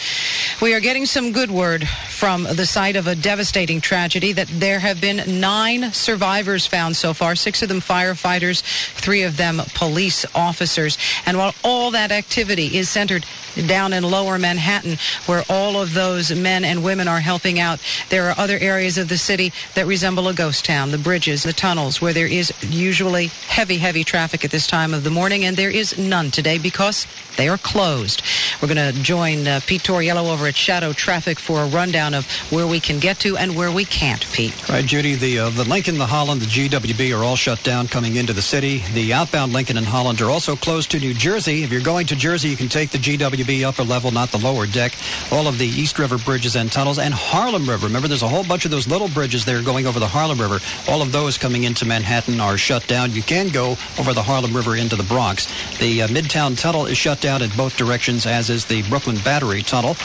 we 0.62 0.74
are 0.74 0.80
getting 0.80 1.06
some 1.06 1.32
good 1.32 1.50
word 1.50 1.88
from 1.88 2.44
the 2.44 2.64
site 2.64 2.94
of 2.94 3.08
a 3.08 3.16
devastating 3.16 3.80
tragedy 3.80 4.32
that 4.32 4.46
there 4.46 4.78
have 4.78 5.00
been 5.00 5.40
nine 5.40 5.92
survivors 5.92 6.68
found 6.68 6.94
so 6.94 7.12
far, 7.12 7.34
six 7.34 7.62
of 7.62 7.68
them 7.68 7.80
firefighters, 7.80 8.62
three 8.94 9.24
of 9.24 9.36
them 9.36 9.60
police 9.74 10.24
officers. 10.36 10.96
And 11.26 11.36
while 11.36 11.54
all 11.64 11.90
that 11.90 12.12
activity 12.12 12.76
is 12.76 12.88
centered 12.88 13.26
down 13.66 13.92
in 13.92 14.04
lower 14.04 14.38
Manhattan, 14.38 14.98
where 15.26 15.42
all 15.48 15.80
of 15.80 15.94
those 15.94 16.32
men 16.32 16.64
and 16.64 16.84
women 16.84 17.08
are 17.08 17.20
helping 17.20 17.58
out, 17.58 17.80
there 18.08 18.28
are 18.30 18.38
other 18.38 18.58
areas 18.58 18.98
of 18.98 19.08
the 19.08 19.18
city 19.18 19.52
that 19.74 19.86
resemble 19.86 20.28
a 20.28 20.34
ghost 20.34 20.64
town, 20.64 20.92
the 20.92 20.98
bridges, 20.98 21.42
the 21.42 21.52
tunnels, 21.52 22.00
where 22.00 22.12
there 22.12 22.26
is 22.26 22.52
usually 22.62 23.26
heavy, 23.48 23.78
heavy 23.78 24.04
traffic 24.04 24.44
at 24.44 24.52
this 24.52 24.68
time 24.68 24.94
of 24.94 25.02
the 25.02 25.07
morning, 25.10 25.44
and 25.44 25.56
there 25.56 25.70
is 25.70 25.98
none 25.98 26.30
today 26.30 26.58
because 26.58 27.06
they 27.36 27.48
are 27.48 27.58
closed. 27.58 28.22
We're 28.60 28.74
going 28.74 28.92
to 28.94 29.00
join 29.00 29.46
uh, 29.46 29.60
Pete 29.64 29.82
Torriello 29.82 30.32
over 30.32 30.46
at 30.46 30.56
Shadow 30.56 30.92
Traffic 30.92 31.38
for 31.38 31.60
a 31.60 31.66
rundown 31.66 32.14
of 32.14 32.26
where 32.50 32.66
we 32.66 32.80
can 32.80 32.98
get 32.98 33.20
to 33.20 33.36
and 33.36 33.56
where 33.56 33.70
we 33.70 33.84
can't, 33.84 34.24
Pete. 34.32 34.68
Right, 34.68 34.84
Judy, 34.84 35.14
the, 35.14 35.38
uh, 35.38 35.50
the 35.50 35.64
Lincoln, 35.64 35.98
the 35.98 36.06
Holland, 36.06 36.40
the 36.40 36.46
GWB 36.46 37.16
are 37.18 37.22
all 37.22 37.36
shut 37.36 37.62
down 37.62 37.86
coming 37.86 38.16
into 38.16 38.32
the 38.32 38.42
city. 38.42 38.82
The 38.92 39.12
outbound 39.12 39.52
Lincoln 39.52 39.76
and 39.76 39.86
Holland 39.86 40.20
are 40.20 40.30
also 40.30 40.56
closed 40.56 40.90
to 40.90 40.98
New 40.98 41.14
Jersey. 41.14 41.62
If 41.62 41.70
you're 41.70 41.80
going 41.80 42.06
to 42.08 42.16
Jersey, 42.16 42.48
you 42.48 42.56
can 42.56 42.68
take 42.68 42.90
the 42.90 42.98
GWB 42.98 43.62
upper 43.62 43.84
level, 43.84 44.10
not 44.10 44.30
the 44.30 44.38
lower 44.38 44.66
deck. 44.66 44.92
All 45.30 45.46
of 45.46 45.58
the 45.58 45.66
East 45.66 45.98
River 45.98 46.18
bridges 46.18 46.56
and 46.56 46.70
tunnels 46.70 46.98
and 46.98 47.14
Harlem 47.14 47.68
River. 47.68 47.86
Remember, 47.86 48.08
there's 48.08 48.22
a 48.22 48.28
whole 48.28 48.44
bunch 48.44 48.64
of 48.64 48.70
those 48.70 48.88
little 48.88 49.08
bridges 49.08 49.44
there 49.44 49.62
going 49.62 49.86
over 49.86 50.00
the 50.00 50.08
Harlem 50.08 50.40
River. 50.40 50.58
All 50.88 51.02
of 51.02 51.12
those 51.12 51.38
coming 51.38 51.64
into 51.64 51.84
Manhattan 51.84 52.40
are 52.40 52.58
shut 52.58 52.86
down. 52.86 53.12
You 53.12 53.22
can 53.22 53.48
go 53.48 53.76
over 53.98 54.12
the 54.12 54.22
Harlem 54.22 54.54
River 54.54 54.76
into 54.76 54.96
the 54.98 55.04
Bronx. 55.04 55.46
The 55.78 56.02
uh, 56.02 56.08
Midtown 56.08 56.58
Tunnel 56.58 56.86
is 56.86 56.98
shut 56.98 57.20
down 57.20 57.42
in 57.42 57.50
both 57.56 57.76
directions, 57.76 58.26
as 58.26 58.50
is 58.50 58.66
the 58.66 58.82
Brooklyn 58.90 59.16
Battery 59.24 59.62
Tunnel. 59.62 59.96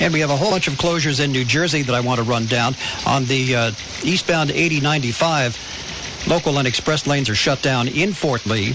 And 0.00 0.12
we 0.12 0.20
have 0.20 0.30
a 0.30 0.36
whole 0.36 0.50
bunch 0.50 0.66
of 0.66 0.74
closures 0.74 1.22
in 1.24 1.30
New 1.30 1.44
Jersey 1.44 1.82
that 1.82 1.94
I 1.94 2.00
want 2.00 2.18
to 2.18 2.24
run 2.24 2.46
down. 2.46 2.74
On 3.06 3.24
the 3.26 3.54
uh, 3.54 3.70
eastbound 4.02 4.50
8095, 4.50 6.26
local 6.26 6.58
and 6.58 6.66
express 6.66 7.06
lanes 7.06 7.28
are 7.30 7.34
shut 7.34 7.62
down 7.62 7.86
in 7.88 8.12
Fort 8.12 8.44
Lee. 8.46 8.74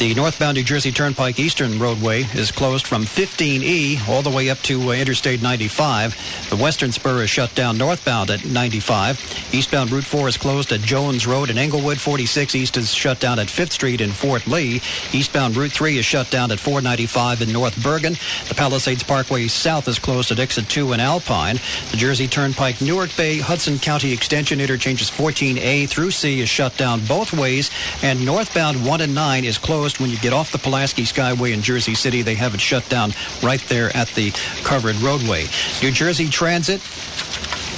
The 0.00 0.14
northbound 0.14 0.56
New 0.56 0.64
Jersey 0.64 0.92
Turnpike 0.92 1.38
Eastern 1.38 1.78
Roadway 1.78 2.22
is 2.32 2.50
closed 2.50 2.86
from 2.86 3.02
15E 3.04 4.08
all 4.08 4.22
the 4.22 4.30
way 4.30 4.48
up 4.48 4.56
to 4.60 4.80
uh, 4.80 4.92
Interstate 4.94 5.42
95. 5.42 6.48
The 6.48 6.56
western 6.56 6.90
spur 6.90 7.22
is 7.22 7.28
shut 7.28 7.54
down 7.54 7.76
northbound 7.76 8.30
at 8.30 8.42
95. 8.46 9.50
Eastbound 9.52 9.90
Route 9.90 10.04
4 10.04 10.28
is 10.28 10.38
closed 10.38 10.72
at 10.72 10.80
Jones 10.80 11.26
Road 11.26 11.50
in 11.50 11.58
Englewood. 11.58 12.00
46 12.00 12.54
East 12.54 12.78
is 12.78 12.94
shut 12.94 13.20
down 13.20 13.38
at 13.38 13.48
5th 13.48 13.72
Street 13.72 14.00
in 14.00 14.10
Fort 14.10 14.46
Lee. 14.46 14.80
Eastbound 15.12 15.54
Route 15.54 15.72
3 15.72 15.98
is 15.98 16.06
shut 16.06 16.30
down 16.30 16.50
at 16.50 16.58
495 16.58 17.42
in 17.42 17.52
North 17.52 17.82
Bergen. 17.82 18.14
The 18.48 18.54
Palisades 18.54 19.02
Parkway 19.02 19.48
South 19.48 19.86
is 19.86 19.98
closed 19.98 20.30
at 20.30 20.38
Exit 20.38 20.66
2 20.70 20.94
in 20.94 21.00
Alpine. 21.00 21.56
The 21.90 21.98
Jersey 21.98 22.26
Turnpike 22.26 22.80
Newark 22.80 23.14
Bay 23.18 23.38
Hudson 23.38 23.78
County 23.78 24.14
Extension 24.14 24.62
interchanges 24.62 25.10
14A 25.10 25.90
through 25.90 26.10
C 26.10 26.40
is 26.40 26.48
shut 26.48 26.74
down 26.78 27.04
both 27.04 27.34
ways. 27.34 27.70
And 28.02 28.24
northbound 28.24 28.82
1 28.86 29.00
and 29.02 29.14
9 29.14 29.44
is 29.44 29.58
closed 29.58 29.89
when 29.98 30.10
you 30.10 30.18
get 30.18 30.32
off 30.32 30.52
the 30.52 30.58
Pulaski 30.58 31.02
Skyway 31.02 31.52
in 31.52 31.62
Jersey 31.62 31.94
City. 31.94 32.22
They 32.22 32.34
have 32.34 32.54
it 32.54 32.60
shut 32.60 32.88
down 32.88 33.12
right 33.42 33.60
there 33.62 33.94
at 33.96 34.08
the 34.08 34.30
covered 34.62 34.96
roadway. 34.96 35.46
New 35.82 35.90
Jersey 35.90 36.28
Transit. 36.28 36.80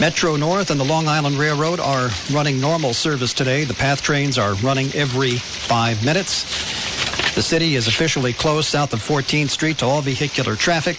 Metro 0.01 0.37
North 0.37 0.71
and 0.71 0.81
the 0.81 0.85
Long 0.85 1.07
Island 1.07 1.37
Railroad 1.37 1.79
are 1.79 2.11
running 2.33 2.61
normal 2.61 2.93
service 2.93 3.33
today. 3.33 3.65
The 3.65 3.75
PATH 3.75 4.03
trains 4.03 4.37
are 4.39 4.55
running 4.55 4.93
every 4.95 5.37
five 5.37 6.05
minutes. 6.05 6.43
The 7.35 7.43
city 7.43 7.77
is 7.77 7.87
officially 7.87 8.33
closed 8.33 8.69
south 8.69 8.93
of 8.93 9.01
14th 9.01 9.51
Street 9.51 9.79
to 9.79 9.87
all 9.87 10.03
vehicular 10.03 10.57
traffic 10.57 10.99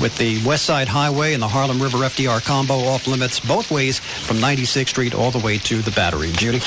with 0.00 0.16
the 0.16 0.42
West 0.44 0.64
Side 0.64 0.88
Highway 0.88 1.34
and 1.34 1.42
the 1.42 1.48
Harlem 1.48 1.80
River 1.82 1.98
FDR 1.98 2.44
combo 2.44 2.74
off 2.74 3.06
limits 3.06 3.40
both 3.40 3.70
ways 3.70 3.98
from 3.98 4.36
96th 4.36 4.88
Street 4.88 5.14
all 5.14 5.30
the 5.30 5.38
way 5.38 5.58
to 5.58 5.82
the 5.82 5.90
Battery. 5.90 6.30
Judy? 6.32 6.60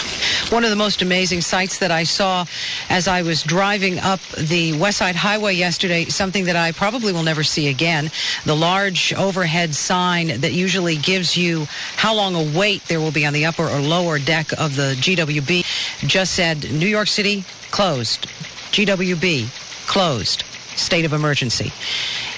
One 0.50 0.64
of 0.64 0.70
the 0.70 0.76
most 0.76 1.02
amazing 1.02 1.42
sights 1.42 1.80
that 1.80 1.92
I 1.92 2.04
saw 2.04 2.46
as 2.90 3.08
I 3.08 3.22
was 3.22 3.44
driving 3.44 4.00
up 4.00 4.20
the 4.38 4.78
West 4.78 4.98
Side 4.98 5.16
Highway 5.16 5.56
yesterday, 5.56 6.06
something 6.06 6.46
that 6.46 6.56
I 6.56 6.72
probably 6.72 7.14
will 7.14 7.24
never 7.24 7.44
see 7.44 7.70
again, 7.70 8.12
the 8.46 8.56
large 8.56 9.14
overhead 9.14 9.76
sign 9.76 10.42
that 10.42 10.54
usually 10.54 10.98
gives 10.98 11.38
you 11.38 11.68
how 11.96 12.14
long 12.14 12.36
a 12.36 12.58
wait 12.58 12.84
there 12.86 13.00
will 13.00 13.12
be 13.12 13.26
on 13.26 13.34
the 13.34 13.46
upper 13.46 13.68
or 13.68 13.80
lower 13.80 14.20
deck 14.20 14.52
of 14.54 14.76
the 14.76 14.96
GWB 15.00 16.08
just 16.08 16.34
said 16.34 16.72
New 16.72 16.88
York 16.88 17.08
City 17.08 17.46
closed. 17.72 18.28
GWB 18.72 19.48
closed. 19.88 20.44
State 20.76 21.06
of 21.06 21.14
emergency. 21.14 21.72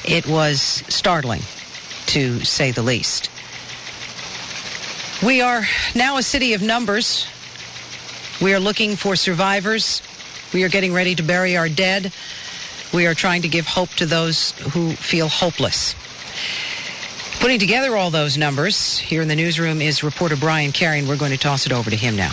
It 0.05 0.27
was 0.27 0.83
startling, 0.89 1.41
to 2.07 2.43
say 2.43 2.71
the 2.71 2.81
least. 2.81 3.29
We 5.23 5.41
are 5.41 5.63
now 5.95 6.17
a 6.17 6.23
city 6.23 6.53
of 6.53 6.61
numbers. 6.61 7.25
We 8.41 8.53
are 8.53 8.59
looking 8.59 8.95
for 8.95 9.15
survivors. 9.15 10.01
We 10.53 10.63
are 10.63 10.69
getting 10.69 10.93
ready 10.93 11.15
to 11.15 11.23
bury 11.23 11.55
our 11.55 11.69
dead. 11.69 12.11
We 12.93 13.07
are 13.07 13.13
trying 13.13 13.43
to 13.43 13.47
give 13.47 13.65
hope 13.65 13.89
to 13.91 14.05
those 14.05 14.51
who 14.73 14.91
feel 14.91 15.27
hopeless. 15.27 15.95
Putting 17.39 17.59
together 17.59 17.95
all 17.95 18.09
those 18.09 18.37
numbers 18.37 18.99
here 18.99 19.21
in 19.21 19.27
the 19.27 19.35
newsroom 19.35 19.81
is 19.81 20.03
reporter 20.03 20.35
Brian 20.35 20.71
Carey. 20.71 21.03
We're 21.03 21.17
going 21.17 21.31
to 21.31 21.37
toss 21.37 21.65
it 21.65 21.71
over 21.71 21.89
to 21.89 21.95
him 21.95 22.15
now. 22.15 22.31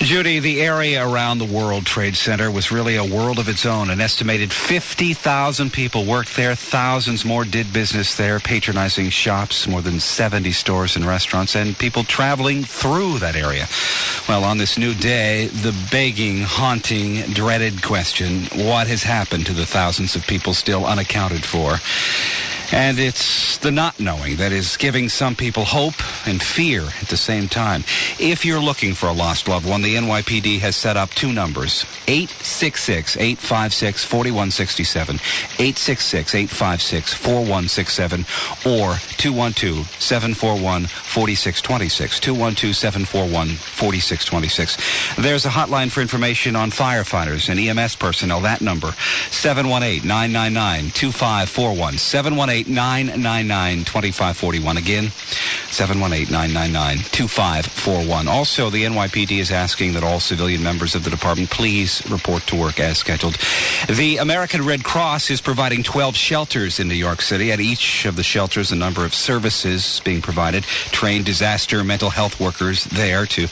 Judy, 0.00 0.38
the 0.38 0.62
area 0.62 1.04
around 1.04 1.38
the 1.38 1.44
World 1.44 1.84
Trade 1.84 2.14
Center 2.14 2.52
was 2.52 2.70
really 2.70 2.94
a 2.94 3.04
world 3.04 3.40
of 3.40 3.48
its 3.48 3.66
own. 3.66 3.90
An 3.90 4.00
estimated 4.00 4.52
50,000 4.52 5.72
people 5.72 6.04
worked 6.04 6.36
there. 6.36 6.54
Thousands 6.54 7.24
more 7.24 7.44
did 7.44 7.72
business 7.72 8.14
there, 8.14 8.38
patronizing 8.38 9.10
shops, 9.10 9.66
more 9.66 9.82
than 9.82 9.98
70 9.98 10.52
stores 10.52 10.94
and 10.94 11.04
restaurants, 11.04 11.56
and 11.56 11.76
people 11.76 12.04
traveling 12.04 12.62
through 12.62 13.18
that 13.18 13.34
area. 13.34 13.66
Well, 14.28 14.44
on 14.44 14.58
this 14.58 14.78
new 14.78 14.94
day, 14.94 15.48
the 15.48 15.74
begging, 15.90 16.42
haunting, 16.42 17.16
dreaded 17.32 17.82
question, 17.82 18.44
what 18.54 18.86
has 18.86 19.02
happened 19.02 19.46
to 19.46 19.52
the 19.52 19.66
thousands 19.66 20.14
of 20.14 20.24
people 20.28 20.54
still 20.54 20.86
unaccounted 20.86 21.44
for? 21.44 21.80
And 22.70 22.98
it's 22.98 23.56
the 23.58 23.70
not 23.70 23.98
knowing 23.98 24.36
that 24.36 24.52
is 24.52 24.76
giving 24.76 25.08
some 25.08 25.34
people 25.34 25.64
hope 25.64 25.94
and 26.26 26.42
fear 26.42 26.82
at 27.00 27.08
the 27.08 27.16
same 27.16 27.48
time. 27.48 27.82
If 28.20 28.44
you're 28.44 28.60
looking 28.60 28.92
for 28.92 29.06
a 29.06 29.12
lost 29.12 29.48
loved 29.48 29.66
one, 29.66 29.80
the 29.80 29.96
NYPD 29.96 30.58
has 30.60 30.76
set 30.76 30.96
up 30.96 31.10
two 31.10 31.32
numbers 31.32 31.84
866 32.06 33.16
856 33.16 34.04
4167, 34.04 35.16
866 35.16 36.34
856 36.34 37.14
4167, 37.14 38.20
or 38.66 38.96
212 39.16 39.90
741 40.00 40.86
4626. 40.86 42.20
212 42.20 42.76
741 42.76 43.48
4626. 43.48 45.16
There's 45.16 45.46
a 45.46 45.50
hotline 45.50 45.90
for 45.90 46.02
information 46.02 46.54
on 46.54 46.70
firefighters 46.70 47.48
and 47.48 47.58
EMS 47.58 47.96
personnel. 47.96 48.42
That 48.42 48.60
number 48.60 48.92
718 49.30 50.06
999 50.06 50.90
2541. 50.90 51.98
718 51.98 52.57
888-999-2541. 52.64 54.78
Again, 54.78 55.10
718-999-2541. 55.68 58.26
Also, 58.26 58.70
the 58.70 58.84
NYPD 58.84 59.38
is 59.38 59.50
asking 59.50 59.92
that 59.94 60.02
all 60.02 60.20
civilian 60.20 60.62
members 60.62 60.94
of 60.94 61.04
the 61.04 61.10
department 61.10 61.50
please 61.50 62.02
report 62.10 62.46
to 62.46 62.56
work 62.56 62.80
as 62.80 62.96
scheduled. 62.98 63.36
The 63.88 64.18
American 64.18 64.64
Red 64.64 64.84
Cross 64.84 65.30
is 65.30 65.40
providing 65.40 65.82
12 65.82 66.16
shelters 66.16 66.78
in 66.80 66.88
New 66.88 66.94
York 66.94 67.22
City. 67.22 67.52
At 67.52 67.60
each 67.60 68.06
of 68.06 68.16
the 68.16 68.22
shelters, 68.22 68.72
a 68.72 68.76
number 68.76 69.04
of 69.04 69.14
services 69.14 70.00
being 70.04 70.22
provided. 70.22 70.64
Trained 70.64 71.24
disaster 71.24 71.82
mental 71.84 72.10
health 72.10 72.40
workers 72.40 72.84
there 72.84 73.26
to, 73.26 73.48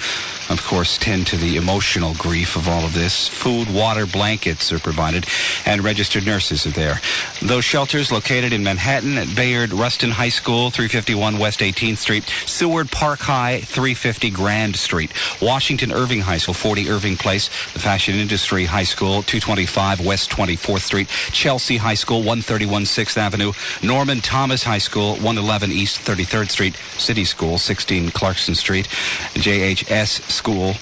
of 0.49 0.63
course, 0.65 0.99
tend 0.99 1.27
to 1.29 1.37
the 1.37 1.57
emotional 1.57 2.15
grief 2.15 2.57
of 2.57 2.69
all 2.69 2.85
of 2.85 2.95
this. 2.95 3.29
Food, 3.29 3.73
water, 3.73 4.07
blankets 4.07 4.73
are 4.73 4.79
provided, 4.79 5.27
and 5.65 5.83
registered 5.83 6.25
nurses 6.25 6.67
are 6.67 6.71
there. 6.71 7.01
Those 7.43 7.65
shelters 7.65 8.13
located 8.13 8.53
in 8.53 8.63
Manhattan 8.63 9.19
at 9.19 9.35
Bayard 9.35 9.73
Rustin 9.73 10.11
High 10.11 10.29
School, 10.29 10.71
351 10.71 11.39
West 11.39 11.61
18th 11.61 11.99
Street, 11.99 12.25
Seward 12.47 12.91
Park 12.91 13.21
High, 13.21 13.61
350 13.61 14.31
Grand 14.31 14.77
Street, 14.77 15.13
Washington 15.43 15.93
Irving 15.93 16.21
High 16.21 16.39
School, 16.39 16.55
40 16.55 16.91
Irving 16.91 17.17
Place, 17.17 17.49
the 17.73 17.81
Fashion 17.81 18.15
Industry 18.15 18.65
High 18.65 18.85
School, 18.85 19.23
225 19.23 20.05
West 20.05 20.31
24th 20.31 20.81
Street, 20.81 21.09
Chelsea 21.09 21.77
High 21.77 21.95
School, 21.95 22.19
131 22.19 22.83
6th 22.83 23.17
Avenue, 23.17 23.53
Norman 23.83 24.21
Thomas 24.21 24.63
High 24.63 24.79
School, 24.79 25.15
111 25.15 25.73
East 25.73 26.01
33rd 26.01 26.51
Street, 26.51 26.77
City 26.99 27.25
School, 27.25 27.59
16 27.59 28.11
Clarkson 28.11 28.55
Street, 28.55 28.87
JHS 29.35 30.36
School, 30.37 30.75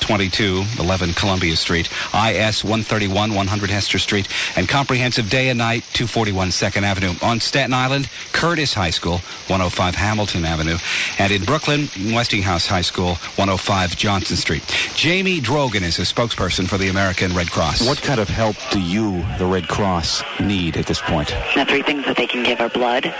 22, 0.00 0.64
11 0.78 1.12
Columbia 1.14 1.56
Street, 1.56 1.88
IS 2.14 2.62
131, 2.62 3.34
100 3.34 3.70
Hester 3.70 3.98
Street, 3.98 4.28
and 4.56 4.68
Comprehensive 4.68 5.28
Day 5.28 5.48
and 5.48 5.58
Night, 5.58 5.82
241 5.92 6.48
2nd 6.48 6.82
Avenue. 6.82 7.12
On 7.22 7.40
Staten 7.40 7.74
Island, 7.74 8.08
Curtis 8.32 8.72
High 8.72 8.90
School, 8.90 9.18
105 9.48 9.94
Hamilton 9.96 10.44
Avenue, 10.44 10.78
and 11.18 11.32
in 11.32 11.44
Brooklyn, 11.44 11.88
Westinghouse 12.14 12.66
High 12.66 12.80
School, 12.82 13.16
105 13.36 13.96
Johnson 13.96 14.36
Street. 14.36 14.62
Jamie 14.94 15.40
Drogan 15.40 15.82
is 15.82 15.98
a 15.98 16.02
spokesperson 16.02 16.68
for 16.68 16.78
the 16.78 16.88
American 16.88 17.34
Red 17.34 17.50
Cross. 17.50 17.86
What 17.86 18.00
kind 18.00 18.20
of 18.20 18.28
help 18.28 18.56
do 18.70 18.80
you, 18.80 19.24
the 19.38 19.46
Red 19.46 19.66
Cross, 19.68 20.22
need 20.40 20.76
at 20.76 20.86
this 20.86 21.00
point? 21.00 21.34
The 21.54 21.64
three 21.64 21.82
things 21.82 22.04
that 22.06 22.16
they 22.16 22.26
can 22.26 22.44
give 22.44 22.60
are 22.60 22.68
blood, 22.68 23.12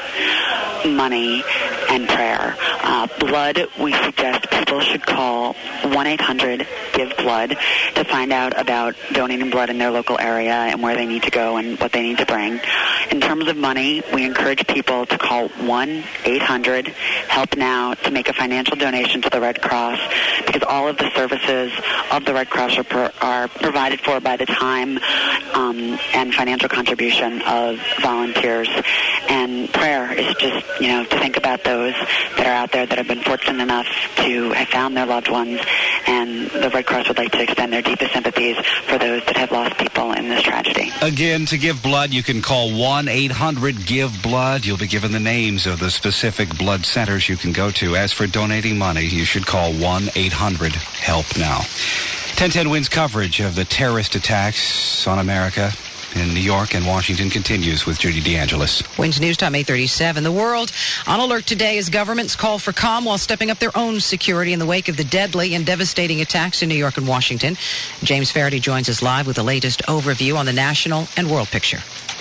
money, 0.86 1.43
and 1.91 2.09
prayer. 2.09 2.57
Uh, 2.82 3.07
blood, 3.18 3.66
we 3.80 3.93
suggest 3.93 4.49
people 4.51 4.80
should 4.80 5.05
call 5.05 5.55
1-800 5.82 6.66
Give 6.93 7.16
Blood 7.16 7.57
to 7.95 8.05
find 8.05 8.32
out 8.32 8.59
about 8.59 8.95
donating 9.12 9.51
blood 9.51 9.70
in 9.70 9.78
their 9.78 9.91
local 9.91 10.16
area 10.18 10.55
and 10.55 10.82
where 10.82 10.95
they 10.95 11.07
need 11.07 11.24
to 11.24 11.30
go 11.30 11.57
and 11.57 11.80
what 11.80 11.93
they 11.93 12.03
need 12.03 12.18
to 12.18 12.26
bring. 12.26 12.61
In 13.11 13.20
terms 13.20 13.49
of 13.49 13.57
money, 13.57 14.03
we 14.14 14.24
encourage 14.24 14.64
people 14.68 15.05
to 15.07 15.18
call 15.18 15.49
1-800-HELP 15.49 17.57
NOW 17.57 17.95
to 17.95 18.11
make 18.12 18.28
a 18.28 18.32
financial 18.32 18.76
donation 18.76 19.20
to 19.22 19.30
the 19.30 19.41
Red 19.41 19.61
Cross 19.61 19.99
because 20.47 20.62
all 20.62 20.86
of 20.88 20.97
the 20.97 21.11
services 21.16 21.72
of 22.12 22.24
the 22.24 22.32
Red 22.32 22.51
Cross 22.51 22.78
are, 22.78 23.12
are 23.20 23.49
provided 23.49 24.01
for 24.01 24.20
by 24.20 24.36
the 24.36 24.47
time 24.47 24.99
um, 25.55 25.99
and 26.14 26.32
financial 26.32 26.68
contribution 26.68 27.43
of 27.43 27.80
volunteers. 28.01 28.68
And 29.28 29.72
prayer 29.72 30.12
is 30.12 30.32
just, 30.36 30.64
you 30.80 30.86
know, 30.88 31.05
to 31.05 31.18
think 31.18 31.36
about 31.36 31.64
those 31.64 31.80
that 31.89 32.47
are 32.47 32.53
out 32.53 32.72
there 32.72 32.87
that 32.87 32.99
have 32.99 33.09
been 33.09 33.22
fortunate 33.22 33.62
enough 33.62 33.87
to 34.16 34.53
have 34.53 34.68
found 34.68 34.97
their 34.97 35.07
loved 35.07 35.31
ones 35.31 35.61
and 36.07 36.51
the 36.51 36.70
Red 36.70 36.87
Cross 36.87 37.09
would 37.09 37.18
like 37.18 37.33
to 37.33 37.43
extend 37.43 37.72
their 37.72 37.83
deepest 37.83 38.12
sympathies 38.12 38.57
for 38.87 38.99
those 38.99 39.24
that 39.26 39.37
have 39.37 39.51
lost 39.51 39.76
people 39.78 40.12
in 40.12 40.28
this 40.28 40.43
tragedy. 40.43 40.91
Again, 41.03 41.47
to 41.47 41.59
give 41.59 41.83
blood, 41.83 42.11
you 42.11 42.22
can 42.22 42.43
call 42.43 42.70
1-800-GIVE-BLOOD. 42.70 44.66
You'll 44.66 44.76
be 44.76 44.87
given 44.87 45.12
the 45.12 45.20
names 45.20 45.66
of 45.66 45.81
the 45.81 45.91
specific 45.91 46.57
blood 46.59 46.85
centers 46.85 47.28
you 47.28 47.37
can 47.37 47.53
go 47.53 47.70
to. 47.72 47.97
As 47.97 48.12
for 48.12 48.26
donating 48.26 48.78
money, 48.78 49.05
you 49.05 49.24
should 49.24 49.47
call 49.47 49.72
1-800-HELP 49.72 51.39
NOW. 51.39 51.59
1010 52.41 52.70
wins 52.70 52.89
coverage 52.89 53.41
of 53.41 53.55
the 53.55 53.64
terrorist 53.64 54.14
attacks 54.14 55.07
on 55.07 55.18
America 55.18 55.72
in 56.16 56.34
New 56.34 56.40
York 56.40 56.74
and 56.74 56.86
Washington 56.86 57.30
continues 57.30 57.86
with 57.86 57.98
Judy 57.98 58.20
DeAngelis. 58.20 58.98
Wins 58.98 59.20
News 59.20 59.36
Time 59.36 59.54
837. 59.54 60.24
The 60.24 60.32
world 60.32 60.72
on 61.06 61.20
alert 61.20 61.46
today 61.46 61.78
as 61.78 61.88
governments 61.88 62.36
call 62.36 62.58
for 62.58 62.72
calm 62.72 63.04
while 63.04 63.18
stepping 63.18 63.50
up 63.50 63.58
their 63.58 63.76
own 63.76 64.00
security 64.00 64.52
in 64.52 64.58
the 64.58 64.66
wake 64.66 64.88
of 64.88 64.96
the 64.96 65.04
deadly 65.04 65.54
and 65.54 65.64
devastating 65.64 66.20
attacks 66.20 66.62
in 66.62 66.68
New 66.68 66.74
York 66.74 66.96
and 66.96 67.06
Washington. 67.06 67.56
James 68.02 68.30
Faraday 68.30 68.58
joins 68.58 68.88
us 68.88 69.02
live 69.02 69.26
with 69.26 69.36
the 69.36 69.42
latest 69.42 69.82
overview 69.82 70.36
on 70.36 70.46
the 70.46 70.52
national 70.52 71.06
and 71.16 71.30
world 71.30 71.48
picture. 71.48 71.80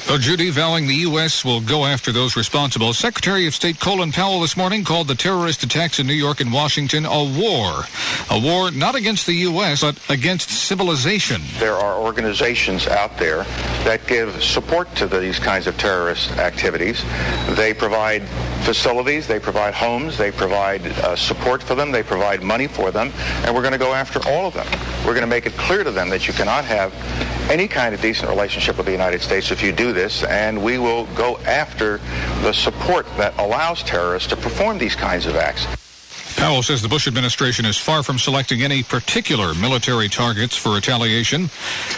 So 0.09 0.17
Judy 0.17 0.49
vowing 0.49 0.87
the 0.87 0.95
U.S. 1.05 1.45
will 1.45 1.61
go 1.61 1.85
after 1.85 2.11
those 2.11 2.35
responsible. 2.35 2.93
Secretary 2.93 3.45
of 3.45 3.53
State 3.53 3.79
Colin 3.79 4.11
Powell 4.11 4.39
this 4.39 4.57
morning 4.57 4.83
called 4.83 5.07
the 5.07 5.13
terrorist 5.13 5.61
attacks 5.61 5.99
in 5.99 6.07
New 6.07 6.15
York 6.15 6.41
and 6.41 6.51
Washington 6.51 7.05
a 7.05 7.23
war. 7.23 7.83
A 8.31 8.39
war 8.39 8.71
not 8.71 8.95
against 8.95 9.27
the 9.27 9.33
U.S., 9.33 9.81
but 9.81 9.99
against 10.09 10.49
civilization. 10.49 11.43
There 11.59 11.75
are 11.75 12.01
organizations 12.01 12.87
out 12.87 13.19
there 13.19 13.43
that 13.85 14.07
give 14.07 14.43
support 14.43 14.95
to 14.95 15.05
these 15.05 15.37
kinds 15.37 15.67
of 15.67 15.77
terrorist 15.77 16.31
activities. 16.39 17.05
They 17.49 17.75
provide 17.75 18.23
facilities, 18.63 19.27
they 19.27 19.39
provide 19.39 19.75
homes, 19.75 20.17
they 20.17 20.31
provide 20.31 20.87
uh, 20.87 21.15
support 21.15 21.61
for 21.61 21.75
them, 21.75 21.91
they 21.91 22.01
provide 22.01 22.41
money 22.41 22.65
for 22.65 22.89
them, 22.89 23.11
and 23.45 23.53
we're 23.53 23.61
going 23.61 23.73
to 23.73 23.77
go 23.77 23.93
after 23.93 24.27
all 24.27 24.47
of 24.47 24.55
them. 24.55 24.65
We're 25.05 25.13
going 25.13 25.21
to 25.21 25.27
make 25.27 25.45
it 25.45 25.53
clear 25.53 25.83
to 25.83 25.91
them 25.91 26.09
that 26.09 26.27
you 26.27 26.33
cannot 26.33 26.65
have 26.65 26.95
any 27.49 27.67
kind 27.67 27.95
of 27.95 28.01
decent 28.01 28.29
relationship 28.29 28.77
with 28.77 28.85
the 28.85 28.91
United 28.91 29.21
States 29.21 29.51
if 29.51 29.61
you 29.63 29.71
do 29.71 29.91
this, 29.91 30.23
and 30.23 30.63
we 30.63 30.77
will 30.77 31.05
go 31.15 31.37
after 31.39 31.97
the 32.41 32.53
support 32.53 33.05
that 33.17 33.37
allows 33.39 33.81
terrorists 33.83 34.29
to 34.29 34.37
perform 34.37 34.77
these 34.77 34.95
kinds 34.95 35.25
of 35.25 35.35
acts. 35.35 35.65
Powell 36.35 36.63
says 36.63 36.81
the 36.81 36.87
Bush 36.87 37.07
administration 37.07 37.65
is 37.65 37.75
far 37.75 38.01
from 38.01 38.17
selecting 38.17 38.61
any 38.61 38.81
particular 38.81 39.53
military 39.55 40.07
targets 40.07 40.55
for 40.55 40.73
retaliation. 40.73 41.49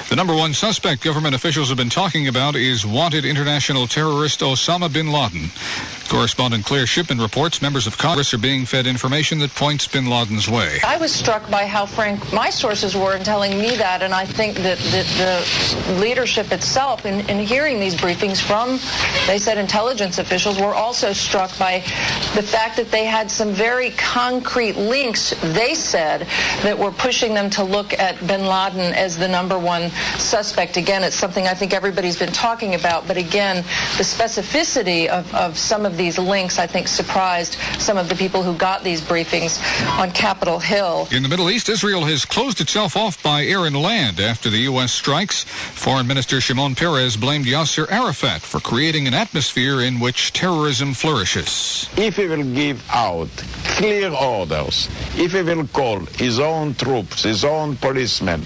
The 0.09 0.15
number 0.15 0.33
one 0.33 0.53
suspect 0.53 1.03
government 1.03 1.35
officials 1.35 1.67
have 1.69 1.77
been 1.77 1.89
talking 1.91 2.27
about 2.27 2.55
is 2.55 2.83
wanted 2.83 3.23
international 3.23 3.85
terrorist 3.85 4.39
Osama 4.39 4.91
bin 4.91 5.11
Laden. 5.11 5.51
Correspondent 6.11 6.65
Claire 6.65 6.85
Shipman 6.85 7.19
reports 7.19 7.61
members 7.61 7.87
of 7.87 7.97
Congress 7.97 8.33
are 8.33 8.37
being 8.37 8.65
fed 8.65 8.85
information 8.85 9.39
that 9.39 9.55
points 9.55 9.87
bin 9.87 10.07
Laden's 10.07 10.49
way. 10.49 10.79
I 10.85 10.97
was 10.97 11.09
struck 11.09 11.49
by 11.49 11.65
how 11.65 11.85
frank 11.85 12.33
my 12.33 12.49
sources 12.49 12.93
were 12.93 13.15
in 13.15 13.23
telling 13.23 13.57
me 13.57 13.77
that, 13.77 14.01
and 14.03 14.13
I 14.13 14.25
think 14.25 14.57
that, 14.57 14.77
that 14.77 15.05
the 15.85 16.01
leadership 16.01 16.51
itself, 16.51 17.05
in, 17.05 17.21
in 17.29 17.39
hearing 17.39 17.79
these 17.79 17.95
briefings 17.95 18.41
from, 18.41 18.71
they 19.25 19.39
said, 19.39 19.57
intelligence 19.57 20.17
officials, 20.17 20.59
were 20.59 20.75
also 20.75 21.13
struck 21.13 21.57
by 21.57 21.79
the 22.35 22.43
fact 22.43 22.75
that 22.75 22.91
they 22.91 23.05
had 23.05 23.31
some 23.31 23.53
very 23.53 23.91
concrete 23.91 24.75
links, 24.75 25.33
they 25.53 25.73
said, 25.75 26.27
that 26.63 26.77
were 26.77 26.91
pushing 26.91 27.33
them 27.33 27.49
to 27.51 27.63
look 27.63 27.97
at 27.97 28.19
bin 28.27 28.45
Laden 28.45 28.93
as 28.93 29.17
the 29.17 29.29
number 29.29 29.57
one 29.57 29.89
suspect. 30.17 30.75
Again, 30.75 31.05
it's 31.05 31.15
something 31.15 31.47
I 31.47 31.53
think 31.53 31.73
everybody's 31.73 32.19
been 32.19 32.33
talking 32.33 32.75
about, 32.75 33.07
but 33.07 33.15
again, 33.15 33.63
the 33.95 34.03
specificity 34.03 35.07
of, 35.07 35.33
of 35.33 35.57
some 35.57 35.85
of 35.85 36.00
these 36.01 36.17
links, 36.17 36.57
I 36.57 36.65
think, 36.65 36.87
surprised 36.87 37.57
some 37.77 37.95
of 37.95 38.09
the 38.09 38.15
people 38.15 38.41
who 38.41 38.55
got 38.55 38.83
these 38.83 39.01
briefings 39.01 39.61
on 39.99 40.11
Capitol 40.11 40.57
Hill. 40.57 41.07
In 41.11 41.21
the 41.21 41.29
Middle 41.29 41.47
East, 41.51 41.69
Israel 41.69 42.05
has 42.05 42.25
closed 42.25 42.59
itself 42.59 42.97
off 42.97 43.21
by 43.21 43.45
air 43.45 43.67
and 43.67 43.79
land 43.79 44.19
after 44.19 44.49
the 44.49 44.61
U.S. 44.71 44.91
strikes. 44.91 45.43
Foreign 45.43 46.07
Minister 46.07 46.41
Shimon 46.41 46.73
Peres 46.73 47.15
blamed 47.17 47.45
Yasser 47.45 47.85
Arafat 47.91 48.41
for 48.41 48.59
creating 48.59 49.07
an 49.07 49.13
atmosphere 49.13 49.81
in 49.81 49.99
which 49.99 50.33
terrorism 50.33 50.95
flourishes. 50.95 51.87
If 51.95 52.15
he 52.15 52.25
will 52.25 52.51
give 52.55 52.83
out 52.89 53.29
clear 53.77 54.11
orders, 54.11 54.89
if 55.15 55.33
he 55.33 55.43
will 55.43 55.67
call 55.67 55.99
his 56.17 56.39
own 56.39 56.73
troops, 56.73 57.21
his 57.23 57.45
own 57.45 57.75
policemen 57.75 58.41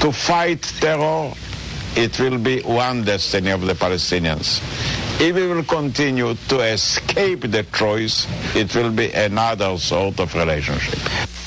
to 0.00 0.10
fight 0.10 0.62
terror, 0.80 1.32
it 1.94 2.18
will 2.18 2.38
be 2.38 2.60
one 2.62 3.04
destiny 3.04 3.50
of 3.50 3.60
the 3.60 3.74
Palestinians. 3.74 5.07
If 5.20 5.34
we 5.34 5.48
will 5.48 5.64
continue 5.64 6.32
to 6.34 6.60
escape 6.60 7.40
the 7.40 7.64
choice, 7.74 8.28
it 8.54 8.72
will 8.76 8.92
be 8.92 9.10
another 9.10 9.76
sort 9.76 10.20
of 10.20 10.32
relationship. 10.36 10.96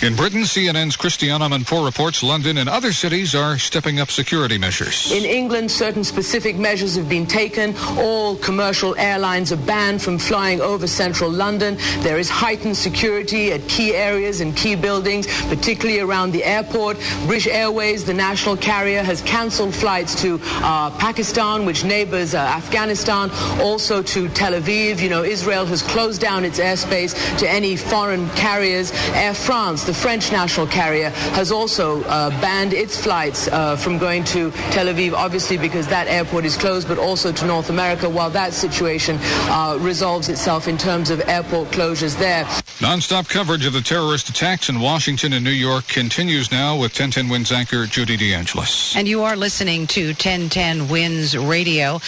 In 0.04 0.16
Britain, 0.16 0.42
CNN's 0.42 0.98
Christiane 0.98 1.42
Amanpour 1.42 1.86
reports 1.86 2.24
London 2.24 2.58
and 2.58 2.68
other 2.68 2.92
cities 2.92 3.36
are 3.36 3.60
stepping 3.60 4.00
up 4.00 4.10
security 4.10 4.58
measures. 4.58 5.12
In 5.12 5.24
England, 5.24 5.70
certain 5.70 6.04
specific 6.04 6.56
measures 6.58 6.96
have 6.96 7.08
been 7.08 7.28
taken. 7.28 7.76
All 8.00 8.36
commercial 8.36 8.96
airlines 8.98 9.52
are 9.52 9.64
banned 9.68 10.02
from 10.02 10.18
flying 10.18 10.60
over 10.60 10.88
central 10.88 11.30
London. 11.30 11.78
There 12.00 12.18
is 12.18 12.32
heightened 12.32 12.76
security 12.76 13.52
at 13.52 13.68
key 13.68 13.94
areas 13.94 14.42
and 14.42 14.58
key 14.58 14.76
buildings, 14.76 15.28
particularly 15.50 16.00
around 16.00 16.32
the 16.32 16.44
airport. 16.44 16.98
British 17.28 17.46
Airways, 17.46 18.04
the 18.04 18.16
national 18.16 18.58
carrier, 18.58 19.04
has 19.04 19.22
cancelled 19.22 19.76
flights 19.76 20.20
to 20.24 20.42
uh, 20.64 20.90
Pakistan, 20.98 21.64
which 21.64 21.86
neighbors 21.86 22.34
uh, 22.34 22.40
Afghanistan, 22.40 23.30
also 23.62 24.02
to 24.02 24.28
Tel 24.30 24.54
Aviv. 24.54 25.00
You 25.00 25.10
know, 25.10 25.24
Israel 25.24 25.66
has 25.68 25.82
closed 25.82 26.22
down 26.22 26.44
its 26.44 26.60
airspace 26.60 27.14
to 27.38 27.50
any 27.50 27.76
foreign 27.76 28.30
carriers. 28.32 28.92
Air 29.14 29.34
France, 29.34 29.84
the 29.84 29.94
French 29.94 30.32
national 30.32 30.68
carrier, 30.68 31.10
has 31.40 31.52
also 31.52 32.04
uh, 32.04 32.30
banned 32.42 32.74
its 32.74 33.02
flights 33.02 33.48
uh, 33.48 33.76
from 33.76 33.98
going 33.98 34.24
to 34.26 34.52
Tel 34.72 34.88
Aviv, 34.88 35.14
obviously 35.14 35.58
because 35.58 35.88
that 35.88 36.08
airport 36.08 36.46
is 36.46 36.58
closed, 36.58 36.88
but 36.88 36.98
also 36.98 37.32
to 37.32 37.46
North 37.46 37.70
America, 37.70 38.10
while 38.10 38.30
that 38.30 38.54
situation 38.54 39.18
uh, 39.22 39.78
resolves 39.80 40.30
itself 40.30 40.68
in 40.68 40.78
terms 40.78 41.10
of 41.10 41.22
airport 41.28 41.70
closures 41.70 42.18
there. 42.18 42.48
Non-stop 42.82 43.28
coverage 43.28 43.66
of 43.66 43.74
the 43.74 43.82
terrorist 43.82 44.30
attacks 44.30 44.70
in 44.70 44.80
Washington 44.80 45.34
and 45.34 45.44
New 45.44 45.52
York 45.52 45.88
continues 45.88 46.52
now 46.52 46.74
with 46.74 46.92
1010 46.92 47.30
Wins 47.30 47.52
anchor 47.52 47.86
Judy 47.86 48.18
DeAngelis. 48.18 48.96
And 48.96 49.08
you 49.08 49.24
are 49.24 49.36
listening 49.36 49.88
to 49.88 50.08
1010 50.08 50.88
Wins 50.88 51.38
Radio. 51.38 52.00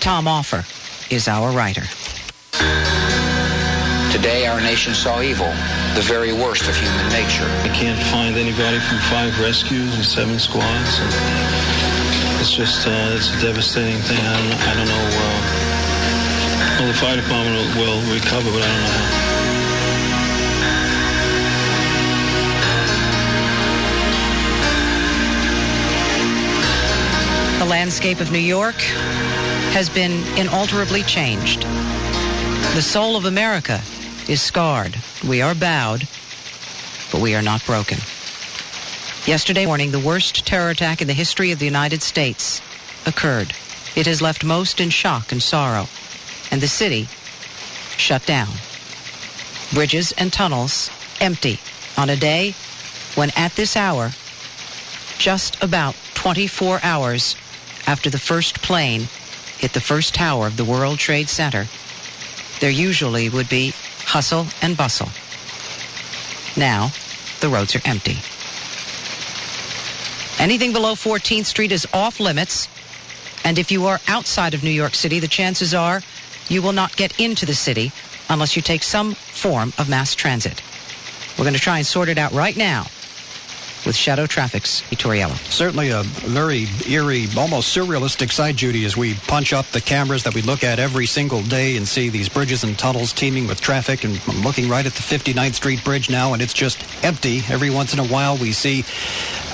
Tom 0.00 0.26
Offer 0.26 0.64
is 1.12 1.28
our 1.28 1.52
writer. 1.52 1.84
Today, 4.10 4.46
our 4.46 4.62
nation 4.62 4.94
saw 4.94 5.20
evil, 5.20 5.52
the 5.94 6.00
very 6.00 6.32
worst 6.32 6.66
of 6.66 6.74
human 6.74 7.06
nature. 7.12 7.44
I 7.60 7.68
can't 7.68 8.00
find 8.08 8.34
anybody 8.34 8.80
from 8.80 8.96
five 9.12 9.38
rescues 9.38 9.94
and 9.94 10.04
seven 10.04 10.38
squads. 10.38 11.00
And 11.00 12.40
it's 12.40 12.56
just, 12.56 12.88
uh, 12.88 13.12
it's 13.12 13.28
a 13.36 13.40
devastating 13.42 14.00
thing. 14.08 14.24
I 14.24 14.36
don't, 14.40 14.54
I 14.56 14.74
don't 14.74 14.88
know. 14.88 15.04
Uh, 15.12 15.40
well, 16.80 16.88
the 16.88 16.94
fire 16.96 17.16
department 17.20 17.60
will, 17.60 17.68
will 17.76 18.00
recover, 18.14 18.50
but 18.50 18.62
I 18.62 18.72
don't 18.72 18.80
know 18.80 18.96
how. 18.96 19.20
The 27.58 27.68
landscape 27.68 28.20
of 28.20 28.32
New 28.32 28.38
York 28.38 28.82
has 29.72 29.88
been 29.88 30.22
inalterably 30.36 31.02
changed. 31.02 31.62
The 32.74 32.82
soul 32.82 33.16
of 33.16 33.24
America 33.24 33.80
is 34.28 34.42
scarred. 34.42 34.94
We 35.26 35.40
are 35.40 35.54
bowed, 35.54 36.06
but 37.10 37.22
we 37.22 37.34
are 37.34 37.40
not 37.40 37.64
broken. 37.64 37.96
Yesterday 39.26 39.64
morning, 39.64 39.90
the 39.90 39.98
worst 39.98 40.46
terror 40.46 40.68
attack 40.68 41.00
in 41.00 41.08
the 41.08 41.14
history 41.14 41.52
of 41.52 41.58
the 41.58 41.64
United 41.64 42.02
States 42.02 42.60
occurred. 43.06 43.54
It 43.96 44.04
has 44.06 44.20
left 44.20 44.44
most 44.44 44.78
in 44.78 44.90
shock 44.90 45.32
and 45.32 45.42
sorrow, 45.42 45.88
and 46.50 46.60
the 46.60 46.68
city 46.68 47.08
shut 47.96 48.26
down. 48.26 48.52
Bridges 49.72 50.12
and 50.18 50.30
tunnels 50.30 50.90
empty 51.18 51.58
on 51.96 52.10
a 52.10 52.16
day 52.16 52.54
when 53.14 53.30
at 53.36 53.56
this 53.56 53.74
hour, 53.74 54.10
just 55.16 55.62
about 55.62 55.96
24 56.12 56.80
hours 56.82 57.36
after 57.86 58.10
the 58.10 58.18
first 58.18 58.60
plane 58.60 59.08
hit 59.62 59.72
the 59.74 59.80
first 59.80 60.12
tower 60.12 60.48
of 60.48 60.56
the 60.56 60.64
World 60.64 60.98
Trade 60.98 61.28
Center, 61.28 61.68
there 62.58 62.68
usually 62.68 63.28
would 63.28 63.48
be 63.48 63.72
hustle 64.04 64.48
and 64.60 64.76
bustle. 64.76 65.08
Now, 66.60 66.90
the 67.40 67.48
roads 67.48 67.76
are 67.76 67.80
empty. 67.84 68.16
Anything 70.42 70.72
below 70.72 70.94
14th 70.94 71.46
Street 71.46 71.70
is 71.70 71.86
off 71.94 72.18
limits, 72.18 72.66
and 73.44 73.56
if 73.56 73.70
you 73.70 73.86
are 73.86 74.00
outside 74.08 74.52
of 74.52 74.64
New 74.64 74.70
York 74.70 74.96
City, 74.96 75.20
the 75.20 75.28
chances 75.28 75.72
are 75.74 76.02
you 76.48 76.60
will 76.60 76.72
not 76.72 76.96
get 76.96 77.20
into 77.20 77.46
the 77.46 77.54
city 77.54 77.92
unless 78.28 78.56
you 78.56 78.62
take 78.62 78.82
some 78.82 79.14
form 79.14 79.72
of 79.78 79.88
mass 79.88 80.16
transit. 80.16 80.60
We're 81.38 81.44
going 81.44 81.54
to 81.54 81.60
try 81.60 81.78
and 81.78 81.86
sort 81.86 82.08
it 82.08 82.18
out 82.18 82.32
right 82.32 82.56
now 82.56 82.86
with 83.86 83.96
Shadow 83.96 84.26
Traffic's 84.26 84.82
Itoriello. 84.90 85.36
Certainly 85.50 85.90
a 85.90 86.02
very 86.02 86.66
eerie, 86.88 87.26
almost 87.36 87.74
surrealistic 87.76 88.30
sight, 88.30 88.56
Judy, 88.56 88.84
as 88.84 88.96
we 88.96 89.14
punch 89.26 89.52
up 89.52 89.66
the 89.66 89.80
cameras 89.80 90.22
that 90.24 90.34
we 90.34 90.42
look 90.42 90.64
at 90.64 90.78
every 90.78 91.06
single 91.06 91.42
day 91.42 91.76
and 91.76 91.86
see 91.86 92.08
these 92.08 92.28
bridges 92.28 92.64
and 92.64 92.78
tunnels 92.78 93.12
teeming 93.12 93.46
with 93.46 93.60
traffic. 93.60 94.04
And 94.04 94.20
I'm 94.28 94.42
looking 94.42 94.68
right 94.68 94.84
at 94.84 94.92
the 94.92 95.02
59th 95.02 95.54
Street 95.54 95.84
Bridge 95.84 96.10
now, 96.10 96.32
and 96.32 96.42
it's 96.42 96.52
just 96.52 96.84
empty. 97.04 97.42
Every 97.48 97.70
once 97.70 97.92
in 97.92 97.98
a 97.98 98.06
while, 98.06 98.36
we 98.36 98.52
see 98.52 98.84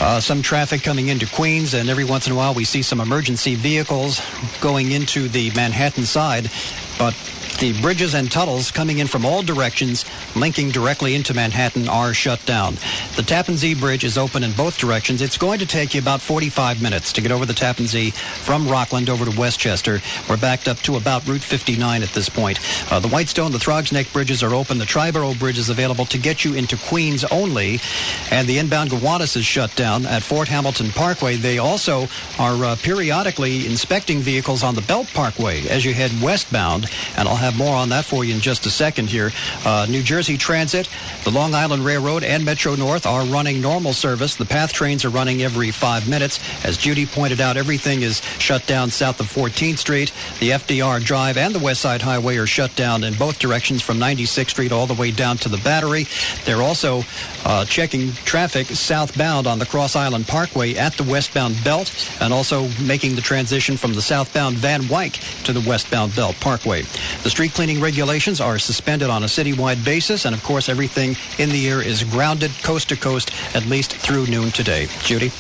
uh, 0.01 0.20
some 0.20 0.43
traffic 0.43 0.83
coming 0.83 1.09
into 1.09 1.26
Queens, 1.26 1.74
and 1.74 1.89
every 1.89 2.05
once 2.05 2.26
in 2.26 2.33
a 2.33 2.37
while, 2.37 2.55
we 2.55 2.64
see 2.64 2.83
some 2.83 3.01
emergency 3.01 3.55
vehicles 3.55 4.20
going 4.61 4.93
into 4.93 5.29
the 5.29 5.51
Manhattan 5.53 6.05
side. 6.05 6.51
But 6.99 7.14
the 7.59 7.81
bridges 7.81 8.15
and 8.15 8.31
tunnels 8.31 8.71
coming 8.71 8.99
in 8.99 9.07
from 9.07 9.27
all 9.27 9.43
directions, 9.43 10.05
linking 10.37 10.71
directly 10.71 11.15
into 11.15 11.35
Manhattan, 11.35 11.89
are 11.89 12.15
shut 12.15 12.45
down. 12.47 12.75
The 13.17 13.23
Tappan 13.23 13.57
Zee 13.57 13.75
Bridge 13.75 14.05
is 14.05 14.17
open 14.17 14.45
in 14.45 14.53
both 14.53 14.79
directions. 14.79 15.23
It's 15.23 15.37
going 15.37 15.59
to 15.59 15.67
take 15.67 15.95
you 15.95 16.01
about 16.01 16.21
45 16.21 16.81
minutes 16.81 17.13
to 17.15 17.21
get 17.21 17.33
over 17.33 17.45
the 17.45 17.55
Tappan 17.55 17.87
Zee 17.87 18.11
from 18.11 18.69
Rockland 18.69 19.11
over 19.11 19.25
to 19.25 19.39
Westchester. 19.39 20.01
We're 20.29 20.37
backed 20.37 20.69
up 20.69 20.79
to 20.79 20.97
about 20.97 21.27
Route 21.27 21.43
59 21.43 22.03
at 22.03 22.11
this 22.11 22.29
point. 22.29 22.61
Uh, 22.93 23.01
the 23.01 23.09
Whitestone, 23.09 23.51
the 23.51 23.59
Throgs 23.59 23.93
Neck 23.93 24.13
bridges 24.13 24.43
are 24.43 24.55
open. 24.55 24.79
The 24.79 24.85
Triborough 24.85 25.39
Bridge 25.39 25.59
is 25.59 25.69
available 25.69 26.05
to 26.07 26.19
get 26.19 26.45
you 26.45 26.55
into 26.55 26.77
Queens 26.77 27.25
only. 27.25 27.81
And 28.31 28.47
the 28.47 28.59
inbound 28.59 28.91
Gowanus 28.91 29.37
is 29.37 29.45
shut 29.45 29.75
down 29.75 30.07
at 30.07 30.23
Fort 30.23 30.49
Hamilton 30.49 30.91
Parkway. 30.91 31.37
They 31.37 31.59
also 31.59 32.07
are 32.39 32.65
uh, 32.65 32.77
periodically 32.77 33.67
inspecting 33.67 34.19
vehicles 34.21 34.63
on 34.63 34.75
the 34.75 34.83
Belt 34.83 35.09
Parkway 35.13 35.67
as 35.69 35.85
you 35.85 35.95
head 35.95 36.13
westbound. 36.23 36.87
And 37.17 37.29
I'll 37.29 37.37
have 37.37 37.47
more 37.57 37.74
on 37.74 37.90
that 37.90 38.05
for 38.05 38.24
you 38.24 38.34
in 38.34 38.40
just 38.40 38.66
a 38.66 38.70
second 38.70 39.09
here. 39.09 39.30
Uh, 39.64 39.86
New 39.88 40.03
Jersey 40.03 40.36
Transit, 40.36 40.88
the 41.24 41.30
Long 41.30 41.55
Island 41.55 41.84
Railroad, 41.84 42.24
and 42.24 42.44
Metro 42.44 42.74
North 42.74 43.07
are 43.07 43.24
running 43.24 43.61
normal 43.61 43.92
service. 43.92 44.36
The 44.36 44.44
PATH 44.44 44.72
trains 44.72 45.05
are 45.05 45.11
running 45.11 45.42
every 45.42 45.70
five 45.70 46.09
minutes. 46.09 46.40
As 46.64 46.76
Judy 46.76 47.07
pointed 47.07 47.40
out, 47.40 47.57
everything 47.57 48.03
is 48.03 48.20
shut 48.38 48.66
down 48.66 48.90
south 48.90 49.20
of 49.20 49.26
14th 49.26 49.78
Street. 49.78 50.12
The 50.40 50.51
FDR 50.51 51.05
Drive 51.05 51.36
and 51.36 51.55
the 51.55 51.59
West 51.59 51.80
Side 51.80 52.03
Highway 52.03 52.36
are 52.36 52.46
shut 52.46 52.74
down 52.76 53.05
in 53.05 53.14
both 53.14 53.38
directions 53.38 53.82
from 53.82 53.99
96th 53.99 54.51
Street 54.51 54.72
all 54.72 54.86
the 54.86 54.94
way 54.94 55.11
down 55.11 55.36
to 55.38 55.49
the 55.49 55.59
Battery. 55.59 56.07
They're 56.44 56.62
also 56.62 57.03
uh, 57.44 57.64
checking 57.64 58.12
traffic 58.24 58.66
southbound 58.66 59.46
on 59.46 59.59
the 59.59 59.66
Cross 59.66 59.96
Island 59.96 60.26
Parkway 60.26 60.74
at 60.74 60.94
the 60.94 61.05
westbound 61.05 61.62
belt 61.64 61.92
and 62.20 62.32
also 62.32 62.68
making 62.82 63.14
the 63.14 63.20
transition 63.20 63.76
from 63.76 63.94
the 63.94 64.03
southbound 64.03 64.57
Van 64.57 64.88
Wyck 64.88 65.14
to 65.44 65.53
the 65.53 65.61
westbound 65.68 66.14
Belt 66.16 66.36
Parkway. 66.40 66.82
The 67.22 67.30
street 67.39 67.55
cleaning 67.55 67.80
regulations 67.80 68.41
are 68.41 68.59
suspended 68.59 69.09
on 69.09 69.22
a 69.22 69.26
citywide 69.26 69.84
basis, 69.84 70.24
and 70.24 70.34
of 70.34 70.43
course, 70.43 70.68
everything 70.68 71.14
in 71.39 71.49
the 71.51 71.68
air 71.68 71.80
is 71.80 72.03
grounded 72.03 72.51
coast 72.64 72.89
to 72.89 72.97
coast 72.97 73.30
at 73.55 73.64
least 73.66 73.95
through 73.95 74.26
noon 74.26 74.51
today. 74.51 74.89
Judy? 75.05 75.30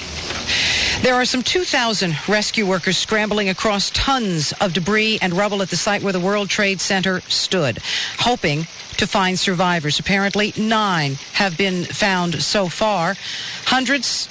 There 1.02 1.16
are 1.16 1.24
some 1.24 1.42
2,000 1.42 2.16
rescue 2.28 2.66
workers 2.66 2.96
scrambling 2.96 3.48
across 3.48 3.90
tons 3.90 4.52
of 4.60 4.74
debris 4.74 5.18
and 5.20 5.34
rubble 5.34 5.60
at 5.60 5.70
the 5.70 5.76
site 5.76 6.00
where 6.04 6.12
the 6.12 6.20
World 6.20 6.48
Trade 6.48 6.80
Center 6.80 7.20
stood, 7.22 7.78
hoping 8.20 8.68
to 8.98 9.08
find 9.08 9.36
survivors. 9.36 9.98
Apparently, 9.98 10.52
nine 10.56 11.14
have 11.32 11.58
been 11.58 11.82
found 11.82 12.40
so 12.40 12.68
far. 12.68 13.16
Hundreds 13.64 14.28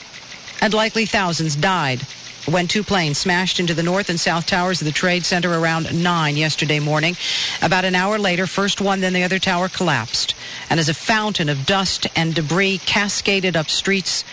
and 0.61 0.73
likely 0.73 1.05
thousands 1.05 1.57
died 1.57 2.01
when 2.47 2.67
two 2.67 2.83
planes 2.83 3.17
smashed 3.17 3.59
into 3.59 3.73
the 3.73 3.83
north 3.83 4.09
and 4.09 4.19
south 4.19 4.45
towers 4.45 4.79
of 4.81 4.85
the 4.85 4.91
Trade 4.91 5.25
Center 5.25 5.59
around 5.59 5.93
9 5.93 6.37
yesterday 6.37 6.79
morning. 6.79 7.17
About 7.61 7.83
an 7.83 7.93
hour 7.93 8.17
later, 8.17 8.47
first 8.47 8.79
one, 8.79 9.01
then 9.01 9.13
the 9.13 9.23
other 9.23 9.39
tower 9.39 9.67
collapsed. 9.67 10.33
And 10.69 10.79
as 10.79 10.87
a 10.87 10.93
fountain 10.93 11.49
of 11.49 11.65
dust 11.65 12.07
and 12.15 12.33
debris 12.33 12.79
cascaded 12.79 13.57
up 13.57 13.69
streets, 13.69 14.23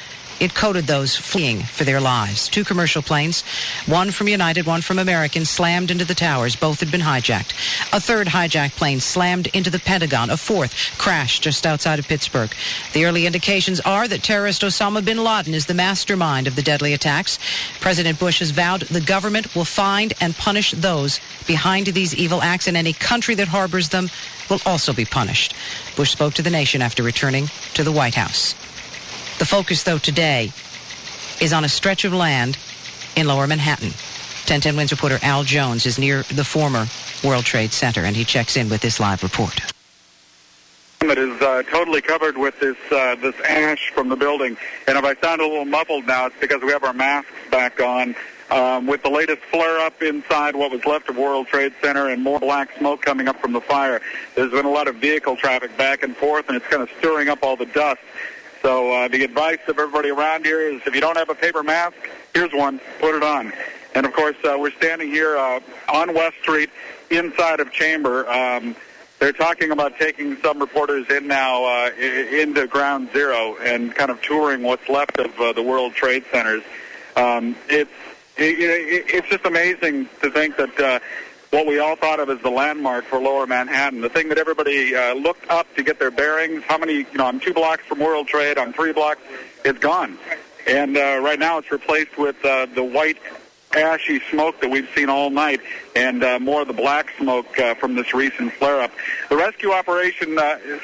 It 0.44 0.52
coated 0.52 0.86
those 0.86 1.16
fleeing 1.16 1.62
for 1.62 1.84
their 1.84 2.02
lives. 2.02 2.50
Two 2.50 2.64
commercial 2.64 3.00
planes, 3.00 3.44
one 3.86 4.10
from 4.10 4.28
United, 4.28 4.66
one 4.66 4.82
from 4.82 4.98
American, 4.98 5.46
slammed 5.46 5.90
into 5.90 6.04
the 6.04 6.14
towers. 6.14 6.54
Both 6.54 6.80
had 6.80 6.90
been 6.90 7.00
hijacked. 7.00 7.52
A 7.94 7.98
third 7.98 8.26
hijacked 8.26 8.76
plane 8.76 9.00
slammed 9.00 9.46
into 9.54 9.70
the 9.70 9.78
Pentagon. 9.78 10.28
A 10.28 10.36
fourth 10.36 10.74
crashed 10.98 11.42
just 11.42 11.64
outside 11.64 11.98
of 11.98 12.06
Pittsburgh. 12.06 12.52
The 12.92 13.06
early 13.06 13.24
indications 13.24 13.80
are 13.80 14.06
that 14.06 14.22
terrorist 14.22 14.60
Osama 14.60 15.02
bin 15.02 15.24
Laden 15.24 15.54
is 15.54 15.64
the 15.64 15.72
mastermind 15.72 16.46
of 16.46 16.56
the 16.56 16.62
deadly 16.62 16.92
attacks. 16.92 17.38
President 17.80 18.18
Bush 18.18 18.40
has 18.40 18.50
vowed 18.50 18.82
the 18.82 19.00
government 19.00 19.56
will 19.56 19.64
find 19.64 20.12
and 20.20 20.36
punish 20.36 20.72
those 20.72 21.20
behind 21.46 21.86
these 21.86 22.14
evil 22.14 22.42
acts, 22.42 22.68
and 22.68 22.76
any 22.76 22.92
country 22.92 23.34
that 23.34 23.48
harbors 23.48 23.88
them 23.88 24.10
will 24.50 24.60
also 24.66 24.92
be 24.92 25.06
punished. 25.06 25.54
Bush 25.96 26.10
spoke 26.10 26.34
to 26.34 26.42
the 26.42 26.50
nation 26.50 26.82
after 26.82 27.02
returning 27.02 27.48
to 27.72 27.82
the 27.82 27.92
White 27.92 28.14
House. 28.14 28.54
The 29.38 29.46
focus, 29.46 29.82
though, 29.82 29.98
today 29.98 30.52
is 31.40 31.52
on 31.52 31.64
a 31.64 31.68
stretch 31.68 32.04
of 32.04 32.12
land 32.12 32.56
in 33.16 33.26
lower 33.26 33.46
Manhattan. 33.46 33.88
1010 33.88 34.76
Wins 34.76 34.92
reporter 34.92 35.18
Al 35.22 35.42
Jones 35.42 35.86
is 35.86 35.98
near 35.98 36.22
the 36.22 36.44
former 36.44 36.86
World 37.24 37.44
Trade 37.44 37.72
Center, 37.72 38.02
and 38.02 38.14
he 38.14 38.24
checks 38.24 38.56
in 38.56 38.68
with 38.68 38.80
this 38.80 39.00
live 39.00 39.22
report. 39.22 39.58
It 41.00 41.18
is 41.18 41.40
uh, 41.42 41.62
totally 41.70 42.00
covered 42.00 42.38
with 42.38 42.58
this 42.60 42.76
uh, 42.90 43.16
this 43.16 43.34
ash 43.40 43.90
from 43.90 44.08
the 44.08 44.16
building, 44.16 44.56
and 44.86 44.96
if 44.96 45.04
I 45.04 45.14
sound 45.16 45.40
a 45.40 45.46
little 45.46 45.64
muffled 45.64 46.06
now, 46.06 46.26
it's 46.26 46.36
because 46.40 46.62
we 46.62 46.70
have 46.72 46.84
our 46.84 46.94
masks 46.94 47.30
back 47.50 47.80
on. 47.80 48.14
Um, 48.50 48.86
with 48.86 49.02
the 49.02 49.08
latest 49.10 49.40
flare-up 49.50 50.02
inside 50.02 50.54
what 50.54 50.70
was 50.70 50.84
left 50.84 51.08
of 51.08 51.16
World 51.16 51.46
Trade 51.48 51.72
Center 51.82 52.08
and 52.08 52.22
more 52.22 52.38
black 52.38 52.76
smoke 52.76 53.00
coming 53.00 53.26
up 53.26 53.40
from 53.40 53.52
the 53.52 53.60
fire, 53.60 54.00
there's 54.34 54.52
been 54.52 54.66
a 54.66 54.70
lot 54.70 54.86
of 54.86 54.96
vehicle 54.96 55.36
traffic 55.36 55.76
back 55.76 56.02
and 56.02 56.14
forth, 56.16 56.48
and 56.48 56.56
it's 56.56 56.66
kind 56.66 56.82
of 56.82 56.90
stirring 56.98 57.28
up 57.28 57.42
all 57.42 57.56
the 57.56 57.66
dust. 57.66 58.00
So 58.64 58.90
uh, 58.94 59.08
the 59.08 59.24
advice 59.24 59.58
of 59.68 59.78
everybody 59.78 60.08
around 60.08 60.46
here 60.46 60.62
is 60.62 60.80
if 60.86 60.94
you 60.94 61.00
don't 61.02 61.18
have 61.18 61.28
a 61.28 61.34
paper 61.34 61.62
mask, 61.62 61.96
here's 62.32 62.50
one, 62.54 62.80
put 62.98 63.14
it 63.14 63.22
on. 63.22 63.52
And 63.94 64.06
of 64.06 64.14
course, 64.14 64.36
uh, 64.42 64.56
we're 64.58 64.70
standing 64.70 65.10
here 65.10 65.36
uh, 65.36 65.60
on 65.92 66.14
West 66.14 66.36
Street 66.40 66.70
inside 67.10 67.60
of 67.60 67.70
Chamber. 67.72 68.26
Um, 68.26 68.74
they're 69.18 69.34
talking 69.34 69.70
about 69.70 69.98
taking 69.98 70.38
some 70.38 70.58
reporters 70.58 71.10
in 71.10 71.26
now 71.26 71.62
uh, 71.62 71.90
into 71.98 72.66
Ground 72.66 73.10
Zero 73.12 73.58
and 73.58 73.94
kind 73.94 74.10
of 74.10 74.22
touring 74.22 74.62
what's 74.62 74.88
left 74.88 75.18
of 75.18 75.38
uh, 75.38 75.52
the 75.52 75.62
World 75.62 75.92
Trade 75.92 76.24
Centers. 76.32 76.62
Um, 77.16 77.56
it's 77.68 77.90
it, 78.38 78.58
it, 78.58 79.04
it's 79.14 79.28
just 79.28 79.44
amazing 79.44 80.08
to 80.22 80.30
think 80.30 80.56
that 80.56 80.80
uh, 80.80 81.00
what 81.54 81.66
we 81.66 81.78
all 81.78 81.94
thought 81.94 82.18
of 82.18 82.28
as 82.28 82.40
the 82.40 82.50
landmark 82.50 83.04
for 83.04 83.20
Lower 83.20 83.46
Manhattan, 83.46 84.00
the 84.00 84.08
thing 84.08 84.28
that 84.30 84.38
everybody 84.38 84.96
uh, 84.96 85.14
looked 85.14 85.48
up 85.48 85.72
to 85.76 85.84
get 85.84 86.00
their 86.00 86.10
bearings. 86.10 86.64
How 86.64 86.76
many? 86.76 86.94
You 86.94 87.06
know, 87.14 87.26
I'm 87.26 87.38
two 87.38 87.54
blocks 87.54 87.84
from 87.84 88.00
World 88.00 88.26
Trade. 88.26 88.58
I'm 88.58 88.72
three 88.72 88.92
blocks. 88.92 89.20
It's 89.64 89.78
gone, 89.78 90.18
and 90.66 90.96
uh, 90.96 91.20
right 91.22 91.38
now 91.38 91.58
it's 91.58 91.70
replaced 91.70 92.18
with 92.18 92.44
uh, 92.44 92.66
the 92.66 92.82
white 92.82 93.18
ashy 93.72 94.20
smoke 94.30 94.60
that 94.62 94.70
we've 94.70 94.88
seen 94.96 95.08
all 95.08 95.30
night 95.30 95.60
and 95.94 96.24
uh, 96.24 96.40
more 96.40 96.62
of 96.62 96.68
the 96.68 96.74
black 96.74 97.12
smoke 97.18 97.58
uh, 97.58 97.74
from 97.74 97.94
this 97.94 98.12
recent 98.14 98.52
flare-up. 98.52 98.92
The 99.28 99.36
rescue 99.36 99.72
operation 99.72 100.38
uh, 100.38 100.58
is 100.64 100.80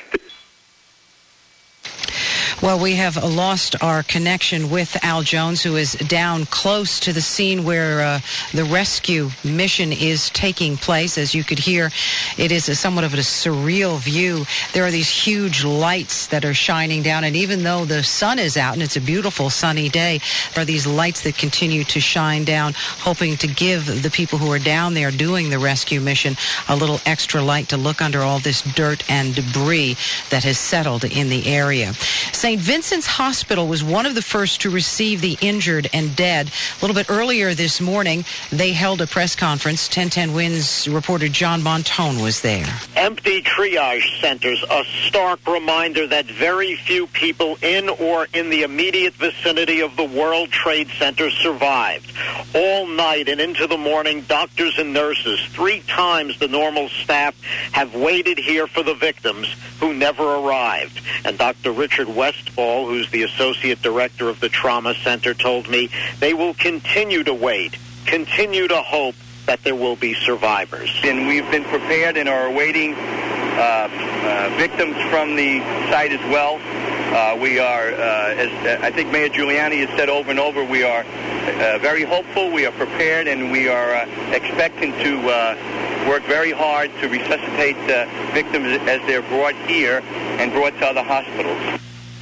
well, 2.62 2.78
we 2.78 2.94
have 2.96 3.16
lost 3.22 3.82
our 3.82 4.02
connection 4.02 4.70
with 4.70 5.02
Al 5.02 5.22
Jones, 5.22 5.62
who 5.62 5.76
is 5.76 5.92
down 5.94 6.46
close 6.46 7.00
to 7.00 7.12
the 7.12 7.20
scene 7.20 7.64
where 7.64 8.00
uh, 8.00 8.20
the 8.52 8.64
rescue 8.64 9.30
mission 9.44 9.92
is 9.92 10.30
taking 10.30 10.76
place. 10.76 11.16
As 11.16 11.34
you 11.34 11.44
could 11.44 11.58
hear, 11.58 11.90
it 12.36 12.52
is 12.52 12.78
somewhat 12.78 13.04
of 13.04 13.14
a 13.14 13.18
surreal 13.18 13.98
view. 13.98 14.44
There 14.72 14.84
are 14.84 14.90
these 14.90 15.08
huge 15.08 15.64
lights 15.64 16.26
that 16.28 16.44
are 16.44 16.54
shining 16.54 17.02
down, 17.02 17.24
and 17.24 17.36
even 17.36 17.62
though 17.62 17.84
the 17.84 18.02
sun 18.02 18.38
is 18.38 18.56
out 18.56 18.74
and 18.74 18.82
it's 18.82 18.96
a 18.96 19.00
beautiful 19.00 19.50
sunny 19.50 19.88
day, 19.88 20.20
there 20.54 20.62
are 20.62 20.66
these 20.66 20.86
lights 20.86 21.22
that 21.22 21.36
continue 21.36 21.84
to 21.84 22.00
shine 22.00 22.44
down, 22.44 22.74
hoping 22.76 23.36
to 23.38 23.46
give 23.46 24.02
the 24.02 24.10
people 24.10 24.38
who 24.38 24.52
are 24.52 24.58
down 24.58 24.94
there 24.94 25.10
doing 25.10 25.50
the 25.50 25.58
rescue 25.58 26.00
mission 26.00 26.36
a 26.68 26.76
little 26.76 27.00
extra 27.06 27.42
light 27.42 27.68
to 27.68 27.76
look 27.76 28.02
under 28.02 28.20
all 28.20 28.38
this 28.38 28.62
dirt 28.62 29.02
and 29.10 29.34
debris 29.34 29.96
that 30.30 30.44
has 30.44 30.58
settled 30.58 31.04
in 31.04 31.28
the 31.28 31.46
area. 31.46 31.92
St. 32.40 32.58
Vincent's 32.58 33.06
Hospital 33.06 33.66
was 33.66 33.84
one 33.84 34.06
of 34.06 34.14
the 34.14 34.22
first 34.22 34.62
to 34.62 34.70
receive 34.70 35.20
the 35.20 35.36
injured 35.42 35.90
and 35.92 36.16
dead. 36.16 36.46
A 36.48 36.80
little 36.80 36.94
bit 36.94 37.10
earlier 37.10 37.52
this 37.52 37.82
morning, 37.82 38.24
they 38.50 38.72
held 38.72 39.02
a 39.02 39.06
press 39.06 39.36
conference. 39.36 39.88
1010 39.88 40.32
Wins 40.32 40.88
reporter 40.88 41.28
John 41.28 41.60
Montone 41.60 42.22
was 42.22 42.40
there. 42.40 42.64
Empty 42.96 43.42
triage 43.42 44.22
centers, 44.22 44.64
a 44.70 44.84
stark 45.06 45.46
reminder 45.46 46.06
that 46.06 46.24
very 46.24 46.76
few 46.76 47.08
people 47.08 47.58
in 47.60 47.90
or 47.90 48.26
in 48.32 48.48
the 48.48 48.62
immediate 48.62 49.12
vicinity 49.12 49.82
of 49.82 49.94
the 49.98 50.04
World 50.04 50.50
Trade 50.50 50.88
Center 50.98 51.28
survived. 51.28 52.10
All 52.54 52.86
night 52.86 53.28
and 53.28 53.38
into 53.38 53.66
the 53.66 53.76
morning, 53.76 54.22
doctors 54.22 54.78
and 54.78 54.94
nurses, 54.94 55.44
three 55.48 55.80
times 55.80 56.38
the 56.38 56.48
normal 56.48 56.88
staff, 56.88 57.38
have 57.72 57.94
waited 57.94 58.38
here 58.38 58.66
for 58.66 58.82
the 58.82 58.94
victims 58.94 59.46
who 59.78 59.92
never 59.92 60.24
arrived. 60.24 61.02
And 61.26 61.36
Dr. 61.36 61.72
Richard 61.72 62.08
West 62.08 62.29
Westfall, 62.30 62.86
who's 62.86 63.10
the 63.10 63.24
associate 63.24 63.82
director 63.82 64.28
of 64.28 64.38
the 64.38 64.48
trauma 64.48 64.94
center, 64.94 65.34
told 65.34 65.68
me 65.68 65.90
they 66.20 66.32
will 66.32 66.54
continue 66.54 67.24
to 67.24 67.34
wait, 67.34 67.76
continue 68.06 68.68
to 68.68 68.76
hope 68.82 69.16
that 69.46 69.64
there 69.64 69.74
will 69.74 69.96
be 69.96 70.14
survivors. 70.14 70.90
And 71.02 71.26
we've 71.26 71.50
been 71.50 71.64
prepared 71.64 72.16
and 72.16 72.28
are 72.28 72.46
awaiting 72.46 72.94
uh, 72.94 73.88
uh, 73.90 74.56
victims 74.56 74.94
from 75.10 75.34
the 75.34 75.58
site 75.90 76.12
as 76.12 76.20
well. 76.30 76.60
Uh, 77.10 77.36
we 77.42 77.58
are, 77.58 77.88
uh, 77.88 78.34
as 78.38 78.80
uh, 78.80 78.86
I 78.86 78.92
think 78.92 79.10
Mayor 79.10 79.28
Giuliani 79.28 79.84
has 79.84 79.98
said 79.98 80.08
over 80.08 80.30
and 80.30 80.38
over, 80.38 80.62
we 80.64 80.84
are 80.84 81.00
uh, 81.02 81.78
very 81.78 82.04
hopeful, 82.04 82.52
we 82.52 82.64
are 82.64 82.72
prepared, 82.72 83.26
and 83.26 83.50
we 83.50 83.66
are 83.66 84.06
expecting 84.32 84.92
to 85.02 85.16
work 86.08 86.22
very 86.22 86.52
hard 86.52 86.92
to 87.00 87.08
resuscitate 87.08 87.76
victims 88.32 88.68
as 88.88 89.04
they're 89.08 89.22
brought 89.22 89.56
here 89.66 90.00
and 90.38 90.52
brought 90.52 90.78
to 90.78 90.86
other 90.86 91.02
hospitals. 91.02 91.80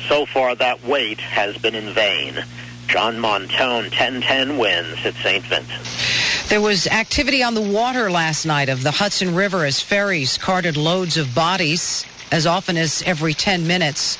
So 0.08 0.24
far, 0.24 0.54
that 0.54 0.82
wait 0.84 1.20
has 1.20 1.58
been 1.58 1.74
in 1.74 1.92
vain. 1.92 2.42
John 2.86 3.18
Montone, 3.18 3.90
1010 3.90 4.56
wins 4.56 5.04
at 5.04 5.14
St. 5.16 5.44
Vincent. 5.44 6.48
There 6.48 6.62
was 6.62 6.86
activity 6.86 7.42
on 7.42 7.52
the 7.52 7.60
water 7.60 8.10
last 8.10 8.46
night 8.46 8.70
of 8.70 8.82
the 8.82 8.90
Hudson 8.90 9.34
River 9.34 9.66
as 9.66 9.80
ferries 9.80 10.38
carted 10.38 10.78
loads 10.78 11.18
of 11.18 11.34
bodies 11.34 12.06
as 12.32 12.46
often 12.46 12.78
as 12.78 13.02
every 13.04 13.34
10 13.34 13.66
minutes 13.66 14.18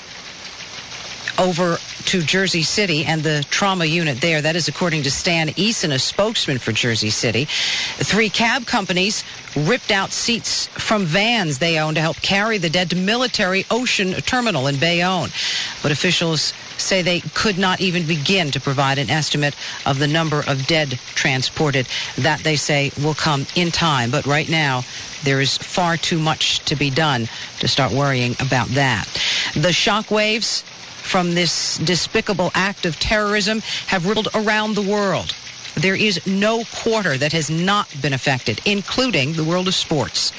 over 1.39 1.78
to 2.09 2.22
Jersey 2.22 2.62
City 2.62 3.04
and 3.04 3.22
the 3.22 3.44
trauma 3.50 3.84
unit 3.84 4.22
there. 4.22 4.40
That 4.40 4.56
is 4.56 4.66
according 4.66 5.02
to 5.02 5.11
Stan 5.11 5.48
Eason, 5.48 5.92
a 5.92 5.98
spokesman 5.98 6.56
for 6.56 6.72
Jersey 6.72 7.11
City. 7.11 7.44
Three 7.44 8.30
cab 8.30 8.64
companies 8.64 9.24
ripped 9.54 9.90
out 9.90 10.11
seats 10.11 10.68
from 10.68 11.04
vans 11.04 11.59
they 11.59 11.78
own 11.78 11.96
to 11.96 12.00
help 12.00 12.16
carry 12.22 12.56
the 12.56 12.70
dead 12.70 12.88
to 12.90 12.96
Military 12.96 13.66
Ocean 13.70 14.12
Terminal 14.22 14.68
in 14.68 14.78
Bayonne. 14.78 15.28
But 15.82 15.92
officials 15.92 16.54
say 16.78 17.02
they 17.02 17.20
could 17.20 17.59
not 17.59 17.82
even 17.82 18.06
begin 18.06 18.52
to 18.52 18.61
provide 18.61 18.96
an 18.96 19.11
estimate 19.11 19.54
of 19.84 19.98
the 19.98 20.09
number 20.09 20.42
of 20.46 20.66
dead 20.66 20.98
transported. 21.14 21.86
That 22.16 22.40
they 22.40 22.56
say 22.56 22.90
will 23.02 23.12
come 23.12 23.46
in 23.54 23.70
time. 23.70 24.11
But 24.11 24.24
right 24.24 24.48
now, 24.48 24.84
there 25.24 25.42
is 25.42 25.59
far 25.59 25.98
too 25.98 26.18
much 26.18 26.61
to 26.61 26.74
be 26.74 26.88
done 26.88 27.28
to 27.61 27.68
start 27.68 27.92
worrying 27.92 28.34
about 28.40 28.68
that. 28.68 29.04
The 29.54 29.74
shock 29.74 30.11
waves 30.11 30.64
from 31.09 31.34
this 31.34 31.78
despicable 31.78 32.50
act 32.54 32.84
of 32.84 33.00
terrorism 33.00 33.61
have 33.86 34.06
rippled 34.06 34.28
around 34.34 34.74
the 34.74 34.82
world. 34.82 35.34
There 35.74 35.96
is 35.96 36.26
no 36.26 36.64
quarter 36.74 37.16
that 37.16 37.32
has 37.32 37.48
not 37.48 37.88
been 38.02 38.12
affected, 38.12 38.61
including 38.64 39.32
the 39.32 39.44
world 39.44 39.68
of 39.68 39.74
sports 39.74 40.32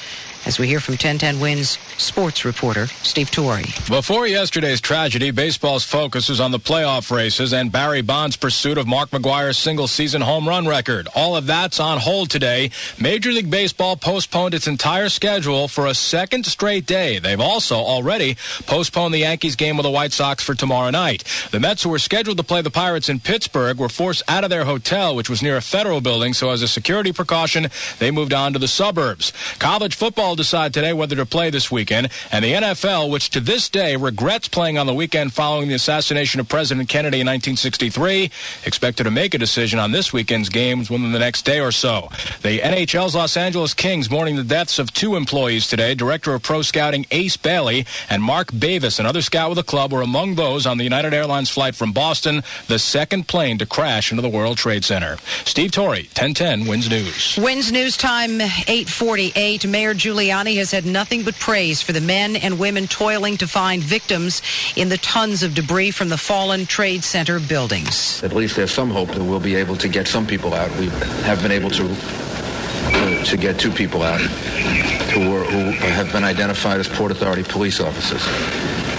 as 0.46 0.58
we 0.58 0.66
hear 0.66 0.80
from 0.80 0.92
1010 0.92 1.40
Wins 1.40 1.78
sports 1.96 2.44
reporter 2.44 2.86
Steve 3.02 3.30
Torrey. 3.30 3.64
Before 3.88 4.26
yesterday's 4.26 4.80
tragedy, 4.80 5.30
baseball's 5.30 5.84
focus 5.84 6.28
was 6.28 6.40
on 6.40 6.50
the 6.50 6.58
playoff 6.58 7.10
races 7.14 7.52
and 7.52 7.70
Barry 7.70 8.02
Bonds' 8.02 8.36
pursuit 8.36 8.78
of 8.78 8.86
Mark 8.86 9.10
McGwire's 9.10 9.58
single-season 9.58 10.22
home 10.22 10.48
run 10.48 10.66
record. 10.66 11.08
All 11.14 11.36
of 11.36 11.46
that's 11.46 11.80
on 11.80 11.98
hold 11.98 12.30
today. 12.30 12.70
Major 12.98 13.32
League 13.32 13.50
Baseball 13.50 13.96
postponed 13.96 14.54
its 14.54 14.66
entire 14.66 15.08
schedule 15.08 15.68
for 15.68 15.86
a 15.86 15.94
second 15.94 16.46
straight 16.46 16.86
day. 16.86 17.18
They've 17.18 17.40
also 17.40 17.76
already 17.76 18.36
postponed 18.66 19.14
the 19.14 19.18
Yankees 19.18 19.56
game 19.56 19.76
with 19.76 19.84
the 19.84 19.90
White 19.90 20.12
Sox 20.12 20.42
for 20.42 20.54
tomorrow 20.54 20.90
night. 20.90 21.24
The 21.50 21.60
Mets, 21.60 21.82
who 21.82 21.90
were 21.90 21.98
scheduled 21.98 22.38
to 22.38 22.44
play 22.44 22.62
the 22.62 22.70
Pirates 22.70 23.08
in 23.08 23.20
Pittsburgh, 23.20 23.78
were 23.78 23.88
forced 23.88 24.22
out 24.28 24.44
of 24.44 24.50
their 24.50 24.64
hotel, 24.64 25.14
which 25.14 25.30
was 25.30 25.42
near 25.42 25.56
a 25.56 25.60
federal 25.60 26.00
building, 26.00 26.32
so 26.32 26.50
as 26.50 26.62
a 26.62 26.68
security 26.68 27.12
precaution, 27.12 27.68
they 27.98 28.10
moved 28.10 28.32
on 28.32 28.52
to 28.52 28.58
the 28.58 28.68
suburbs. 28.68 29.32
College 29.58 29.94
football 29.94 30.29
will 30.30 30.36
decide 30.36 30.72
today 30.72 30.92
whether 30.92 31.16
to 31.16 31.26
play 31.26 31.50
this 31.50 31.70
weekend, 31.70 32.08
and 32.30 32.44
the 32.44 32.52
NFL, 32.52 33.10
which 33.10 33.30
to 33.30 33.40
this 33.40 33.68
day 33.68 33.96
regrets 33.96 34.46
playing 34.46 34.78
on 34.78 34.86
the 34.86 34.94
weekend 34.94 35.32
following 35.32 35.68
the 35.68 35.74
assassination 35.74 36.40
of 36.40 36.48
President 36.48 36.88
Kennedy 36.88 37.20
in 37.20 37.26
1963, 37.26 38.30
expected 38.64 39.04
to 39.04 39.10
make 39.10 39.34
a 39.34 39.38
decision 39.38 39.80
on 39.80 39.90
this 39.90 40.12
weekend's 40.12 40.48
games 40.48 40.88
within 40.88 41.10
the 41.10 41.18
next 41.18 41.44
day 41.44 41.58
or 41.58 41.72
so. 41.72 42.08
The 42.42 42.60
NHL's 42.60 43.16
Los 43.16 43.36
Angeles 43.36 43.74
Kings 43.74 44.08
mourning 44.08 44.36
the 44.36 44.44
deaths 44.44 44.78
of 44.78 44.92
two 44.92 45.16
employees 45.16 45.66
today. 45.66 45.96
Director 45.96 46.32
of 46.32 46.42
Pro 46.44 46.62
Scouting 46.62 47.06
Ace 47.10 47.36
Bailey 47.36 47.86
and 48.08 48.22
Mark 48.22 48.52
Bavis, 48.52 49.00
another 49.00 49.22
scout 49.22 49.50
with 49.50 49.56
the 49.56 49.64
club, 49.64 49.92
were 49.92 50.02
among 50.02 50.36
those 50.36 50.64
on 50.64 50.78
the 50.78 50.84
United 50.84 51.12
Airlines 51.12 51.50
flight 51.50 51.74
from 51.74 51.90
Boston, 51.90 52.44
the 52.68 52.78
second 52.78 53.26
plane 53.26 53.58
to 53.58 53.66
crash 53.66 54.12
into 54.12 54.22
the 54.22 54.28
World 54.28 54.58
Trade 54.58 54.84
Center. 54.84 55.16
Steve 55.44 55.72
Torrey, 55.72 56.02
1010 56.14 56.68
Wins 56.68 56.88
News. 56.88 57.36
Wins 57.36 57.72
News 57.72 57.96
time 57.96 58.40
848. 58.40 59.66
Mayor 59.66 59.94
Giuliani 60.20 60.56
has 60.56 60.70
had 60.70 60.84
nothing 60.84 61.22
but 61.22 61.34
praise 61.38 61.80
for 61.80 61.92
the 61.92 62.00
men 62.00 62.36
and 62.36 62.58
women 62.58 62.86
toiling 62.86 63.38
to 63.38 63.46
find 63.46 63.82
victims 63.82 64.42
in 64.76 64.90
the 64.90 64.98
tons 64.98 65.42
of 65.42 65.54
debris 65.54 65.92
from 65.92 66.10
the 66.10 66.18
fallen 66.18 66.66
Trade 66.66 67.02
Center 67.02 67.40
buildings. 67.40 68.22
At 68.22 68.34
least 68.34 68.54
there's 68.54 68.70
some 68.70 68.90
hope 68.90 69.08
that 69.12 69.24
we'll 69.24 69.40
be 69.40 69.54
able 69.54 69.76
to 69.76 69.88
get 69.88 70.06
some 70.06 70.26
people 70.26 70.52
out. 70.52 70.70
We 70.76 70.88
have 71.24 71.40
been 71.40 71.52
able 71.52 71.70
to 71.70 71.88
to, 71.88 73.24
to 73.24 73.36
get 73.38 73.58
two 73.58 73.70
people 73.70 74.02
out 74.02 74.20
who 74.20 75.30
were 75.30 75.44
who 75.44 75.70
have 75.88 76.12
been 76.12 76.24
identified 76.24 76.80
as 76.80 76.88
Port 76.88 77.12
Authority 77.12 77.42
police 77.42 77.80
officers. 77.80 78.22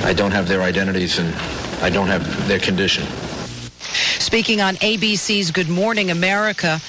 I 0.04 0.14
don't 0.14 0.32
have 0.32 0.48
their 0.48 0.64
identities 0.64 1.20
and 1.20 1.36
I 1.84 1.92
don't 1.92 2.08
have 2.08 2.48
their 2.48 2.60
condition. 2.60 3.06
Speaking 4.20 4.60
on 4.60 4.76
ABC's 4.78 5.52
Good 5.52 5.70
Morning 5.70 6.10
America, 6.10 6.82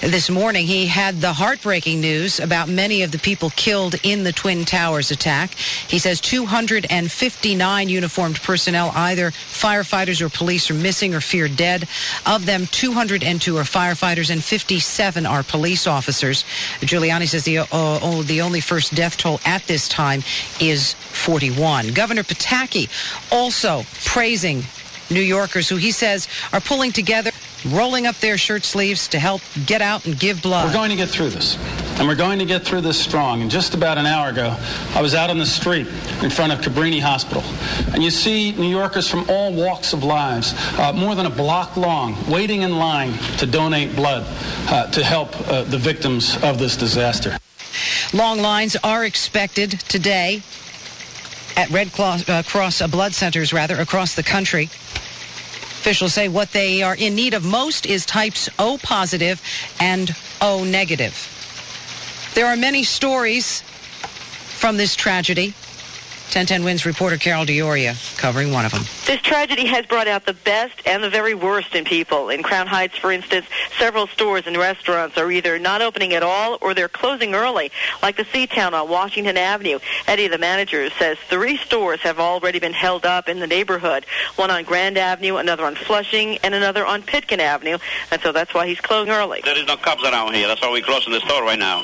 this 0.00 0.30
morning, 0.30 0.66
he 0.66 0.86
had 0.86 1.20
the 1.20 1.34
heartbreaking 1.34 2.00
news 2.00 2.40
about 2.40 2.68
many 2.70 3.02
of 3.02 3.12
the 3.12 3.18
people 3.18 3.50
killed 3.50 3.96
in 4.02 4.24
the 4.24 4.32
Twin 4.32 4.64
Towers 4.64 5.10
attack. 5.10 5.52
He 5.52 5.98
says 5.98 6.22
259 6.22 7.88
uniformed 7.88 8.40
personnel, 8.42 8.92
either 8.94 9.30
firefighters 9.30 10.22
or 10.22 10.30
police, 10.30 10.70
are 10.70 10.74
missing 10.74 11.14
or 11.14 11.20
feared 11.20 11.54
dead. 11.54 11.86
Of 12.24 12.46
them, 12.46 12.66
202 12.68 13.58
are 13.58 13.62
firefighters 13.62 14.30
and 14.30 14.42
57 14.42 15.26
are 15.26 15.42
police 15.42 15.86
officers. 15.86 16.44
Giuliani 16.80 17.28
says 17.28 17.44
the, 17.44 17.58
uh, 17.58 17.66
oh, 17.72 18.22
the 18.22 18.40
only 18.40 18.60
first 18.60 18.94
death 18.94 19.18
toll 19.18 19.38
at 19.44 19.66
this 19.66 19.86
time 19.86 20.22
is 20.60 20.94
41. 20.94 21.92
Governor 21.92 22.22
Pataki 22.22 22.88
also 23.30 23.84
praising 24.06 24.64
New 25.10 25.20
Yorkers 25.20 25.68
who 25.68 25.76
he 25.76 25.90
says 25.90 26.28
are 26.52 26.60
pulling 26.60 26.92
together 26.92 27.29
rolling 27.72 28.06
up 28.06 28.16
their 28.16 28.38
shirt 28.38 28.64
sleeves 28.64 29.08
to 29.08 29.18
help 29.18 29.42
get 29.66 29.82
out 29.82 30.06
and 30.06 30.18
give 30.18 30.42
blood. 30.42 30.66
We're 30.66 30.72
going 30.72 30.90
to 30.90 30.96
get 30.96 31.08
through 31.08 31.30
this. 31.30 31.56
And 31.98 32.08
we're 32.08 32.14
going 32.14 32.38
to 32.38 32.46
get 32.46 32.64
through 32.64 32.80
this 32.80 32.98
strong. 32.98 33.42
And 33.42 33.50
just 33.50 33.74
about 33.74 33.98
an 33.98 34.06
hour 34.06 34.30
ago, 34.30 34.56
I 34.94 35.02
was 35.02 35.14
out 35.14 35.28
on 35.28 35.38
the 35.38 35.46
street 35.46 35.86
in 36.22 36.30
front 36.30 36.52
of 36.52 36.60
Cabrini 36.60 37.00
Hospital. 37.00 37.42
And 37.92 38.02
you 38.02 38.10
see 38.10 38.52
New 38.52 38.70
Yorkers 38.70 39.08
from 39.08 39.28
all 39.28 39.52
walks 39.52 39.92
of 39.92 40.02
lives, 40.02 40.54
uh, 40.78 40.92
more 40.94 41.14
than 41.14 41.26
a 41.26 41.30
block 41.30 41.76
long, 41.76 42.16
waiting 42.30 42.62
in 42.62 42.78
line 42.78 43.12
to 43.38 43.46
donate 43.46 43.94
blood 43.94 44.24
uh, 44.70 44.90
to 44.92 45.04
help 45.04 45.38
uh, 45.48 45.64
the 45.64 45.78
victims 45.78 46.36
of 46.42 46.58
this 46.58 46.76
disaster. 46.76 47.36
Long 48.14 48.40
lines 48.40 48.76
are 48.82 49.04
expected 49.04 49.72
today 49.80 50.42
at 51.56 51.68
Red 51.70 51.92
Cross, 51.92 52.28
uh, 52.28 52.42
Cross 52.44 52.80
uh, 52.80 52.88
blood 52.88 53.12
centers, 53.12 53.52
rather, 53.52 53.76
across 53.76 54.14
the 54.14 54.22
country. 54.22 54.70
Officials 55.80 56.12
say 56.12 56.28
what 56.28 56.52
they 56.52 56.82
are 56.82 56.94
in 56.94 57.14
need 57.14 57.32
of 57.32 57.42
most 57.42 57.86
is 57.86 58.04
types 58.04 58.50
O 58.58 58.78
positive 58.82 59.40
and 59.80 60.14
O 60.42 60.62
negative. 60.62 61.14
There 62.34 62.44
are 62.44 62.54
many 62.54 62.84
stories 62.84 63.62
from 63.62 64.76
this 64.76 64.94
tragedy. 64.94 65.54
1010 66.30 66.62
Wins 66.62 66.86
reporter 66.86 67.16
Carol 67.16 67.44
D'Auria 67.44 67.96
covering 68.16 68.52
one 68.52 68.64
of 68.64 68.70
them. 68.70 68.84
This 69.04 69.20
tragedy 69.20 69.66
has 69.66 69.84
brought 69.86 70.06
out 70.06 70.26
the 70.26 70.32
best 70.32 70.80
and 70.86 71.02
the 71.02 71.10
very 71.10 71.34
worst 71.34 71.74
in 71.74 71.84
people. 71.84 72.28
In 72.28 72.44
Crown 72.44 72.68
Heights, 72.68 72.96
for 72.96 73.10
instance, 73.10 73.46
several 73.80 74.06
stores 74.06 74.46
and 74.46 74.56
restaurants 74.56 75.18
are 75.18 75.28
either 75.32 75.58
not 75.58 75.82
opening 75.82 76.14
at 76.14 76.22
all 76.22 76.56
or 76.60 76.72
they're 76.72 76.88
closing 76.88 77.34
early, 77.34 77.72
like 78.00 78.16
the 78.16 78.22
Seatown 78.22 78.74
on 78.74 78.88
Washington 78.88 79.36
Avenue. 79.36 79.80
Eddie, 80.06 80.28
the 80.28 80.38
manager, 80.38 80.88
says 80.90 81.18
three 81.28 81.56
stores 81.56 81.98
have 82.02 82.20
already 82.20 82.60
been 82.60 82.74
held 82.74 83.04
up 83.04 83.28
in 83.28 83.40
the 83.40 83.48
neighborhood, 83.48 84.06
one 84.36 84.52
on 84.52 84.62
Grand 84.62 84.96
Avenue, 84.96 85.36
another 85.36 85.64
on 85.64 85.74
Flushing, 85.74 86.38
and 86.44 86.54
another 86.54 86.86
on 86.86 87.02
Pitkin 87.02 87.40
Avenue, 87.40 87.78
and 88.12 88.20
so 88.22 88.30
that's 88.30 88.54
why 88.54 88.68
he's 88.68 88.80
closing 88.80 89.12
early. 89.12 89.40
There 89.44 89.58
is 89.58 89.66
no 89.66 89.76
cops 89.76 90.04
around 90.04 90.34
here. 90.34 90.46
That's 90.46 90.62
why 90.62 90.70
we're 90.70 90.82
closing 90.82 91.12
the 91.12 91.20
store 91.20 91.42
right 91.42 91.58
now, 91.58 91.82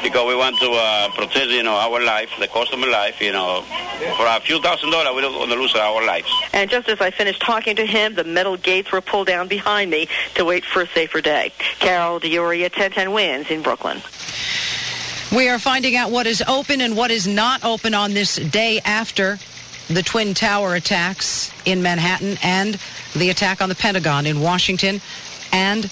because 0.00 0.28
we 0.28 0.36
want 0.36 0.58
to 0.60 0.70
uh, 0.70 1.08
protect, 1.16 1.50
you 1.50 1.64
know, 1.64 1.74
our 1.74 2.00
life, 2.00 2.30
the 2.38 2.46
customer 2.46 2.86
life, 2.86 3.20
you 3.20 3.32
know, 3.32 3.64
for 4.16 4.26
a 4.26 4.40
few 4.40 4.60
thousand 4.60 4.90
dollars, 4.90 5.14
we 5.14 5.22
don't 5.22 5.38
want 5.38 5.50
to 5.50 5.56
lose 5.58 5.74
our 5.74 6.04
lives. 6.04 6.30
And 6.52 6.70
just 6.70 6.88
as 6.88 7.00
I 7.00 7.10
finished 7.10 7.40
talking 7.40 7.76
to 7.76 7.86
him, 7.86 8.14
the 8.14 8.24
metal 8.24 8.56
gates 8.56 8.92
were 8.92 9.00
pulled 9.00 9.26
down 9.26 9.48
behind 9.48 9.90
me 9.90 10.08
to 10.34 10.44
wait 10.44 10.64
for 10.64 10.82
a 10.82 10.86
safer 10.88 11.20
day. 11.20 11.52
Carol 11.78 12.18
D'Auria, 12.18 12.64
1010 12.64 13.12
Wins 13.12 13.50
in 13.50 13.62
Brooklyn. 13.62 14.00
We 15.34 15.48
are 15.48 15.58
finding 15.58 15.94
out 15.96 16.10
what 16.10 16.26
is 16.26 16.42
open 16.46 16.80
and 16.80 16.96
what 16.96 17.10
is 17.10 17.26
not 17.26 17.64
open 17.64 17.94
on 17.94 18.14
this 18.14 18.36
day 18.36 18.80
after 18.84 19.38
the 19.88 20.02
Twin 20.02 20.34
Tower 20.34 20.74
attacks 20.74 21.52
in 21.64 21.82
Manhattan 21.82 22.36
and 22.42 22.78
the 23.14 23.30
attack 23.30 23.60
on 23.60 23.68
the 23.68 23.74
Pentagon 23.74 24.26
in 24.26 24.40
Washington 24.40 25.00
and 25.52 25.90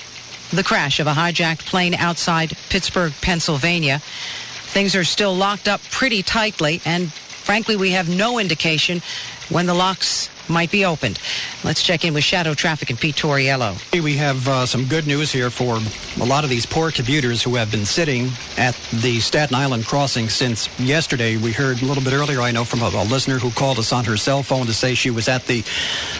the 0.50 0.62
crash 0.64 0.98
of 0.98 1.06
a 1.06 1.12
hijacked 1.12 1.66
plane 1.66 1.94
outside 1.94 2.56
Pittsburgh, 2.68 3.12
Pennsylvania. 3.20 3.98
Things 3.98 4.94
are 4.94 5.04
still 5.04 5.34
locked 5.34 5.68
up 5.68 5.80
pretty 5.90 6.22
tightly, 6.22 6.80
and 6.84 7.12
frankly, 7.48 7.76
we 7.76 7.92
have 7.92 8.14
no 8.14 8.38
indication 8.38 9.00
when 9.48 9.64
the 9.64 9.72
locks 9.72 10.28
might 10.50 10.70
be 10.70 10.84
opened. 10.84 11.18
Let's 11.64 11.82
check 11.82 12.04
in 12.04 12.12
with 12.12 12.22
Shadow 12.22 12.52
Traffic 12.52 12.90
and 12.90 13.00
Pete 13.00 13.16
Torriello. 13.16 13.72
We 14.02 14.18
have 14.18 14.46
uh, 14.46 14.66
some 14.66 14.84
good 14.84 15.06
news 15.06 15.32
here 15.32 15.48
for 15.48 15.78
a 16.20 16.26
lot 16.26 16.44
of 16.44 16.50
these 16.50 16.66
poor 16.66 16.90
commuters 16.90 17.42
who 17.42 17.54
have 17.54 17.70
been 17.70 17.86
sitting 17.86 18.28
at 18.58 18.74
the 18.92 19.18
Staten 19.20 19.56
Island 19.56 19.86
crossing 19.86 20.28
since 20.28 20.68
yesterday. 20.78 21.38
We 21.38 21.52
heard 21.52 21.80
a 21.80 21.86
little 21.86 22.02
bit 22.02 22.12
earlier, 22.12 22.42
I 22.42 22.50
know, 22.50 22.64
from 22.64 22.82
a, 22.82 22.88
a 22.88 23.04
listener 23.04 23.38
who 23.38 23.50
called 23.50 23.78
us 23.78 23.94
on 23.94 24.04
her 24.04 24.18
cell 24.18 24.42
phone 24.42 24.66
to 24.66 24.74
say 24.74 24.94
she 24.94 25.10
was 25.10 25.26
at 25.26 25.46
the, 25.46 25.60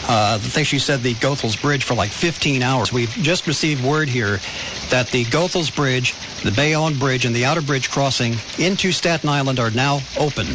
uh, 0.09 0.37
I 0.37 0.39
think 0.39 0.67
she 0.67 0.79
said 0.79 1.03
the 1.03 1.13
Goethals 1.17 1.61
Bridge 1.61 1.85
for 1.85 1.93
like 1.93 2.11
15 2.11 2.63
hours. 2.63 2.91
We've 2.91 3.11
just 3.11 3.47
received 3.47 3.85
word 3.85 4.09
here 4.09 4.41
that 4.89 5.09
the 5.09 5.27
Goethals 5.27 5.75
Bridge, 5.75 6.15
the 6.43 6.53
Bayonne 6.53 6.99
Bridge, 6.99 7.27
and 7.27 7.37
the 7.37 7.43
Outerbridge 7.43 7.91
crossing 7.91 8.37
into 8.59 8.93
Staten 8.93 9.29
Island 9.29 9.61
are 9.61 9.71
now 9.71 10.01
open 10.19 10.47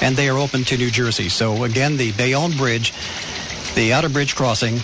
and 0.00 0.16
they 0.16 0.28
are 0.28 0.38
open 0.38 0.64
to 0.64 0.76
New 0.76 0.90
Jersey. 0.90 1.28
So 1.28 1.64
again, 1.64 1.96
the 1.96 2.12
Bayonne 2.12 2.56
Bridge, 2.56 2.92
the 3.74 3.90
Outerbridge 3.90 4.34
crossing, 4.34 4.80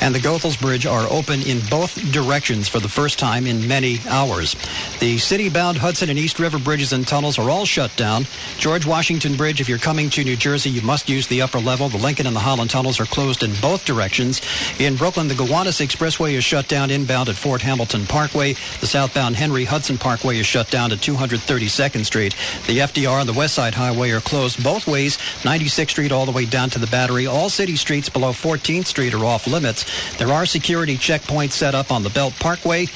and 0.00 0.14
the 0.14 0.18
Goethals 0.18 0.60
Bridge 0.60 0.86
are 0.86 1.06
open 1.10 1.42
in 1.42 1.60
both 1.70 1.94
directions 2.12 2.68
for 2.68 2.80
the 2.80 2.88
first 2.88 3.18
time 3.18 3.46
in 3.46 3.66
many 3.66 3.98
hours. 4.08 4.56
The 5.00 5.18
city-bound 5.18 5.78
Hudson 5.78 6.08
and 6.08 6.18
East 6.18 6.38
River 6.38 6.58
bridges 6.58 6.92
and 6.92 7.06
tunnels 7.06 7.38
are 7.38 7.50
all 7.50 7.64
shut 7.64 7.94
down. 7.96 8.26
George 8.58 8.86
Washington 8.86 9.36
Bridge, 9.36 9.60
if 9.60 9.68
you're 9.68 9.78
coming 9.78 10.08
to 10.10 10.24
New 10.24 10.36
Jersey, 10.36 10.70
you 10.70 10.82
must 10.82 11.08
use 11.08 11.26
the 11.26 11.42
upper 11.42 11.58
level. 11.58 11.88
The 11.88 11.98
Lincoln 11.98 12.26
and 12.26 12.34
the 12.34 12.40
Holland 12.40 12.70
tunnels 12.70 13.00
are 13.00 13.06
closed 13.06 13.42
in 13.42 13.52
both 13.60 13.84
directions. 13.84 14.40
In 14.78 14.96
Brooklyn, 14.96 15.28
the 15.28 15.34
Gowanus 15.34 15.80
Expressway 15.80 16.32
is 16.32 16.44
shut 16.44 16.68
down 16.68 16.90
inbound 16.90 17.28
at 17.28 17.36
Fort 17.36 17.62
Hamilton 17.62 18.06
Parkway. 18.06 18.54
The 18.80 18.86
southbound 18.86 19.36
Henry 19.36 19.64
Hudson 19.64 19.98
Parkway 19.98 20.38
is 20.38 20.46
shut 20.46 20.70
down 20.70 20.92
at 20.92 20.98
232nd 20.98 22.04
Street. 22.04 22.34
The 22.66 22.78
FDR 22.78 23.20
and 23.20 23.28
the 23.28 23.34
West 23.34 23.54
Side 23.54 23.74
Highway 23.74 24.10
are 24.10 24.20
closed 24.20 24.62
both 24.62 24.86
ways, 24.86 25.18
96th 25.42 25.90
Street 25.90 26.12
all 26.12 26.26
the 26.26 26.32
way 26.32 26.46
down 26.46 26.70
to 26.70 26.78
the 26.78 26.86
Battery. 26.86 27.26
All 27.26 27.50
city 27.50 27.76
streets 27.76 28.08
below 28.08 28.30
14th 28.30 28.86
Street 28.86 29.14
are 29.14 29.24
off 29.24 29.46
limits. 29.46 29.84
There 30.18 30.28
are 30.28 30.46
security 30.46 30.96
checkpoints 30.96 31.52
set 31.52 31.74
up 31.74 31.90
on 31.90 32.02
the 32.02 32.10
Belt 32.10 32.34
Parkway. 32.38 32.86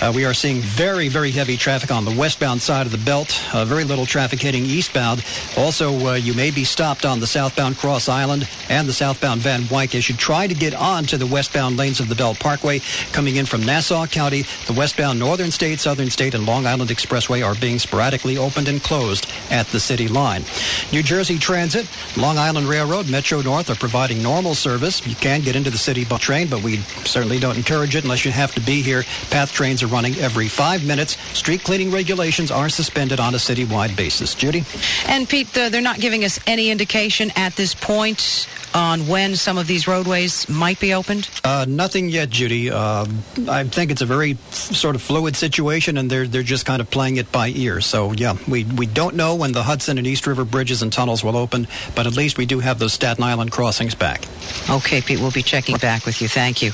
Uh, 0.00 0.12
we 0.14 0.26
are 0.26 0.34
seeing 0.34 0.60
very, 0.60 1.08
very 1.08 1.30
heavy 1.30 1.56
traffic 1.56 1.90
on 1.90 2.04
the 2.04 2.14
westbound 2.14 2.60
side 2.60 2.84
of 2.84 2.92
the 2.92 2.98
belt. 2.98 3.42
Uh, 3.54 3.64
very 3.64 3.82
little 3.82 4.04
traffic 4.04 4.40
heading 4.42 4.64
eastbound. 4.64 5.24
Also, 5.56 6.08
uh, 6.08 6.14
you 6.14 6.34
may 6.34 6.50
be 6.50 6.64
stopped 6.64 7.06
on 7.06 7.18
the 7.18 7.26
southbound 7.26 7.78
Cross 7.78 8.08
Island 8.08 8.46
and 8.68 8.86
the 8.86 8.92
southbound 8.92 9.40
Van 9.40 9.66
Wyck 9.70 9.94
as 9.94 10.06
you 10.08 10.14
try 10.14 10.46
to 10.46 10.54
get 10.54 10.74
on 10.74 11.04
to 11.04 11.16
the 11.16 11.26
westbound 11.26 11.78
lanes 11.78 11.98
of 11.98 12.10
the 12.10 12.14
Belt 12.14 12.38
Parkway. 12.38 12.80
Coming 13.12 13.36
in 13.36 13.46
from 13.46 13.64
Nassau 13.64 14.06
County, 14.06 14.42
the 14.66 14.74
westbound 14.74 15.18
Northern 15.18 15.50
State, 15.50 15.80
Southern 15.80 16.10
State, 16.10 16.34
and 16.34 16.44
Long 16.44 16.66
Island 16.66 16.90
Expressway 16.90 17.44
are 17.44 17.54
being 17.54 17.78
sporadically 17.78 18.36
opened 18.36 18.68
and 18.68 18.82
closed 18.82 19.26
at 19.50 19.66
the 19.68 19.80
city 19.80 20.08
line. 20.08 20.44
New 20.92 21.02
Jersey 21.02 21.38
Transit, 21.38 21.88
Long 22.18 22.36
Island 22.36 22.68
Railroad, 22.68 23.08
Metro 23.08 23.40
North 23.40 23.70
are 23.70 23.76
providing 23.76 24.22
normal 24.22 24.54
service. 24.54 25.06
You 25.06 25.14
can 25.14 25.40
get 25.40 25.56
into 25.56 25.70
the 25.70 25.78
city 25.78 26.04
by 26.04 26.18
train, 26.18 26.48
but 26.48 26.62
we 26.62 26.76
certainly 27.06 27.38
don't 27.38 27.56
encourage 27.56 27.96
it 27.96 28.04
unless 28.04 28.26
you 28.26 28.30
have 28.30 28.54
to 28.56 28.60
be 28.60 28.82
here. 28.82 29.02
Path 29.30 29.52
trains 29.52 29.82
are 29.82 29.85
running 29.86 30.14
every 30.16 30.48
five 30.48 30.84
minutes. 30.84 31.16
Street 31.36 31.64
cleaning 31.64 31.90
regulations 31.90 32.50
are 32.50 32.68
suspended 32.68 33.20
on 33.20 33.34
a 33.34 33.38
citywide 33.38 33.96
basis. 33.96 34.34
Judy? 34.34 34.64
And 35.06 35.28
Pete, 35.28 35.56
uh, 35.56 35.68
they're 35.68 35.80
not 35.80 36.00
giving 36.00 36.24
us 36.24 36.38
any 36.46 36.70
indication 36.70 37.32
at 37.36 37.56
this 37.56 37.74
point 37.74 38.48
on 38.76 39.08
when 39.08 39.34
some 39.34 39.56
of 39.56 39.66
these 39.66 39.88
roadways 39.88 40.48
might 40.50 40.78
be 40.78 40.92
opened? 40.92 41.28
Uh, 41.42 41.64
nothing 41.66 42.10
yet, 42.10 42.28
Judy. 42.28 42.70
Uh, 42.70 43.06
I 43.48 43.64
think 43.64 43.90
it's 43.90 44.02
a 44.02 44.06
very 44.06 44.32
f- 44.32 44.54
sort 44.54 44.94
of 44.94 45.00
fluid 45.00 45.34
situation, 45.34 45.96
and 45.96 46.10
they're 46.10 46.26
they're 46.28 46.42
just 46.42 46.66
kind 46.66 46.80
of 46.82 46.90
playing 46.90 47.16
it 47.16 47.32
by 47.32 47.48
ear. 47.48 47.80
So 47.80 48.12
yeah, 48.12 48.36
we 48.46 48.64
we 48.64 48.84
don't 48.86 49.16
know 49.16 49.34
when 49.34 49.52
the 49.52 49.62
Hudson 49.62 49.96
and 49.96 50.06
East 50.06 50.26
River 50.26 50.44
bridges 50.44 50.82
and 50.82 50.92
tunnels 50.92 51.24
will 51.24 51.36
open, 51.36 51.66
but 51.94 52.06
at 52.06 52.14
least 52.16 52.36
we 52.36 52.44
do 52.44 52.60
have 52.60 52.78
those 52.78 52.92
Staten 52.92 53.24
Island 53.24 53.50
crossings 53.50 53.94
back. 53.94 54.26
Okay, 54.68 55.00
Pete, 55.00 55.20
we'll 55.20 55.30
be 55.30 55.42
checking 55.42 55.78
back 55.78 56.04
with 56.04 56.20
you. 56.20 56.28
Thank 56.28 56.62
you. 56.62 56.72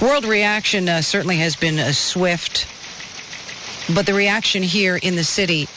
World 0.00 0.24
reaction 0.24 0.88
uh, 0.88 1.02
certainly 1.02 1.38
has 1.38 1.56
been 1.56 1.80
uh, 1.80 1.90
swift, 1.92 2.68
but 3.92 4.06
the 4.06 4.14
reaction 4.14 4.62
here 4.62 4.96
in 4.96 5.16
the 5.16 5.24
city 5.24 5.68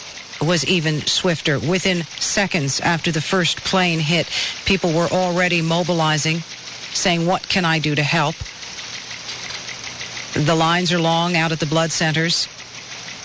was 0.41 0.65
even 0.65 1.05
swifter. 1.05 1.59
Within 1.59 2.03
seconds 2.19 2.79
after 2.79 3.11
the 3.11 3.21
first 3.21 3.63
plane 3.63 3.99
hit, 3.99 4.27
people 4.65 4.91
were 4.93 5.07
already 5.07 5.61
mobilizing, 5.61 6.43
saying, 6.93 7.25
What 7.25 7.47
can 7.47 7.65
I 7.65 7.79
do 7.79 7.95
to 7.95 8.03
help? 8.03 8.35
The 10.33 10.55
lines 10.55 10.93
are 10.93 10.99
long 10.99 11.35
out 11.35 11.51
at 11.51 11.59
the 11.59 11.65
blood 11.65 11.91
centers, 11.91 12.47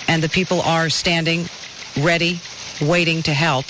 and 0.08 0.22
the 0.22 0.28
people 0.28 0.60
are 0.62 0.88
standing 0.88 1.48
ready, 1.96 2.40
waiting 2.80 3.22
to 3.22 3.34
help. 3.34 3.66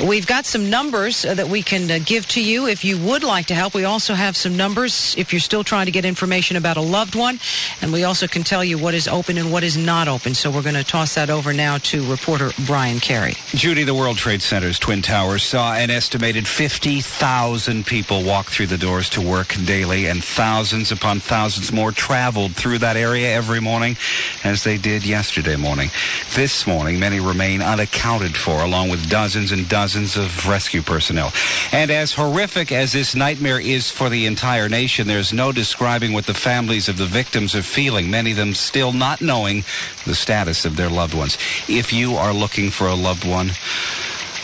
We've 0.00 0.26
got 0.26 0.46
some 0.46 0.70
numbers 0.70 1.24
uh, 1.24 1.34
that 1.34 1.48
we 1.48 1.62
can 1.62 1.90
uh, 1.90 1.98
give 2.04 2.26
to 2.28 2.42
you 2.42 2.66
if 2.66 2.84
you 2.84 2.98
would 2.98 3.22
like 3.22 3.46
to 3.46 3.54
help. 3.54 3.74
We 3.74 3.84
also 3.84 4.14
have 4.14 4.36
some 4.36 4.56
numbers 4.56 5.14
if 5.16 5.32
you're 5.32 5.40
still 5.40 5.64
trying 5.64 5.86
to 5.86 5.92
get 5.92 6.04
information 6.04 6.56
about 6.56 6.76
a 6.76 6.80
loved 6.80 7.14
one. 7.14 7.38
And 7.80 7.92
we 7.92 8.04
also 8.04 8.26
can 8.26 8.42
tell 8.42 8.64
you 8.64 8.78
what 8.78 8.94
is 8.94 9.06
open 9.06 9.38
and 9.38 9.52
what 9.52 9.62
is 9.62 9.76
not 9.76 10.08
open. 10.08 10.34
So 10.34 10.50
we're 10.50 10.62
going 10.62 10.74
to 10.74 10.84
toss 10.84 11.14
that 11.14 11.30
over 11.30 11.52
now 11.52 11.78
to 11.78 12.04
reporter 12.10 12.50
Brian 12.66 13.00
Carey. 13.00 13.34
Judy, 13.48 13.84
the 13.84 13.94
World 13.94 14.16
Trade 14.16 14.42
Center's 14.42 14.78
Twin 14.78 15.02
Towers 15.02 15.42
saw 15.42 15.74
an 15.74 15.90
estimated 15.90 16.46
50,000 16.48 17.86
people 17.86 18.24
walk 18.24 18.46
through 18.46 18.66
the 18.66 18.78
doors 18.78 19.08
to 19.10 19.20
work 19.20 19.54
daily, 19.64 20.06
and 20.06 20.22
thousands 20.22 20.90
upon 20.90 21.20
thousands 21.20 21.72
more 21.72 21.92
traveled 21.92 22.54
through 22.54 22.78
that 22.78 22.96
area 22.96 23.34
every 23.34 23.60
morning 23.60 23.96
as 24.42 24.64
they 24.64 24.78
did 24.78 25.06
yesterday 25.06 25.56
morning. 25.56 25.90
This 26.34 26.66
morning, 26.66 26.98
many 26.98 27.20
remain 27.20 27.62
unaccounted 27.62 28.23
for, 28.32 28.62
along 28.62 28.90
with 28.90 29.10
dozens 29.10 29.52
and 29.52 29.68
dozens 29.68 30.16
of 30.16 30.48
rescue 30.48 30.82
personnel. 30.82 31.32
And 31.72 31.90
as 31.90 32.12
horrific 32.12 32.72
as 32.72 32.92
this 32.92 33.14
nightmare 33.14 33.60
is 33.60 33.90
for 33.90 34.08
the 34.08 34.26
entire 34.26 34.68
nation, 34.68 35.06
there's 35.06 35.32
no 35.32 35.52
describing 35.52 36.12
what 36.12 36.26
the 36.26 36.34
families 36.34 36.88
of 36.88 36.96
the 36.96 37.06
victims 37.06 37.54
are 37.54 37.62
feeling, 37.62 38.10
many 38.10 38.30
of 38.30 38.36
them 38.36 38.54
still 38.54 38.92
not 38.92 39.20
knowing 39.20 39.64
the 40.06 40.14
status 40.14 40.64
of 40.64 40.76
their 40.76 40.90
loved 40.90 41.14
ones. 41.14 41.36
If 41.68 41.92
you 41.92 42.14
are 42.14 42.32
looking 42.32 42.70
for 42.70 42.86
a 42.86 42.94
loved 42.94 43.26
one, 43.26 43.50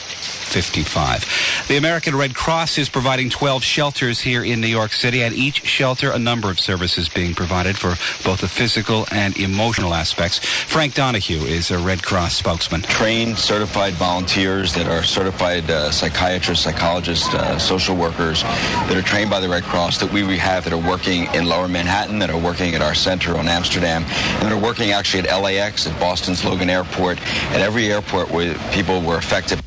55. 0.55 1.65
The 1.67 1.77
American 1.77 2.15
Red 2.15 2.33
Cross 2.33 2.79
is 2.79 2.89
providing 2.89 3.29
12 3.29 3.65
shelters 3.65 4.21
here 4.21 4.45
in 4.45 4.61
New 4.61 4.69
York 4.69 4.93
City. 4.93 5.25
At 5.25 5.33
each 5.33 5.67
shelter, 5.67 6.13
a 6.13 6.19
number 6.19 6.49
of 6.49 6.61
services 6.61 7.09
being 7.09 7.35
provided 7.35 7.77
for 7.77 7.97
both 8.23 8.43
the 8.43 8.47
physical 8.47 9.05
and 9.11 9.37
emotional 9.37 9.95
aspects. 9.95 10.39
Frank 10.39 10.95
Donahue 10.95 11.41
is 11.41 11.73
a 11.73 11.79
Red 11.79 12.05
Cross 12.05 12.37
spokesman. 12.37 12.83
Trained, 12.83 13.37
certified 13.37 13.95
volunteers 13.95 14.73
that 14.75 14.87
are 14.87 15.03
certified 15.03 15.69
uh, 15.69 15.91
psychiatrists, 15.91 16.63
psychologists, 16.63 17.35
uh, 17.35 17.59
social 17.59 17.97
workers 17.97 18.45
that 18.45 18.97
are 18.97 19.03
trained 19.03 19.31
by 19.31 19.41
the 19.41 19.49
Red 19.49 19.65
Cross 19.65 19.99
that 19.99 20.13
we 20.13 20.39
have 20.39 20.63
that 20.63 20.73
are 20.73 20.89
working 20.89 21.27
in 21.35 21.47
Lower 21.47 21.67
Manhattan, 21.67 22.21
that 22.21 22.31
are 22.31 22.39
working 22.39 22.77
at 22.77 22.81
our 22.81 22.95
center 22.95 23.37
on 23.37 23.49
Amsterdam, 23.49 24.05
and 24.05 24.43
that 24.43 24.53
are 24.53 24.63
working 24.63 24.93
actually 24.93 25.29
at 25.29 25.37
LAX, 25.37 25.89
at 25.89 25.99
Boston's 25.99 26.45
Logan 26.45 26.71
Airport, 26.71 27.21
at 27.51 27.61
every 27.61 27.91
airport 27.91 28.31
where 28.31 28.57
people 28.71 29.03
were 29.03 29.17
affected. 29.17 29.59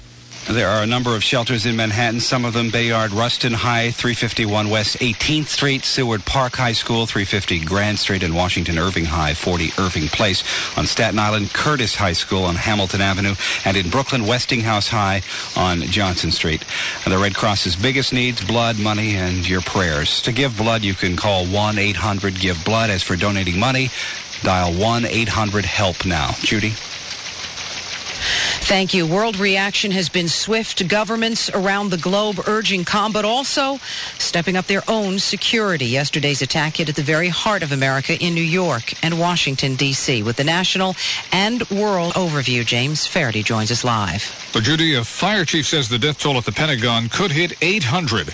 There 0.49 0.69
are 0.69 0.81
a 0.81 0.87
number 0.87 1.13
of 1.13 1.25
shelters 1.25 1.65
in 1.65 1.75
Manhattan, 1.75 2.21
some 2.21 2.45
of 2.45 2.53
them 2.53 2.69
Bayard 2.69 3.11
Rustin 3.11 3.51
High, 3.51 3.91
351 3.91 4.69
West 4.69 4.97
18th 4.99 5.47
Street, 5.47 5.83
Seward 5.83 6.23
Park 6.23 6.55
High 6.55 6.71
School, 6.71 7.05
350 7.05 7.65
Grand 7.65 7.99
Street, 7.99 8.23
and 8.23 8.33
Washington 8.33 8.79
Irving 8.79 9.03
High, 9.03 9.33
40 9.33 9.73
Irving 9.77 10.07
Place. 10.07 10.43
On 10.77 10.87
Staten 10.87 11.19
Island, 11.19 11.53
Curtis 11.53 11.95
High 11.95 12.13
School 12.13 12.45
on 12.45 12.55
Hamilton 12.55 13.01
Avenue, 13.01 13.35
and 13.65 13.75
in 13.75 13.89
Brooklyn, 13.89 14.25
Westinghouse 14.25 14.87
High 14.87 15.21
on 15.57 15.81
Johnson 15.81 16.31
Street. 16.31 16.63
And 17.03 17.13
the 17.13 17.19
Red 17.19 17.35
Cross's 17.35 17.75
biggest 17.75 18.13
needs, 18.13 18.41
blood, 18.41 18.79
money, 18.79 19.17
and 19.17 19.47
your 19.47 19.61
prayers. 19.61 20.21
To 20.21 20.31
give 20.31 20.57
blood, 20.57 20.81
you 20.81 20.93
can 20.93 21.17
call 21.17 21.45
1-800-GIVE-BLOOD. 21.45 22.89
As 22.89 23.03
for 23.03 23.17
donating 23.17 23.59
money, 23.59 23.89
dial 24.43 24.71
1-800-HELP 24.71 26.05
now. 26.05 26.31
Judy? 26.39 26.73
Thank 28.67 28.93
you. 28.93 29.07
World 29.07 29.37
reaction 29.37 29.91
has 29.91 30.09
been 30.09 30.27
swift. 30.27 30.87
Governments 30.87 31.49
around 31.49 31.89
the 31.89 31.97
globe 31.97 32.39
urging 32.47 32.83
calm, 32.83 33.11
but 33.11 33.25
also 33.25 33.77
stepping 34.17 34.57
up 34.57 34.65
their 34.65 34.83
own 34.87 35.19
security. 35.19 35.85
Yesterday's 35.85 36.41
attack 36.41 36.77
hit 36.77 36.89
at 36.89 36.95
the 36.95 37.01
very 37.01 37.29
heart 37.29 37.63
of 37.63 37.71
America 37.71 38.17
in 38.19 38.33
New 38.33 38.41
York 38.41 38.93
and 39.03 39.19
Washington, 39.19 39.75
D.C. 39.75 40.23
With 40.23 40.35
the 40.35 40.43
national 40.43 40.95
and 41.31 41.67
world 41.69 42.13
overview, 42.13 42.65
James 42.65 43.07
Faraday 43.07 43.41
joins 43.41 43.71
us 43.71 43.83
live. 43.83 44.49
But 44.53 44.63
Judy, 44.63 44.95
a 44.95 45.03
fire 45.03 45.45
chief 45.45 45.67
says 45.67 45.87
the 45.87 45.97
death 45.97 46.19
toll 46.19 46.37
at 46.37 46.45
the 46.45 46.51
Pentagon 46.51 47.09
could 47.09 47.31
hit 47.31 47.53
800. 47.61 48.33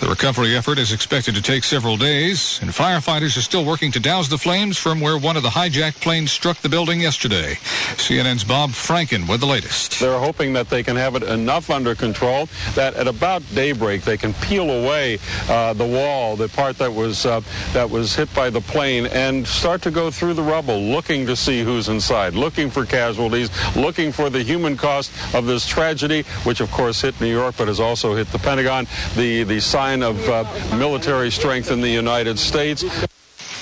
The 0.00 0.08
recovery 0.08 0.56
effort 0.56 0.78
is 0.78 0.92
expected 0.92 1.34
to 1.34 1.42
take 1.42 1.64
several 1.64 1.96
days, 1.96 2.58
and 2.60 2.70
firefighters 2.70 3.36
are 3.36 3.42
still 3.42 3.64
working 3.64 3.90
to 3.92 4.00
douse 4.00 4.28
the 4.28 4.38
flames 4.38 4.76
from 4.76 5.00
where 5.00 5.16
one 5.16 5.36
of 5.36 5.42
the 5.42 5.48
hijacked 5.48 6.00
planes 6.00 6.30
struck 6.30 6.58
the 6.58 6.68
building 6.68 7.00
yesterday. 7.00 7.54
CNN's 7.96 8.44
Bob 8.44 8.70
Franken 8.70 9.23
with 9.28 9.40
the 9.40 9.46
latest. 9.46 10.00
They're 10.00 10.18
hoping 10.18 10.52
that 10.54 10.68
they 10.68 10.82
can 10.82 10.96
have 10.96 11.14
it 11.14 11.22
enough 11.22 11.70
under 11.70 11.94
control 11.94 12.48
that 12.74 12.94
at 12.94 13.08
about 13.08 13.42
daybreak 13.54 14.02
they 14.02 14.16
can 14.16 14.34
peel 14.34 14.70
away 14.70 15.18
uh, 15.48 15.72
the 15.72 15.86
wall, 15.86 16.36
the 16.36 16.48
part 16.48 16.78
that 16.78 16.92
was 16.92 17.26
uh, 17.26 17.40
that 17.72 17.88
was 17.88 18.14
hit 18.14 18.32
by 18.34 18.50
the 18.50 18.60
plane, 18.60 19.06
and 19.06 19.46
start 19.46 19.82
to 19.82 19.90
go 19.90 20.10
through 20.10 20.34
the 20.34 20.42
rubble, 20.42 20.80
looking 20.80 21.26
to 21.26 21.36
see 21.36 21.62
who's 21.62 21.88
inside, 21.88 22.34
looking 22.34 22.70
for 22.70 22.84
casualties, 22.84 23.50
looking 23.76 24.12
for 24.12 24.30
the 24.30 24.42
human 24.42 24.76
cost 24.76 25.12
of 25.34 25.46
this 25.46 25.66
tragedy, 25.66 26.22
which 26.44 26.60
of 26.60 26.70
course 26.70 27.00
hit 27.00 27.18
New 27.20 27.32
York, 27.32 27.54
but 27.58 27.68
has 27.68 27.80
also 27.80 28.14
hit 28.14 28.30
the 28.32 28.38
Pentagon. 28.38 28.86
The 29.16 29.44
the 29.44 29.60
sign 29.60 30.02
of 30.02 30.28
uh, 30.28 30.44
military 30.76 31.30
strength 31.30 31.70
in 31.70 31.80
the 31.80 31.88
United 31.88 32.38
States. 32.38 32.84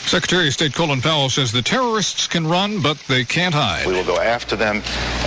Secretary 0.07 0.49
of 0.49 0.53
State 0.53 0.75
Colin 0.75 1.01
Powell 1.01 1.31
says 1.31 1.53
the 1.53 1.63
terrorists 1.63 2.27
can 2.27 2.47
run, 2.47 2.83
but 2.83 2.99
they 3.09 3.25
can't 3.25 3.55
hide. 3.55 3.87
We 3.87 3.95
will 3.95 4.05
go 4.05 4.21
after 4.21 4.57
them, 4.57 4.83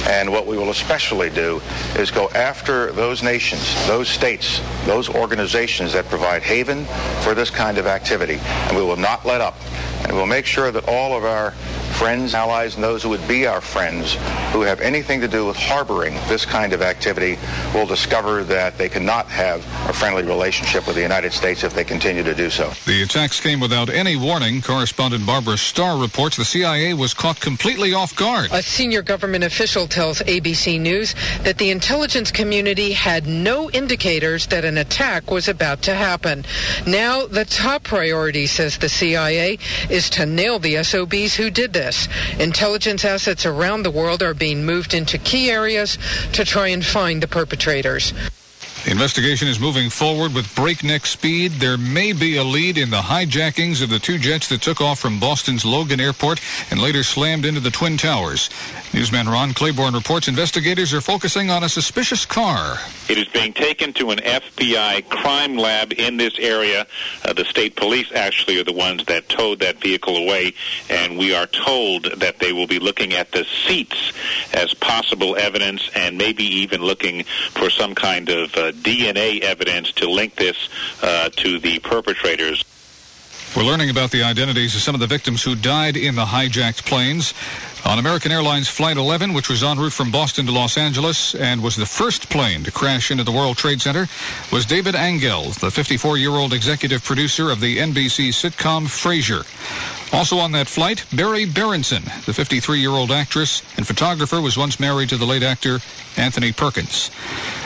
and 0.07 0.31
what 0.31 0.45
we 0.45 0.57
will 0.57 0.69
especially 0.69 1.29
do 1.29 1.61
is 1.97 2.11
go 2.11 2.29
after 2.29 2.91
those 2.91 3.23
nations, 3.23 3.73
those 3.87 4.07
states, 4.07 4.61
those 4.85 5.09
organizations 5.09 5.93
that 5.93 6.07
provide 6.09 6.43
haven 6.43 6.85
for 7.21 7.33
this 7.33 7.49
kind 7.49 7.77
of 7.77 7.87
activity, 7.87 8.39
and 8.41 8.77
we 8.77 8.83
will 8.83 8.97
not 8.97 9.25
let 9.25 9.41
up. 9.41 9.55
And 10.03 10.15
we'll 10.15 10.27
make 10.27 10.45
sure 10.45 10.71
that 10.71 10.87
all 10.87 11.17
of 11.17 11.23
our 11.23 11.53
friends, 11.95 12.33
allies, 12.33 12.75
and 12.75 12.83
those 12.83 13.03
who 13.03 13.09
would 13.09 13.25
be 13.27 13.47
our 13.47 13.61
friends 13.61 14.17
who 14.51 14.61
have 14.61 14.81
anything 14.81 15.21
to 15.21 15.27
do 15.27 15.45
with 15.45 15.55
harboring 15.55 16.13
this 16.27 16.45
kind 16.45 16.73
of 16.73 16.81
activity 16.81 17.37
will 17.73 17.85
discover 17.85 18.43
that 18.43 18.77
they 18.77 18.89
cannot 18.89 19.27
have 19.27 19.59
a 19.89 19.93
friendly 19.93 20.23
relationship 20.23 20.85
with 20.87 20.95
the 20.95 21.01
United 21.01 21.31
States 21.31 21.63
if 21.63 21.73
they 21.73 21.83
continue 21.83 22.23
to 22.23 22.35
do 22.35 22.49
so. 22.49 22.71
The 22.85 23.03
attacks 23.03 23.39
came 23.39 23.59
without 23.59 23.89
any 23.89 24.15
warning. 24.17 24.61
Correspondent 24.61 25.25
Barbara 25.25 25.57
Starr 25.57 25.97
reports 25.97 26.37
the 26.37 26.45
CIA 26.45 26.93
was 26.93 27.13
caught 27.13 27.39
completely 27.39 27.93
off 27.93 28.15
guard. 28.15 28.49
A 28.51 28.61
senior 28.61 29.01
government 29.01 29.43
official 29.43 29.87
tells 29.87 30.19
ABC 30.21 30.79
News 30.79 31.15
that 31.43 31.57
the 31.57 31.69
intelligence 31.69 32.31
community 32.31 32.91
had 32.91 33.25
no 33.25 33.69
indicators 33.71 34.47
that 34.47 34.65
an 34.65 34.77
attack 34.77 35.31
was 35.31 35.47
about 35.47 35.81
to 35.83 35.95
happen. 35.95 36.45
Now, 36.85 37.25
the 37.25 37.45
top 37.45 37.83
priority, 37.83 38.47
says 38.47 38.77
the 38.77 38.89
CIA, 38.89 39.59
is 39.89 40.09
to 40.11 40.25
nail 40.25 40.59
the 40.59 40.83
SOBs 40.83 41.35
who 41.35 41.49
did 41.49 41.71
this. 41.73 41.84
Intelligence 42.39 43.05
assets 43.05 43.45
around 43.45 43.83
the 43.83 43.91
world 43.91 44.23
are 44.23 44.33
being 44.33 44.65
moved 44.65 44.93
into 44.93 45.17
key 45.17 45.49
areas 45.49 45.97
to 46.33 46.43
try 46.43 46.67
and 46.67 46.85
find 46.85 47.21
the 47.21 47.27
perpetrators. 47.27 48.13
The 48.85 48.91
investigation 48.91 49.47
is 49.47 49.59
moving 49.59 49.89
forward 49.89 50.35
with 50.35 50.53
breakneck 50.53 51.07
speed. 51.07 51.53
There 51.53 51.75
may 51.75 52.13
be 52.13 52.37
a 52.37 52.43
lead 52.43 52.77
in 52.77 52.91
the 52.91 53.01
hijackings 53.01 53.81
of 53.81 53.89
the 53.89 53.97
two 53.97 54.19
jets 54.19 54.47
that 54.49 54.61
took 54.61 54.79
off 54.79 54.99
from 54.99 55.19
Boston's 55.19 55.65
Logan 55.65 55.99
Airport 55.99 56.39
and 56.69 56.79
later 56.79 57.01
slammed 57.01 57.45
into 57.45 57.59
the 57.59 57.71
Twin 57.71 57.97
Towers. 57.97 58.51
Newsman 58.93 59.27
Ron 59.27 59.53
Claiborne 59.53 59.95
reports 59.95 60.27
investigators 60.27 60.93
are 60.93 61.01
focusing 61.01 61.49
on 61.49 61.63
a 61.63 61.69
suspicious 61.69 62.27
car. 62.27 62.77
It 63.09 63.17
is 63.17 63.27
being 63.27 63.53
taken 63.53 63.91
to 63.93 64.11
an 64.11 64.19
FBI 64.19 65.09
crime 65.09 65.57
lab 65.57 65.91
in 65.91 66.17
this 66.17 66.37
area. 66.37 66.85
Uh, 67.23 67.33
the 67.33 67.43
state 67.45 67.75
police 67.75 68.11
actually 68.13 68.59
are 68.59 68.63
the 68.63 68.71
ones 68.71 69.03
that 69.05 69.27
towed 69.29 69.59
that 69.59 69.81
vehicle 69.81 70.15
away, 70.15 70.53
and 70.91 71.17
we 71.17 71.33
are 71.33 71.47
told 71.47 72.03
that 72.19 72.37
they 72.37 72.53
will 72.53 72.67
be 72.67 72.79
looking 72.79 73.13
at 73.13 73.31
the 73.31 73.45
seats 73.65 74.13
as 74.53 74.75
possible 74.75 75.35
evidence 75.35 75.89
and 75.95 76.17
maybe 76.19 76.43
even 76.43 76.81
looking 76.81 77.23
for 77.51 77.71
some 77.71 77.95
kind 77.95 78.29
of 78.29 78.55
uh, 78.55 78.71
DNA 78.83 79.41
evidence 79.41 79.91
to 79.93 80.09
link 80.09 80.35
this 80.35 80.69
uh, 81.01 81.29
to 81.29 81.59
the 81.59 81.79
perpetrators. 81.79 82.63
We're 83.55 83.63
learning 83.63 83.89
about 83.89 84.11
the 84.11 84.23
identities 84.23 84.75
of 84.75 84.81
some 84.81 84.95
of 84.95 85.01
the 85.01 85.07
victims 85.07 85.41
who 85.41 85.55
died 85.55 85.95
in 85.95 86.15
the 86.15 86.25
hijacked 86.25 86.85
planes. 86.85 87.33
On 87.85 87.99
American 87.99 88.31
Airlines 88.31 88.67
Flight 88.67 88.97
11, 88.97 89.33
which 89.33 89.47
was 89.47 89.63
en 89.63 89.77
route 89.77 89.93
from 89.93 90.09
Boston 90.09 90.47
to 90.47 90.51
Los 90.51 90.75
Angeles 90.75 91.35
and 91.35 91.61
was 91.61 91.75
the 91.75 91.85
first 91.85 92.31
plane 92.31 92.63
to 92.63 92.71
crash 92.71 93.11
into 93.11 93.23
the 93.23 93.31
World 93.31 93.57
Trade 93.57 93.79
Center, 93.79 94.07
was 94.51 94.65
David 94.65 94.95
Angell, 94.95 95.43
the 95.43 95.69
54-year-old 95.69 96.51
executive 96.51 97.03
producer 97.03 97.51
of 97.51 97.59
the 97.59 97.77
NBC 97.77 98.29
sitcom 98.29 98.87
Frasier. 98.87 99.45
Also 100.11 100.37
on 100.37 100.51
that 100.53 100.67
flight, 100.67 101.05
Berry 101.13 101.45
Berenson, 101.45 102.03
the 102.25 102.31
53-year-old 102.31 103.11
actress 103.11 103.61
and 103.77 103.85
photographer, 103.85 104.41
was 104.41 104.57
once 104.57 104.79
married 104.79 105.09
to 105.09 105.17
the 105.17 105.25
late 105.25 105.43
actor 105.43 105.79
Anthony 106.17 106.51
Perkins. 106.51 107.11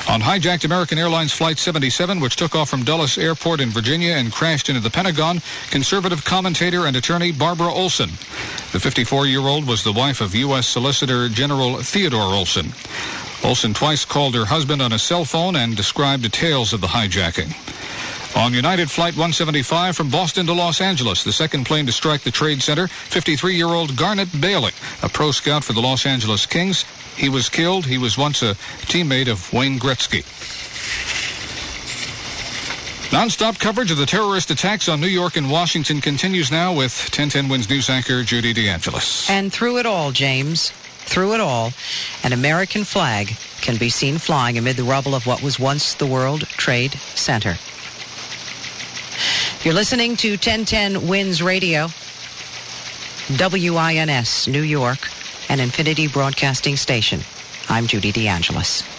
On 0.10 0.22
hijacked 0.22 0.66
American 0.66 0.98
Airlines 0.98 1.32
Flight 1.32 1.60
77, 1.60 2.20
which 2.20 2.36
took 2.36 2.56
off 2.56 2.70
from 2.70 2.84
Dulles 2.84 3.18
Airport 3.18 3.62
in 3.62 3.70
Virginia 3.70 4.14
and 4.14 4.32
crashed 4.32 4.68
into 4.68 4.82
the 4.82 4.90
Pentagon, 4.90 5.42
conservative 5.70 6.26
commentator 6.26 6.88
and 6.88 6.96
attorney 6.96 7.32
Barbara 7.32 7.72
Olson. 7.72 8.10
The 8.72 8.80
54-year-old 8.80 9.68
was 9.68 9.84
the 9.84 9.94
wife 10.10 10.22
of 10.22 10.34
U.S. 10.34 10.68
Solicitor 10.68 11.30
General 11.30 11.84
Theodore 11.84 12.34
Olson. 12.34 12.74
Olson 13.44 13.76
twice 13.76 14.06
called 14.06 14.34
her 14.34 14.46
husband 14.46 14.82
on 14.82 14.92
a 14.92 14.98
cell 14.98 15.24
phone 15.24 15.56
and 15.56 15.78
described 15.78 16.24
details 16.24 16.74
of 16.74 16.82
the 16.82 16.88
hijacking. 16.88 17.54
On 18.36 18.52
United 18.52 18.90
Flight 18.90 19.14
175 19.14 19.96
from 19.96 20.10
Boston 20.10 20.48
to 20.48 20.54
Los 20.54 20.82
Angeles, 20.82 21.24
the 21.24 21.32
second 21.32 21.68
plane 21.68 21.86
to 21.86 21.92
strike 21.92 22.22
the 22.22 22.32
Trade 22.32 22.64
Center, 22.64 22.88
53-year-old 22.88 23.96
Garnet 23.96 24.30
Bailey, 24.42 24.72
a 25.04 25.10
pro 25.10 25.30
scout 25.30 25.64
for 25.64 25.74
the 25.74 25.80
Los 25.80 26.08
Angeles 26.08 26.48
Kings. 26.48 26.86
He 27.16 27.30
was 27.30 27.48
killed. 27.48 27.86
He 27.86 28.00
was 28.00 28.18
once 28.18 28.42
a 28.42 28.56
teammate 28.90 29.30
of 29.30 29.54
Wayne 29.54 29.78
Gretzky. 29.78 30.26
Non-stop 33.12 33.58
coverage 33.58 33.90
of 33.90 33.98
the 33.98 34.06
terrorist 34.06 34.52
attacks 34.52 34.88
on 34.88 35.02
New 35.02 35.08
York 35.08 35.36
and 35.36 35.50
Washington 35.50 36.00
continues 36.00 36.52
now 36.52 36.72
with 36.72 36.94
1010 37.06 37.50
Wins 37.50 37.68
News 37.68 37.90
anchor 37.90 38.22
Judy 38.22 38.54
DeAngelis. 38.54 39.28
And 39.32 39.52
through 39.52 39.80
it 39.80 39.88
all, 39.88 40.12
James, 40.12 40.70
through 40.70 41.34
it 41.34 41.42
all, 41.42 41.74
an 42.24 42.34
American 42.34 42.84
flag 42.84 43.36
can 43.62 43.78
be 43.78 43.90
seen 43.90 44.20
flying 44.20 44.60
amid 44.60 44.76
the 44.76 44.84
rubble 44.84 45.16
of 45.16 45.26
what 45.26 45.42
was 45.42 45.60
once 45.60 45.96
the 45.96 46.06
World 46.06 46.42
Trade 46.50 46.94
Center. 47.16 47.58
You're 49.64 49.74
listening 49.74 50.16
to 50.18 50.34
1010 50.34 51.08
Wins 51.08 51.42
Radio, 51.42 51.88
WINS, 53.40 54.48
New 54.48 54.62
York, 54.62 55.10
an 55.50 55.60
Infinity 55.60 56.08
Broadcasting 56.08 56.78
Station. 56.78 57.22
I'm 57.70 57.88
Judy 57.88 58.14
DeAngelis. 58.14 58.99